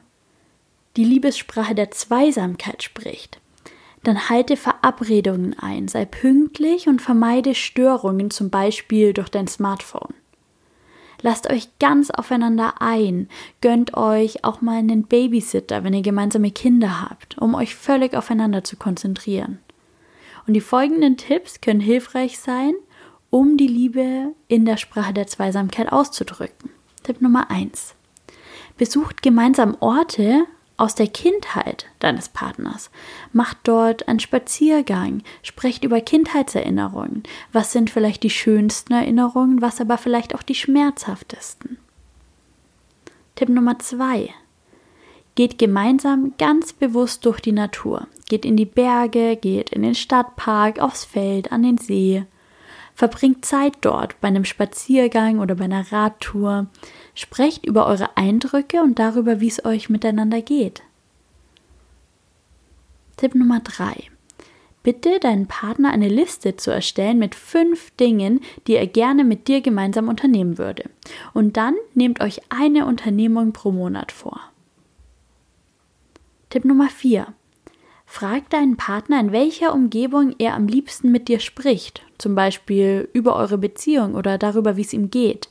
die 0.95 1.03
Liebessprache 1.03 1.73
der 1.73 1.91
Zweisamkeit 1.91 2.83
spricht, 2.83 3.39
dann 4.03 4.29
halte 4.29 4.55
Verabredungen 4.55 5.57
ein, 5.57 5.87
sei 5.87 6.05
pünktlich 6.05 6.87
und 6.87 7.01
vermeide 7.01 7.55
Störungen, 7.55 8.29
zum 8.29 8.51
Beispiel 8.51 9.13
durch 9.13 9.29
dein 9.29 9.47
Smartphone. 9.47 10.13
Lasst 11.25 11.49
euch 11.49 11.79
ganz 11.79 12.11
aufeinander 12.11 12.75
ein. 12.83 13.29
Gönnt 13.59 13.97
euch 13.97 14.43
auch 14.43 14.61
mal 14.61 14.77
einen 14.77 15.07
Babysitter, 15.07 15.83
wenn 15.83 15.95
ihr 15.95 16.03
gemeinsame 16.03 16.51
Kinder 16.51 17.01
habt, 17.01 17.39
um 17.39 17.55
euch 17.55 17.73
völlig 17.73 18.13
aufeinander 18.13 18.63
zu 18.63 18.77
konzentrieren. 18.77 19.57
Und 20.45 20.53
die 20.53 20.61
folgenden 20.61 21.17
Tipps 21.17 21.61
können 21.61 21.79
hilfreich 21.79 22.37
sein, 22.37 22.75
um 23.31 23.57
die 23.57 23.65
Liebe 23.65 24.35
in 24.47 24.65
der 24.65 24.77
Sprache 24.77 25.13
der 25.13 25.25
Zweisamkeit 25.25 25.91
auszudrücken. 25.91 26.69
Tipp 27.01 27.19
Nummer 27.23 27.49
1. 27.49 27.95
Besucht 28.77 29.23
gemeinsam 29.23 29.75
Orte, 29.79 30.45
aus 30.77 30.95
der 30.95 31.07
Kindheit 31.07 31.85
deines 31.99 32.29
Partners. 32.29 32.89
Macht 33.31 33.57
dort 33.63 34.07
einen 34.07 34.19
Spaziergang, 34.19 35.23
sprecht 35.41 35.83
über 35.83 36.01
Kindheitserinnerungen. 36.01 37.23
Was 37.53 37.71
sind 37.71 37.89
vielleicht 37.89 38.23
die 38.23 38.29
schönsten 38.29 38.93
Erinnerungen, 38.93 39.61
was 39.61 39.79
aber 39.79 39.97
vielleicht 39.97 40.35
auch 40.35 40.43
die 40.43 40.55
schmerzhaftesten? 40.55 41.77
Tipp 43.35 43.49
Nummer 43.49 43.79
zwei. 43.79 44.33
Geht 45.35 45.57
gemeinsam 45.57 46.33
ganz 46.37 46.71
bewusst 46.71 47.25
durch 47.25 47.41
die 47.41 47.51
Natur. 47.51 48.07
Geht 48.29 48.45
in 48.45 48.55
die 48.55 48.65
Berge, 48.65 49.35
geht 49.35 49.69
in 49.69 49.81
den 49.81 49.95
Stadtpark, 49.95 50.79
aufs 50.79 51.03
Feld, 51.03 51.51
an 51.51 51.63
den 51.63 51.77
See. 51.77 52.25
Verbringt 52.93 53.43
Zeit 53.43 53.73
dort 53.81 54.19
bei 54.21 54.29
einem 54.29 54.45
Spaziergang 54.45 55.39
oder 55.39 55.55
bei 55.55 55.65
einer 55.65 55.91
Radtour. 55.91 56.67
Sprecht 57.15 57.65
über 57.65 57.87
eure 57.87 58.17
Eindrücke 58.17 58.81
und 58.81 58.99
darüber, 58.99 59.39
wie 59.39 59.47
es 59.47 59.63
euch 59.63 59.89
miteinander 59.89 60.41
geht. 60.41 60.83
Tipp 63.17 63.33
Nummer 63.33 63.61
3. 63.61 63.95
Bitte 64.83 65.19
deinen 65.19 65.47
Partner 65.47 65.91
eine 65.91 66.09
Liste 66.09 66.57
zu 66.57 66.69
erstellen 66.69 67.17
mit 67.17 67.33
fünf 67.33 67.89
Dingen, 67.91 68.41
die 68.67 68.75
er 68.75 68.85
gerne 68.85 69.23
mit 69.23 69.47
dir 69.47 69.61
gemeinsam 69.61 70.09
unternehmen 70.09 70.57
würde. 70.57 70.89
Und 71.33 71.57
dann 71.57 71.75
nehmt 71.95 72.21
euch 72.21 72.41
eine 72.49 72.85
Unternehmung 72.85 73.51
pro 73.51 73.71
Monat 73.71 74.11
vor. 74.11 74.39
Tipp 76.51 76.65
Nummer 76.65 76.89
4. 76.89 77.27
Frag 78.05 78.49
deinen 78.49 78.77
Partner, 78.77 79.19
in 79.19 79.31
welcher 79.31 79.73
Umgebung 79.73 80.35
er 80.37 80.53
am 80.53 80.67
liebsten 80.67 81.11
mit 81.11 81.29
dir 81.29 81.39
spricht, 81.39 82.03
zum 82.17 82.35
Beispiel 82.35 83.09
über 83.13 83.35
eure 83.35 83.57
Beziehung 83.57 84.13
oder 84.13 84.37
darüber, 84.37 84.77
wie 84.77 84.81
es 84.83 84.93
ihm 84.93 85.09
geht. 85.09 85.49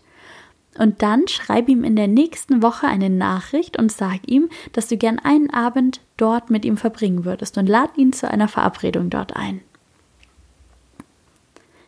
Und 0.78 1.02
dann 1.02 1.28
schreib 1.28 1.68
ihm 1.68 1.84
in 1.84 1.96
der 1.96 2.08
nächsten 2.08 2.62
Woche 2.62 2.86
eine 2.86 3.10
Nachricht 3.10 3.78
und 3.78 3.92
sag 3.92 4.28
ihm, 4.28 4.48
dass 4.72 4.88
du 4.88 4.96
gern 4.96 5.18
einen 5.18 5.50
Abend 5.50 6.00
dort 6.16 6.50
mit 6.50 6.64
ihm 6.64 6.76
verbringen 6.76 7.24
würdest 7.24 7.58
und 7.58 7.68
lad 7.68 7.96
ihn 7.96 8.12
zu 8.12 8.28
einer 8.28 8.48
Verabredung 8.48 9.10
dort 9.10 9.36
ein. 9.36 9.60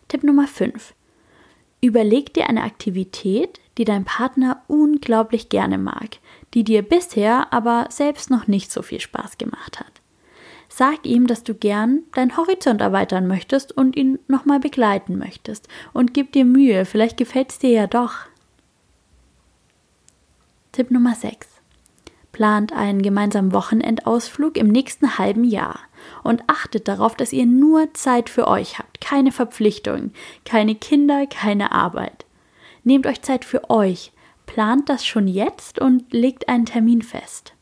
Tipp 0.08 0.22
Nummer 0.22 0.46
5. 0.46 0.94
Überleg 1.80 2.32
dir 2.32 2.48
eine 2.48 2.62
Aktivität, 2.62 3.60
die 3.76 3.84
dein 3.84 4.04
Partner 4.04 4.62
unglaublich 4.68 5.48
gerne 5.48 5.78
mag, 5.78 6.18
die 6.54 6.64
dir 6.64 6.82
bisher 6.82 7.52
aber 7.52 7.86
selbst 7.90 8.30
noch 8.30 8.46
nicht 8.46 8.70
so 8.70 8.82
viel 8.82 9.00
Spaß 9.00 9.36
gemacht 9.38 9.80
hat. 9.80 9.92
Sag 10.68 11.06
ihm, 11.06 11.26
dass 11.26 11.44
du 11.44 11.54
gern 11.54 12.02
deinen 12.14 12.36
Horizont 12.36 12.80
erweitern 12.80 13.26
möchtest 13.26 13.76
und 13.76 13.96
ihn 13.96 14.18
nochmal 14.28 14.60
begleiten 14.60 15.16
möchtest. 15.16 15.68
Und 15.92 16.12
gib 16.12 16.32
dir 16.32 16.44
Mühe, 16.44 16.84
vielleicht 16.84 17.16
gefällt 17.16 17.50
es 17.50 17.58
dir 17.58 17.70
ja 17.70 17.86
doch. 17.86 18.26
Tipp 20.76 20.90
Nummer 20.90 21.14
6. 21.14 21.48
Plant 22.32 22.74
einen 22.74 23.00
gemeinsamen 23.00 23.54
Wochenendausflug 23.54 24.58
im 24.58 24.68
nächsten 24.68 25.16
halben 25.16 25.42
Jahr 25.42 25.78
und 26.22 26.42
achtet 26.48 26.86
darauf, 26.86 27.14
dass 27.16 27.32
ihr 27.32 27.46
nur 27.46 27.94
Zeit 27.94 28.28
für 28.28 28.46
euch 28.46 28.78
habt, 28.78 29.00
keine 29.00 29.32
Verpflichtungen, 29.32 30.12
keine 30.44 30.74
Kinder, 30.74 31.26
keine 31.26 31.72
Arbeit. 31.72 32.26
Nehmt 32.84 33.06
euch 33.06 33.22
Zeit 33.22 33.46
für 33.46 33.70
euch, 33.70 34.12
plant 34.44 34.90
das 34.90 35.06
schon 35.06 35.28
jetzt 35.28 35.78
und 35.78 36.12
legt 36.12 36.50
einen 36.50 36.66
Termin 36.66 37.00
fest. 37.00 37.54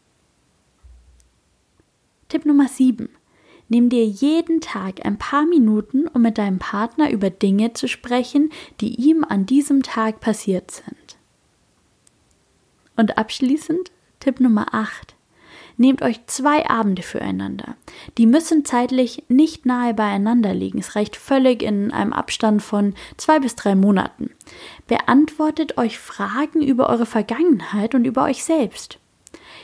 Tipp 2.28 2.44
Nummer 2.46 2.66
7. 2.66 3.08
Nimm 3.68 3.90
dir 3.90 4.04
jeden 4.04 4.60
Tag 4.60 5.06
ein 5.06 5.18
paar 5.18 5.46
Minuten, 5.46 6.08
um 6.08 6.22
mit 6.22 6.36
deinem 6.36 6.58
Partner 6.58 7.12
über 7.12 7.30
Dinge 7.30 7.74
zu 7.74 7.86
sprechen, 7.86 8.50
die 8.80 8.96
ihm 9.08 9.22
an 9.22 9.46
diesem 9.46 9.84
Tag 9.84 10.18
passiert 10.18 10.72
sind. 10.72 11.03
Und 12.96 13.18
abschließend 13.18 13.90
Tipp 14.20 14.40
Nummer 14.40 14.72
8. 14.72 15.14
Nehmt 15.76 16.02
euch 16.02 16.24
zwei 16.26 16.68
Abende 16.68 17.02
füreinander. 17.02 17.76
Die 18.16 18.26
müssen 18.26 18.64
zeitlich 18.64 19.24
nicht 19.28 19.66
nahe 19.66 19.92
beieinander 19.92 20.54
liegen. 20.54 20.78
Es 20.78 20.94
reicht 20.94 21.16
völlig 21.16 21.62
in 21.62 21.90
einem 21.90 22.12
Abstand 22.12 22.62
von 22.62 22.94
zwei 23.16 23.40
bis 23.40 23.56
drei 23.56 23.74
Monaten. 23.74 24.30
Beantwortet 24.86 25.76
euch 25.76 25.98
Fragen 25.98 26.62
über 26.62 26.88
eure 26.88 27.06
Vergangenheit 27.06 27.94
und 27.94 28.04
über 28.04 28.22
euch 28.24 28.44
selbst. 28.44 28.98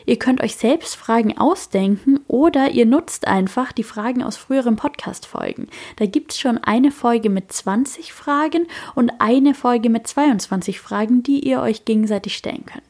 Ihr 0.07 0.18
könnt 0.18 0.43
euch 0.43 0.57
selbst 0.57 0.97
Fragen 0.97 1.39
ausdenken 1.39 2.20
oder 2.26 2.70
ihr 2.70 2.87
nutzt 2.87 3.28
einfach 3.28 3.70
die 3.70 3.85
Fragen 3.85 4.22
aus 4.22 4.37
früheren 4.37 4.76
Podcast-Folgen. 4.76 5.68
Da 5.97 6.07
gibt 6.07 6.33
es 6.33 6.41
schon 6.41 6.59
eine 6.59 6.91
Folge 6.91 7.31
mit 7.31 7.53
20 7.53 8.12
Fragen 8.12 8.66
und 8.95 9.12
eine 9.20 9.55
Folge 9.55 9.91
mit 9.91 10.07
22 10.07 10.81
Fragen, 10.81 11.22
die 11.22 11.47
ihr 11.47 11.61
euch 11.61 11.85
gegenseitig 11.85 12.37
stellen 12.37 12.66
könnt. 12.66 12.89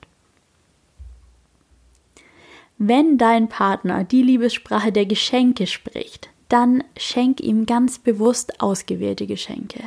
Wenn 2.83 3.19
dein 3.19 3.51
Partner 3.51 4.05
die 4.05 4.23
Liebessprache 4.23 4.91
der 4.91 5.05
Geschenke 5.05 5.67
spricht, 5.67 6.31
dann 6.49 6.83
schenk 6.97 7.43
ihm 7.43 7.67
ganz 7.67 7.99
bewusst 7.99 8.63
ausgewählte 8.63 9.27
Geschenke. 9.27 9.81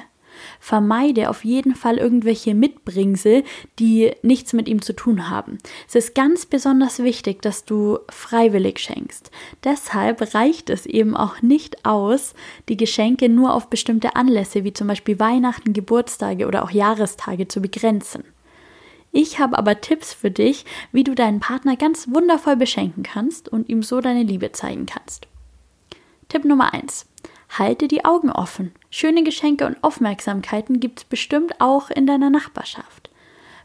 Vermeide 0.59 1.31
auf 1.31 1.43
jeden 1.43 1.73
Fall 1.73 1.97
irgendwelche 1.97 2.53
Mitbringsel, 2.53 3.45
die 3.79 4.11
nichts 4.21 4.53
mit 4.53 4.69
ihm 4.69 4.83
zu 4.83 4.93
tun 4.93 5.31
haben. 5.31 5.57
Es 5.87 5.95
ist 5.95 6.13
ganz 6.13 6.45
besonders 6.45 6.99
wichtig, 6.99 7.41
dass 7.41 7.65
du 7.65 7.97
freiwillig 8.11 8.77
schenkst. 8.77 9.31
Deshalb 9.63 10.35
reicht 10.35 10.69
es 10.69 10.85
eben 10.85 11.17
auch 11.17 11.41
nicht 11.41 11.87
aus, 11.87 12.35
die 12.69 12.77
Geschenke 12.77 13.27
nur 13.27 13.55
auf 13.55 13.71
bestimmte 13.71 14.15
Anlässe 14.15 14.65
wie 14.65 14.73
zum 14.73 14.85
Beispiel 14.85 15.19
Weihnachten, 15.19 15.73
Geburtstage 15.73 16.45
oder 16.45 16.63
auch 16.63 16.69
Jahrestage 16.69 17.47
zu 17.47 17.59
begrenzen. 17.59 18.23
Ich 19.15 19.39
habe 19.39 19.59
aber 19.59 19.79
Tipps 19.79 20.11
für 20.11 20.31
dich, 20.31 20.65
wie 20.91 21.03
du 21.03 21.13
deinen 21.13 21.39
Partner 21.39 21.75
ganz 21.75 22.07
wundervoll 22.09 22.55
beschenken 22.55 23.03
kannst 23.03 23.47
und 23.47 23.69
ihm 23.69 23.83
so 23.83 24.01
deine 24.01 24.23
Liebe 24.23 24.51
zeigen 24.53 24.87
kannst. 24.87 25.27
Tipp 26.29 26.45
Nummer 26.45 26.73
1. 26.73 27.05
Halte 27.59 27.87
die 27.87 28.05
Augen 28.05 28.31
offen. 28.31 28.73
Schöne 28.89 29.23
Geschenke 29.23 29.67
und 29.67 29.83
Aufmerksamkeiten 29.83 30.79
gibt 30.79 30.99
es 30.99 31.05
bestimmt 31.05 31.61
auch 31.61 31.91
in 31.91 32.07
deiner 32.07 32.31
Nachbarschaft. 32.31 33.11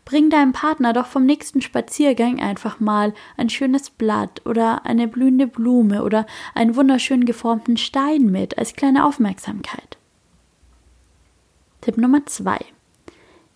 Bring 0.05 0.29
deinem 0.29 0.53
Partner 0.53 0.93
doch 0.93 1.07
vom 1.07 1.25
nächsten 1.25 1.63
Spaziergang 1.63 2.41
einfach 2.41 2.79
mal 2.79 3.15
ein 3.39 3.49
schönes 3.49 3.89
Blatt 3.89 4.43
oder 4.45 4.85
eine 4.85 5.09
blühende 5.09 5.47
Blume 5.47 6.03
oder 6.05 6.27
einen 6.55 6.77
wunderschön 6.77 7.25
geformten 7.25 7.79
Stein 7.79 8.27
mit 8.27 8.59
als 8.59 8.75
kleine 8.75 9.07
Aufmerksamkeit. 9.07 9.97
Tipp 11.81 11.97
Nummer 11.97 12.27
2. 12.27 12.59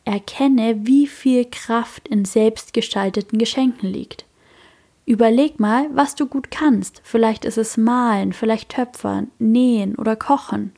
Erkenne, 0.05 0.86
wie 0.86 1.07
viel 1.07 1.44
Kraft 1.44 2.09
in 2.09 2.24
selbstgestalteten 2.24 3.38
Geschenken 3.38 3.88
liegt. 3.88 4.24
Überleg 5.05 5.61
mal, 5.61 5.88
was 5.92 6.14
du 6.14 6.26
gut 6.26 6.50
kannst. 6.50 7.00
Vielleicht 7.05 7.44
ist 7.44 7.59
es 7.59 7.76
malen, 7.76 8.32
vielleicht 8.32 8.70
töpfern, 8.70 9.30
nähen 9.38 9.96
oder 9.96 10.16
kochen. 10.16 10.72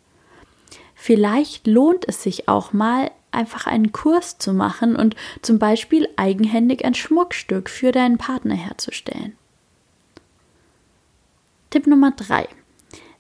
Vielleicht 0.95 1.67
lohnt 1.67 2.09
es 2.09 2.23
sich 2.23 2.49
auch 2.49 2.73
mal, 2.73 3.11
einfach 3.31 3.67
einen 3.67 3.93
Kurs 3.93 4.39
zu 4.39 4.55
machen 4.55 4.97
und 4.97 5.17
zum 5.43 5.59
Beispiel 5.59 6.09
eigenhändig 6.17 6.85
ein 6.85 6.95
Schmuckstück 6.95 7.69
für 7.69 7.93
deinen 7.93 8.17
Partner 8.17 8.55
herzustellen. 8.55 9.37
Tipp 11.71 11.87
Nummer 11.87 12.13
3. 12.13 12.47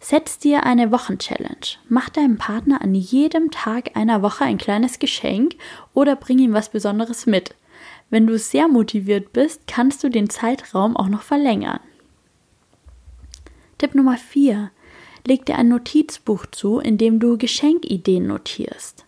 Setz 0.04 0.38
dir 0.38 0.64
eine 0.64 0.92
Wochenchallenge. 0.92 1.78
Mach 1.88 2.10
deinem 2.10 2.36
Partner 2.36 2.82
an 2.82 2.94
jedem 2.94 3.50
Tag 3.50 3.96
einer 3.96 4.20
Woche 4.20 4.44
ein 4.44 4.58
kleines 4.58 4.98
Geschenk 4.98 5.54
oder 5.94 6.14
bring 6.14 6.38
ihm 6.40 6.52
was 6.52 6.68
Besonderes 6.68 7.24
mit. 7.24 7.54
Wenn 8.10 8.26
du 8.26 8.38
sehr 8.38 8.68
motiviert 8.68 9.32
bist, 9.32 9.62
kannst 9.66 10.04
du 10.04 10.10
den 10.10 10.28
Zeitraum 10.28 10.94
auch 10.94 11.08
noch 11.08 11.22
verlängern. 11.22 11.80
Tipp 13.78 13.94
Nummer 13.94 14.18
4. 14.18 14.70
Leg 15.26 15.46
dir 15.46 15.56
ein 15.56 15.68
Notizbuch 15.68 16.44
zu, 16.50 16.80
in 16.80 16.98
dem 16.98 17.18
du 17.18 17.38
Geschenkideen 17.38 18.26
notierst. 18.26 19.06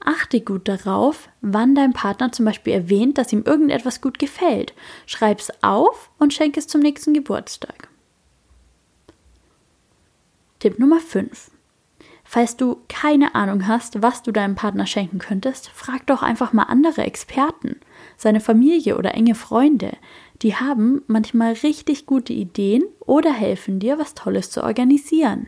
Achte 0.00 0.42
gut 0.42 0.68
darauf, 0.68 1.30
wann 1.40 1.74
dein 1.74 1.94
Partner 1.94 2.30
zum 2.30 2.44
Beispiel 2.44 2.74
erwähnt, 2.74 3.16
dass 3.16 3.32
ihm 3.32 3.44
irgendetwas 3.46 4.02
gut 4.02 4.18
gefällt. 4.18 4.74
Schreib's 5.06 5.50
auf 5.62 6.10
und 6.18 6.34
schenk 6.34 6.58
es 6.58 6.66
zum 6.66 6.82
nächsten 6.82 7.14
Geburtstag. 7.14 7.88
Tipp 10.66 10.80
Nummer 10.80 10.98
5. 10.98 11.52
Falls 12.24 12.56
du 12.56 12.78
keine 12.88 13.36
Ahnung 13.36 13.68
hast, 13.68 14.02
was 14.02 14.24
du 14.24 14.32
deinem 14.32 14.56
Partner 14.56 14.84
schenken 14.84 15.20
könntest, 15.20 15.68
frag 15.68 16.04
doch 16.08 16.24
einfach 16.24 16.52
mal 16.52 16.64
andere 16.64 17.02
Experten, 17.02 17.76
seine 18.16 18.40
Familie 18.40 18.98
oder 18.98 19.14
enge 19.14 19.36
Freunde. 19.36 19.96
Die 20.42 20.56
haben 20.56 21.02
manchmal 21.06 21.52
richtig 21.52 22.04
gute 22.04 22.32
Ideen 22.32 22.82
oder 22.98 23.32
helfen 23.32 23.78
dir, 23.78 24.00
was 24.00 24.14
Tolles 24.14 24.50
zu 24.50 24.64
organisieren. 24.64 25.46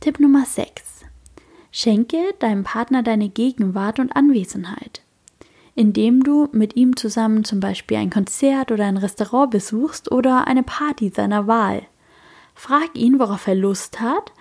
Tipp 0.00 0.20
Nummer 0.20 0.44
6. 0.44 1.06
Schenke 1.72 2.34
deinem 2.40 2.64
Partner 2.64 3.02
deine 3.02 3.30
Gegenwart 3.30 3.98
und 4.00 4.14
Anwesenheit. 4.14 5.00
Indem 5.74 6.22
du 6.22 6.50
mit 6.52 6.76
ihm 6.76 6.94
zusammen 6.94 7.42
zum 7.44 7.58
Beispiel 7.58 7.96
ein 7.96 8.10
Konzert 8.10 8.70
oder 8.70 8.84
ein 8.84 8.98
Restaurant 8.98 9.50
besuchst 9.50 10.12
oder 10.12 10.46
eine 10.46 10.62
Party 10.62 11.08
seiner 11.08 11.46
Wahl. 11.46 11.86
Frag 12.56 12.96
ihn, 12.96 13.18
worauf 13.18 13.46
er 13.46 13.54
Lust 13.54 14.00
hat 14.00 14.32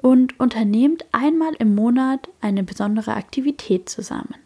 und 0.00 0.38
unternehmt 0.38 1.04
einmal 1.10 1.54
im 1.58 1.74
Monat 1.74 2.28
eine 2.40 2.62
besondere 2.62 3.14
Aktivität 3.14 3.88
zusammen. 3.88 4.36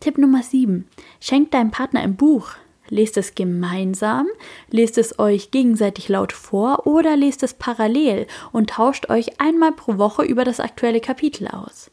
Tipp 0.00 0.18
Nummer 0.18 0.42
7. 0.42 0.86
Schenkt 1.20 1.54
deinem 1.54 1.70
Partner 1.70 2.00
ein 2.00 2.16
Buch. 2.16 2.50
Lest 2.88 3.16
es 3.18 3.34
gemeinsam, 3.34 4.26
lest 4.70 4.98
es 4.98 5.18
euch 5.18 5.50
gegenseitig 5.50 6.08
laut 6.08 6.32
vor 6.32 6.86
oder 6.86 7.16
lest 7.16 7.42
es 7.42 7.54
parallel 7.54 8.26
und 8.50 8.70
tauscht 8.70 9.10
euch 9.10 9.40
einmal 9.40 9.72
pro 9.72 9.96
Woche 9.98 10.24
über 10.24 10.44
das 10.44 10.58
aktuelle 10.58 11.00
Kapitel 11.00 11.48
aus. 11.48 11.90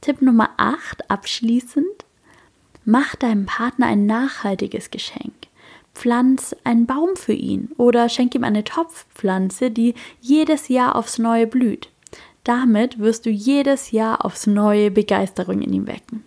Tipp 0.00 0.22
Nummer 0.22 0.50
8 0.58 1.10
abschließend. 1.10 2.04
Mach 2.84 3.16
deinem 3.16 3.46
Partner 3.46 3.86
ein 3.86 4.06
nachhaltiges 4.06 4.90
Geschenk 4.90 5.41
pflanz 5.94 6.56
einen 6.64 6.86
Baum 6.86 7.16
für 7.16 7.32
ihn 7.32 7.70
oder 7.76 8.08
schenk 8.08 8.34
ihm 8.34 8.44
eine 8.44 8.64
Topfpflanze, 8.64 9.70
die 9.70 9.94
jedes 10.20 10.68
Jahr 10.68 10.96
aufs 10.96 11.18
Neue 11.18 11.46
blüht. 11.46 11.90
Damit 12.44 12.98
wirst 12.98 13.26
du 13.26 13.30
jedes 13.30 13.90
Jahr 13.92 14.24
aufs 14.24 14.46
Neue 14.46 14.90
Begeisterung 14.90 15.62
in 15.62 15.72
ihm 15.72 15.86
wecken. 15.86 16.24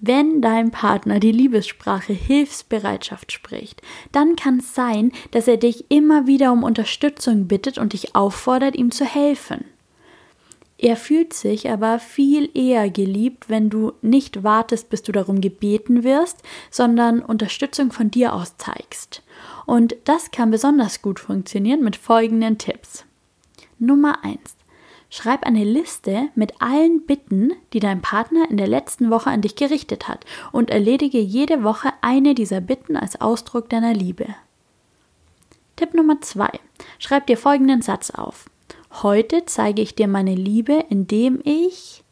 Wenn 0.00 0.40
dein 0.40 0.70
Partner 0.70 1.18
die 1.18 1.32
Liebessprache 1.32 2.12
Hilfsbereitschaft 2.12 3.32
spricht, 3.32 3.82
dann 4.12 4.36
kann 4.36 4.58
es 4.58 4.74
sein, 4.74 5.10
dass 5.32 5.48
er 5.48 5.56
dich 5.56 5.90
immer 5.90 6.28
wieder 6.28 6.52
um 6.52 6.62
Unterstützung 6.62 7.48
bittet 7.48 7.78
und 7.78 7.94
dich 7.94 8.14
auffordert, 8.14 8.76
ihm 8.76 8.92
zu 8.92 9.04
helfen. 9.04 9.64
Er 10.80 10.96
fühlt 10.96 11.32
sich 11.32 11.68
aber 11.68 11.98
viel 11.98 12.48
eher 12.54 12.88
geliebt, 12.88 13.48
wenn 13.50 13.68
du 13.68 13.94
nicht 14.00 14.44
wartest, 14.44 14.88
bis 14.90 15.02
du 15.02 15.10
darum 15.10 15.40
gebeten 15.40 16.04
wirst, 16.04 16.38
sondern 16.70 17.20
Unterstützung 17.20 17.90
von 17.90 18.12
dir 18.12 18.32
aus 18.32 18.56
zeigst. 18.58 19.22
Und 19.66 19.96
das 20.04 20.30
kann 20.30 20.52
besonders 20.52 21.02
gut 21.02 21.18
funktionieren 21.18 21.82
mit 21.82 21.96
folgenden 21.96 22.58
Tipps. 22.58 23.04
Nummer 23.80 24.24
1. 24.24 24.38
Schreib 25.10 25.44
eine 25.44 25.64
Liste 25.64 26.28
mit 26.36 26.60
allen 26.60 27.06
Bitten, 27.06 27.52
die 27.72 27.80
dein 27.80 28.00
Partner 28.00 28.48
in 28.48 28.56
der 28.56 28.68
letzten 28.68 29.10
Woche 29.10 29.30
an 29.30 29.40
dich 29.40 29.56
gerichtet 29.56 30.06
hat 30.06 30.26
und 30.52 30.70
erledige 30.70 31.18
jede 31.18 31.64
Woche 31.64 31.88
eine 32.02 32.34
dieser 32.34 32.60
Bitten 32.60 32.96
als 32.96 33.20
Ausdruck 33.20 33.68
deiner 33.68 33.94
Liebe. 33.94 34.26
Tipp 35.74 35.94
Nummer 35.94 36.20
2. 36.20 36.50
Schreib 36.98 37.26
dir 37.26 37.38
folgenden 37.38 37.82
Satz 37.82 38.10
auf. 38.10 38.48
Heute 38.90 39.44
zeige 39.46 39.82
ich 39.82 39.94
dir 39.94 40.08
meine 40.08 40.34
Liebe, 40.34 40.84
indem 40.88 41.40
ich 41.44 42.02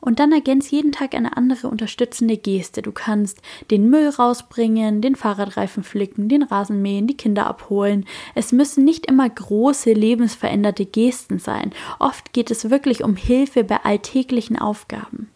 und 0.00 0.20
dann 0.20 0.32
ergänz 0.32 0.70
jeden 0.70 0.92
Tag 0.92 1.14
eine 1.14 1.36
andere 1.36 1.68
unterstützende 1.68 2.36
Geste. 2.36 2.82
Du 2.82 2.92
kannst 2.92 3.42
den 3.70 3.90
Müll 3.90 4.08
rausbringen, 4.08 5.00
den 5.00 5.16
Fahrradreifen 5.16 5.82
flicken, 5.82 6.28
den 6.28 6.44
Rasen 6.44 6.82
mähen, 6.82 7.06
die 7.06 7.16
Kinder 7.16 7.46
abholen. 7.46 8.06
Es 8.34 8.52
müssen 8.52 8.84
nicht 8.84 9.06
immer 9.06 9.28
große, 9.28 9.92
lebensveränderte 9.92 10.86
Gesten 10.86 11.38
sein. 11.38 11.72
Oft 11.98 12.32
geht 12.32 12.50
es 12.50 12.70
wirklich 12.70 13.02
um 13.02 13.16
Hilfe 13.16 13.64
bei 13.64 13.84
alltäglichen 13.84 14.58
Aufgaben. 14.58 15.30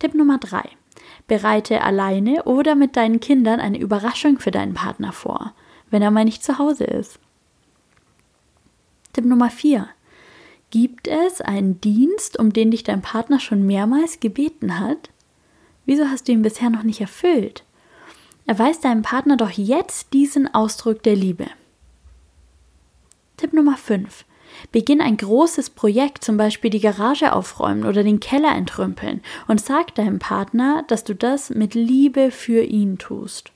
Tipp 0.00 0.14
Nummer 0.14 0.38
3. 0.38 0.62
Bereite 1.28 1.82
alleine 1.82 2.42
oder 2.42 2.74
mit 2.74 2.96
deinen 2.96 3.20
Kindern 3.20 3.60
eine 3.60 3.78
Überraschung 3.78 4.40
für 4.40 4.50
deinen 4.50 4.74
Partner 4.74 5.12
vor, 5.12 5.54
wenn 5.90 6.02
er 6.02 6.10
mal 6.10 6.24
nicht 6.24 6.42
zu 6.42 6.58
Hause 6.58 6.84
ist. 6.84 7.20
Tipp 9.12 9.26
Nummer 9.26 9.50
4. 9.50 9.88
Gibt 10.70 11.06
es 11.06 11.42
einen 11.42 11.78
Dienst, 11.82 12.38
um 12.38 12.50
den 12.50 12.70
dich 12.70 12.82
dein 12.82 13.02
Partner 13.02 13.40
schon 13.40 13.66
mehrmals 13.66 14.20
gebeten 14.20 14.80
hat? 14.80 15.10
Wieso 15.84 16.08
hast 16.08 16.28
du 16.28 16.32
ihn 16.32 16.40
bisher 16.40 16.70
noch 16.70 16.82
nicht 16.82 17.02
erfüllt? 17.02 17.62
Erweis 18.46 18.80
deinem 18.80 19.02
Partner 19.02 19.36
doch 19.36 19.50
jetzt 19.50 20.14
diesen 20.14 20.52
Ausdruck 20.54 21.02
der 21.02 21.14
Liebe. 21.14 21.46
Tipp 23.36 23.52
Nummer 23.52 23.76
5. 23.76 24.24
Beginn 24.70 25.02
ein 25.02 25.18
großes 25.18 25.70
Projekt, 25.70 26.24
zum 26.24 26.38
Beispiel 26.38 26.70
die 26.70 26.80
Garage 26.80 27.34
aufräumen 27.34 27.84
oder 27.84 28.02
den 28.02 28.18
Keller 28.18 28.54
entrümpeln, 28.54 29.20
und 29.46 29.60
sag 29.60 29.94
deinem 29.94 30.20
Partner, 30.20 30.84
dass 30.88 31.04
du 31.04 31.14
das 31.14 31.50
mit 31.50 31.74
Liebe 31.74 32.30
für 32.30 32.62
ihn 32.62 32.96
tust. 32.96 33.52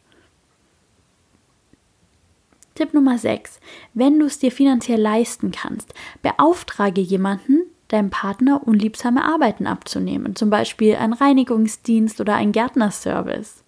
Tipp 2.77 2.93
Nummer 2.93 3.17
6. 3.17 3.59
Wenn 3.95 4.19
du 4.19 4.27
es 4.27 4.39
dir 4.39 4.53
finanziell 4.53 5.01
leisten 5.01 5.51
kannst, 5.51 5.95
beauftrage 6.23 7.01
jemanden, 7.01 7.63
deinem 7.89 8.11
Partner 8.11 8.67
unliebsame 8.67 9.25
Arbeiten 9.25 9.67
abzunehmen, 9.67 10.37
zum 10.37 10.51
Beispiel 10.51 10.95
einen 10.97 11.15
Reinigungsdienst 11.15 12.21
oder 12.21 12.35
einen 12.35 12.53
Gärtnerservice. 12.53 13.65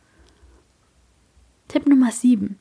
Tipp 1.69 1.89
Nummer 1.89 2.13
7. 2.13 2.59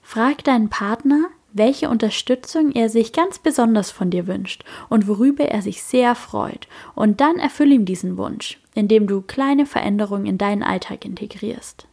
Frag 0.00 0.44
deinen 0.44 0.70
Partner, 0.70 1.24
welche 1.52 1.88
Unterstützung 1.88 2.70
er 2.72 2.88
sich 2.88 3.12
ganz 3.12 3.40
besonders 3.40 3.90
von 3.90 4.10
dir 4.10 4.28
wünscht 4.28 4.64
und 4.88 5.08
worüber 5.08 5.46
er 5.46 5.62
sich 5.62 5.82
sehr 5.82 6.14
freut, 6.14 6.68
und 6.94 7.20
dann 7.20 7.36
erfülle 7.36 7.74
ihm 7.74 7.84
diesen 7.84 8.16
Wunsch, 8.16 8.60
indem 8.74 9.08
du 9.08 9.22
kleine 9.22 9.66
Veränderungen 9.66 10.26
in 10.26 10.38
deinen 10.38 10.62
Alltag 10.62 11.04
integrierst. 11.04 11.88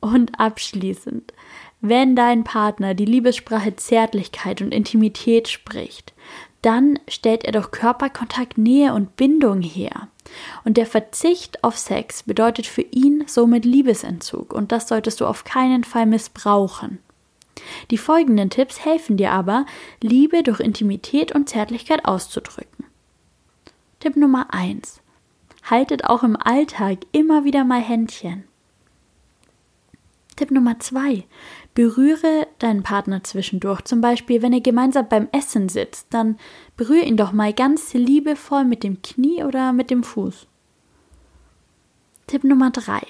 Und 0.00 0.38
abschließend, 0.38 1.32
wenn 1.86 2.16
dein 2.16 2.44
Partner 2.44 2.94
die 2.94 3.04
Liebessprache 3.04 3.76
Zärtlichkeit 3.76 4.62
und 4.62 4.72
Intimität 4.72 5.48
spricht, 5.48 6.14
dann 6.62 6.98
stellt 7.08 7.44
er 7.44 7.52
doch 7.52 7.72
Körperkontakt, 7.72 8.56
Nähe 8.56 8.94
und 8.94 9.16
Bindung 9.16 9.60
her. 9.60 10.08
Und 10.64 10.78
der 10.78 10.86
Verzicht 10.86 11.62
auf 11.62 11.76
Sex 11.76 12.22
bedeutet 12.22 12.66
für 12.66 12.80
ihn 12.80 13.24
somit 13.26 13.66
Liebesentzug 13.66 14.54
und 14.54 14.72
das 14.72 14.88
solltest 14.88 15.20
du 15.20 15.26
auf 15.26 15.44
keinen 15.44 15.84
Fall 15.84 16.06
missbrauchen. 16.06 17.00
Die 17.90 17.98
folgenden 17.98 18.48
Tipps 18.48 18.82
helfen 18.82 19.18
dir 19.18 19.32
aber, 19.32 19.66
Liebe 20.00 20.42
durch 20.42 20.60
Intimität 20.60 21.34
und 21.34 21.50
Zärtlichkeit 21.50 22.06
auszudrücken. 22.06 22.86
Tipp 24.00 24.16
Nummer 24.16 24.46
1. 24.54 25.02
Haltet 25.64 26.06
auch 26.06 26.22
im 26.22 26.36
Alltag 26.36 27.00
immer 27.12 27.44
wieder 27.44 27.64
mal 27.64 27.80
Händchen. 27.80 28.44
Tipp 30.36 30.50
Nummer 30.50 30.80
zwei. 30.80 31.24
Berühre 31.74 32.46
deinen 32.60 32.84
Partner 32.84 33.24
zwischendurch. 33.24 33.82
Zum 33.82 34.00
Beispiel, 34.00 34.42
wenn 34.42 34.52
ihr 34.52 34.60
gemeinsam 34.60 35.08
beim 35.08 35.28
Essen 35.32 35.68
sitzt, 35.68 36.06
dann 36.10 36.38
berühre 36.76 37.04
ihn 37.04 37.16
doch 37.16 37.32
mal 37.32 37.52
ganz 37.52 37.92
liebevoll 37.94 38.64
mit 38.64 38.84
dem 38.84 39.02
Knie 39.02 39.42
oder 39.42 39.72
mit 39.72 39.90
dem 39.90 40.04
Fuß. 40.04 40.46
Tipp 42.28 42.44
Nummer 42.44 42.70
drei. 42.70 43.02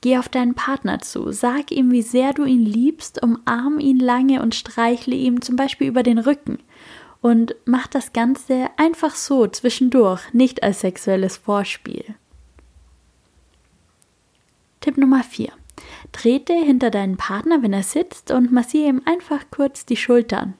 Geh 0.00 0.18
auf 0.18 0.28
deinen 0.28 0.54
Partner 0.54 1.00
zu. 1.00 1.32
Sag 1.32 1.72
ihm, 1.72 1.90
wie 1.90 2.02
sehr 2.02 2.32
du 2.32 2.44
ihn 2.44 2.64
liebst, 2.64 3.22
umarm 3.22 3.78
ihn 3.80 3.98
lange 3.98 4.42
und 4.42 4.54
streichle 4.54 5.16
ihm 5.16 5.42
zum 5.42 5.56
Beispiel 5.56 5.88
über 5.88 6.02
den 6.02 6.18
Rücken. 6.18 6.58
Und 7.20 7.56
mach 7.64 7.86
das 7.86 8.12
Ganze 8.12 8.68
einfach 8.76 9.14
so 9.14 9.46
zwischendurch, 9.46 10.20
nicht 10.32 10.62
als 10.62 10.80
sexuelles 10.80 11.38
Vorspiel. 11.38 12.04
Tipp 14.80 14.98
Nummer 14.98 15.24
4. 15.24 15.48
Trete 16.12 16.52
hinter 16.52 16.90
deinen 16.90 17.16
Partner, 17.16 17.62
wenn 17.62 17.72
er 17.72 17.82
sitzt, 17.82 18.30
und 18.30 18.52
massiere 18.52 18.88
ihm 18.88 19.02
einfach 19.04 19.44
kurz 19.50 19.84
die 19.84 19.96
Schultern. 19.96 20.54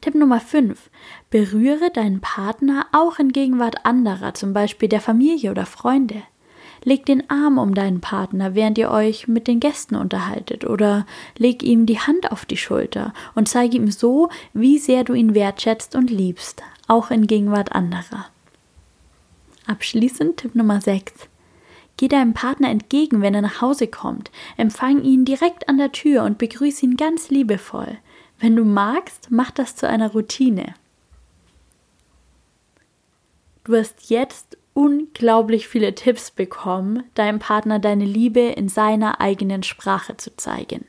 Tipp 0.00 0.14
Nummer 0.14 0.40
5. 0.40 0.90
Berühre 1.30 1.90
deinen 1.90 2.20
Partner 2.20 2.86
auch 2.92 3.18
in 3.18 3.32
Gegenwart 3.32 3.84
anderer, 3.84 4.34
zum 4.34 4.52
Beispiel 4.52 4.88
der 4.88 5.00
Familie 5.00 5.50
oder 5.50 5.66
Freunde. 5.66 6.22
Leg 6.84 7.04
den 7.06 7.28
Arm 7.28 7.58
um 7.58 7.74
deinen 7.74 8.00
Partner, 8.00 8.54
während 8.54 8.78
ihr 8.78 8.90
euch 8.90 9.26
mit 9.26 9.48
den 9.48 9.58
Gästen 9.58 9.96
unterhaltet, 9.96 10.64
oder 10.64 11.06
leg 11.36 11.64
ihm 11.64 11.86
die 11.86 11.98
Hand 11.98 12.30
auf 12.30 12.46
die 12.46 12.56
Schulter 12.56 13.12
und 13.34 13.48
zeige 13.48 13.76
ihm 13.76 13.90
so, 13.90 14.28
wie 14.52 14.78
sehr 14.78 15.02
du 15.02 15.14
ihn 15.14 15.34
wertschätzt 15.34 15.96
und 15.96 16.10
liebst, 16.10 16.62
auch 16.86 17.10
in 17.10 17.26
Gegenwart 17.26 17.72
anderer. 17.72 18.26
Abschließend 19.66 20.38
Tipp 20.38 20.54
Nummer 20.54 20.80
6. 20.80 21.28
Geh 21.98 22.08
deinem 22.08 22.32
Partner 22.32 22.70
entgegen, 22.70 23.20
wenn 23.20 23.34
er 23.34 23.42
nach 23.42 23.60
Hause 23.60 23.88
kommt. 23.88 24.30
Empfang 24.56 25.02
ihn 25.02 25.24
direkt 25.24 25.68
an 25.68 25.78
der 25.78 25.92
Tür 25.92 26.22
und 26.22 26.38
begrüße 26.38 26.86
ihn 26.86 26.96
ganz 26.96 27.28
liebevoll. 27.28 27.98
Wenn 28.38 28.54
du 28.56 28.64
magst, 28.64 29.30
mach 29.30 29.50
das 29.50 29.74
zu 29.74 29.86
einer 29.88 30.12
Routine. 30.12 30.74
Du 33.64 33.72
wirst 33.72 34.08
jetzt 34.10 34.56
unglaublich 34.74 35.66
viele 35.66 35.92
Tipps 35.96 36.30
bekommen, 36.30 37.02
deinem 37.14 37.40
Partner 37.40 37.80
deine 37.80 38.04
Liebe 38.04 38.42
in 38.42 38.68
seiner 38.68 39.20
eigenen 39.20 39.64
Sprache 39.64 40.16
zu 40.16 40.36
zeigen. 40.36 40.86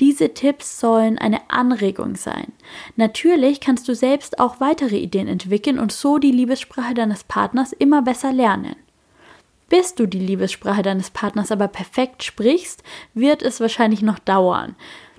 Diese 0.00 0.32
Tipps 0.32 0.80
sollen 0.80 1.18
eine 1.18 1.50
Anregung 1.50 2.16
sein. 2.16 2.54
Natürlich 2.96 3.60
kannst 3.60 3.88
du 3.88 3.94
selbst 3.94 4.38
auch 4.38 4.58
weitere 4.58 4.96
Ideen 4.96 5.28
entwickeln 5.28 5.78
und 5.78 5.92
so 5.92 6.16
die 6.16 6.32
Liebessprache 6.32 6.94
deines 6.94 7.24
Partners 7.24 7.74
immer 7.74 8.00
besser 8.00 8.32
lernen. 8.32 8.74
Bis 9.68 9.94
du 9.94 10.06
die 10.06 10.20
Liebessprache 10.20 10.82
deines 10.82 11.10
Partners 11.10 11.50
aber 11.50 11.68
perfekt 11.68 12.22
sprichst, 12.22 12.82
wird 13.14 13.42
es 13.42 13.60
wahrscheinlich 13.60 14.02
noch 14.02 14.20
dauern. 14.20 14.76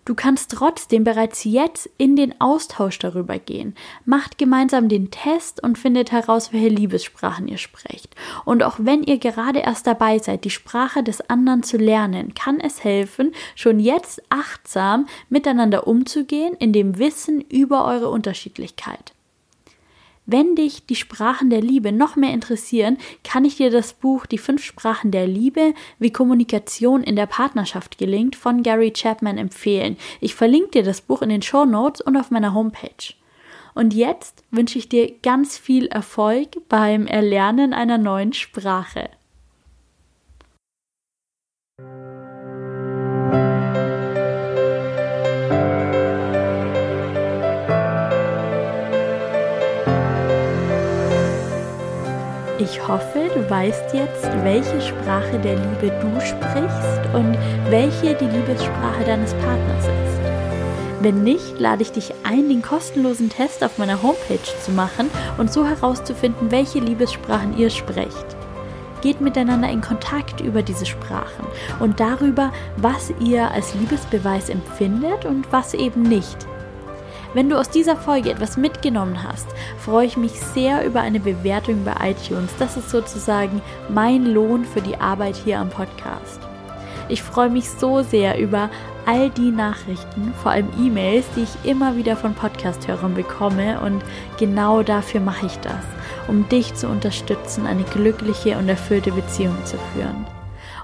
Du 0.08 0.16
kannst 0.16 0.52
trotzdem 0.52 1.04
bereits 1.04 1.44
jetzt 1.44 1.90
in 1.98 2.16
den 2.16 2.40
Austausch 2.40 2.98
darüber 2.98 3.40
gehen. 3.40 3.76
Macht 4.06 4.38
gemeinsam 4.38 4.88
den 4.88 5.12
Test 5.12 5.62
und 5.62 5.78
findet 5.78 6.14
heraus, 6.14 6.54
welche 6.54 6.70
Liebessprachen 6.70 7.50
ihr 7.50 7.58
sprecht. 7.58 8.16
Und 8.46 8.64
auch 8.64 8.76
wenn 8.80 9.04
ihr 9.04 9.18
gerade 9.18 9.60
erst 9.60 9.86
dabei 9.86 10.20
seid, 10.20 10.46
die 10.46 10.50
Sprache 10.50 11.04
des 11.04 11.30
anderen 11.30 11.62
zu 11.62 11.76
lernen, 11.76 12.34
kann 12.36 12.62
es 12.62 12.86
helfen, 12.86 13.34
schon 13.54 13.82
jetzt 13.82 14.24
achtsam 14.30 15.08
miteinander 15.28 15.88
umzugehen, 15.88 16.54
in 16.54 16.72
dem 16.72 17.00
Wissen 17.00 17.42
über 17.42 17.84
eure 17.84 18.10
Unterschiedlichkeit. 18.10 19.14
Wenn 20.30 20.56
dich 20.58 20.86
die 20.86 20.96
Sprachen 20.96 21.50
der 21.50 21.62
Liebe 21.62 21.94
noch 21.94 22.18
mehr 22.18 22.34
interessieren, 22.34 22.98
kann 23.24 23.46
ich 23.46 23.56
dir 23.56 23.72
das 23.72 23.94
Buch 23.94 24.26
Die 24.26 24.38
fünf 24.38 24.62
Sprachen 24.62 25.10
der 25.10 25.26
Liebe, 25.26 25.74
wie 26.00 26.12
Kommunikation 26.12 27.02
in 27.02 27.16
der 27.16 27.28
Partnerschaft 27.28 27.98
gelingt 27.98 28.36
von 28.36 28.62
Gary 28.62 28.92
Chapman 28.92 29.38
empfehlen. 29.38 29.96
Ich 30.20 30.36
verlinke 30.36 30.72
dir 30.72 30.84
das 30.84 31.00
Buch 31.00 31.22
in 31.22 31.30
den 31.30 31.42
Show 31.42 31.64
Notes 31.64 32.02
und 32.02 32.18
auf 32.18 32.30
meiner 32.30 32.54
Homepage. 32.54 33.14
Und 33.74 33.94
jetzt 33.94 34.44
wünsche 34.52 34.78
ich 34.78 34.90
dir 34.90 35.14
ganz 35.24 35.58
viel 35.58 35.88
Erfolg 35.88 36.58
beim 36.68 37.08
Erlernen 37.08 37.74
einer 37.74 37.98
neuen 37.98 38.34
Sprache. 38.34 39.10
Ich 52.70 52.86
hoffe, 52.86 53.30
du 53.34 53.50
weißt 53.50 53.94
jetzt, 53.94 54.26
welche 54.44 54.82
Sprache 54.82 55.40
der 55.40 55.56
Liebe 55.56 55.90
du 56.02 56.20
sprichst 56.20 57.00
und 57.14 57.38
welche 57.70 58.14
die 58.14 58.26
Liebessprache 58.26 59.06
deines 59.06 59.34
Partners 59.36 59.86
ist. 59.86 60.20
Wenn 61.00 61.24
nicht, 61.24 61.58
lade 61.60 61.84
ich 61.84 61.94
dich 61.94 62.14
ein, 62.26 62.50
den 62.50 62.62
kostenlosen 62.62 63.30
Test 63.30 63.64
auf 63.64 63.78
meiner 63.78 64.04
Homepage 64.04 64.44
zu 64.66 64.72
machen 64.72 65.10
und 65.38 65.54
so 65.54 65.66
herauszufinden, 65.66 66.52
welche 66.52 66.80
Liebessprachen 66.80 67.58
ihr 67.58 67.70
sprecht. 67.70 68.36
Geht 69.02 69.22
miteinander 69.22 69.70
in 69.70 69.80
Kontakt 69.80 70.42
über 70.42 70.62
diese 70.62 70.86
Sprachen 70.86 71.48
und 71.80 72.02
darüber, 72.02 72.52
was 72.76 73.14
ihr 73.22 73.50
als 73.50 73.76
Liebesbeweis 73.76 74.50
empfindet 74.50 75.24
und 75.24 75.50
was 75.54 75.74
eben 75.74 76.02
nicht. 76.02 76.46
Wenn 77.34 77.50
du 77.50 77.60
aus 77.60 77.70
dieser 77.70 77.98
Folge 77.98 78.32
etwas 78.32 78.58
mitgenommen 78.58 79.22
hast, 79.24 79.48
freue 79.78 80.06
ich 80.06 80.18
mich 80.18 80.32
sehr 80.32 80.86
über 80.86 81.02
eine 81.02 81.20
Bewertung 81.20 81.84
bei 81.84 82.12
iTunes. 82.12 82.52
Das 82.58 82.78
ist 82.78 82.90
sozusagen 82.90 83.62
mein 83.90 84.26
Lohn 84.26 84.66
für 84.66 84.82
die 84.82 84.98
Arbeit 84.98 85.36
hier 85.36 85.60
am 85.60 85.70
Podcast. 85.70 86.40
Ich 87.10 87.22
freue 87.24 87.50
mich 87.50 87.70
so 87.70 88.02
sehr 88.02 88.38
über 88.40 88.70
all 89.06 89.30
die 89.30 89.52
Nachrichten, 89.52 90.34
vor 90.42 90.52
allem 90.52 90.68
E-Mails, 90.78 91.26
die 91.36 91.44
ich 91.44 91.70
immer 91.70 91.96
wieder 91.96 92.18
von 92.18 92.34
Podcast-Hörern 92.34 93.14
bekomme 93.14 93.80
und 93.80 94.04
genau 94.38 94.84
dafür 94.84 95.22
mache 95.22 95.46
ich 95.46 95.58
das, 95.60 95.86
um 96.28 96.48
dich 96.50 96.76
zu 96.76 96.88
unterstützen, 96.88 97.66
eine 97.66 97.84
glückliche 97.84 98.58
und 98.58 98.68
erfüllte 98.68 99.12
Beziehung 99.12 99.56
zu 99.64 99.78
führen. 99.94 100.28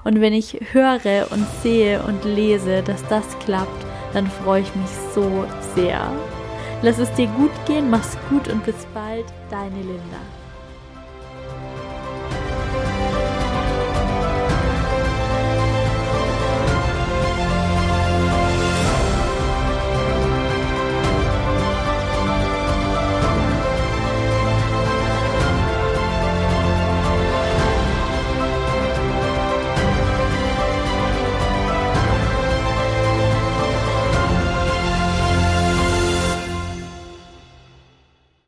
Und 0.04 0.20
wenn 0.20 0.32
ich 0.32 0.58
höre 0.72 1.30
und 1.30 1.46
sehe 1.62 2.02
und 2.02 2.24
lese, 2.24 2.82
dass 2.82 3.06
das 3.08 3.38
klappt, 3.40 3.84
dann 4.14 4.26
freue 4.26 4.62
ich 4.62 4.74
mich 4.74 4.90
so 5.14 5.44
sehr. 5.74 6.10
Lass 6.84 6.98
es 6.98 7.10
dir 7.14 7.28
gut 7.28 7.50
gehen, 7.64 7.88
mach's 7.88 8.14
gut 8.28 8.46
und 8.48 8.62
bis 8.62 8.86
bald, 8.92 9.24
deine 9.48 9.78
Linda. 9.78 10.20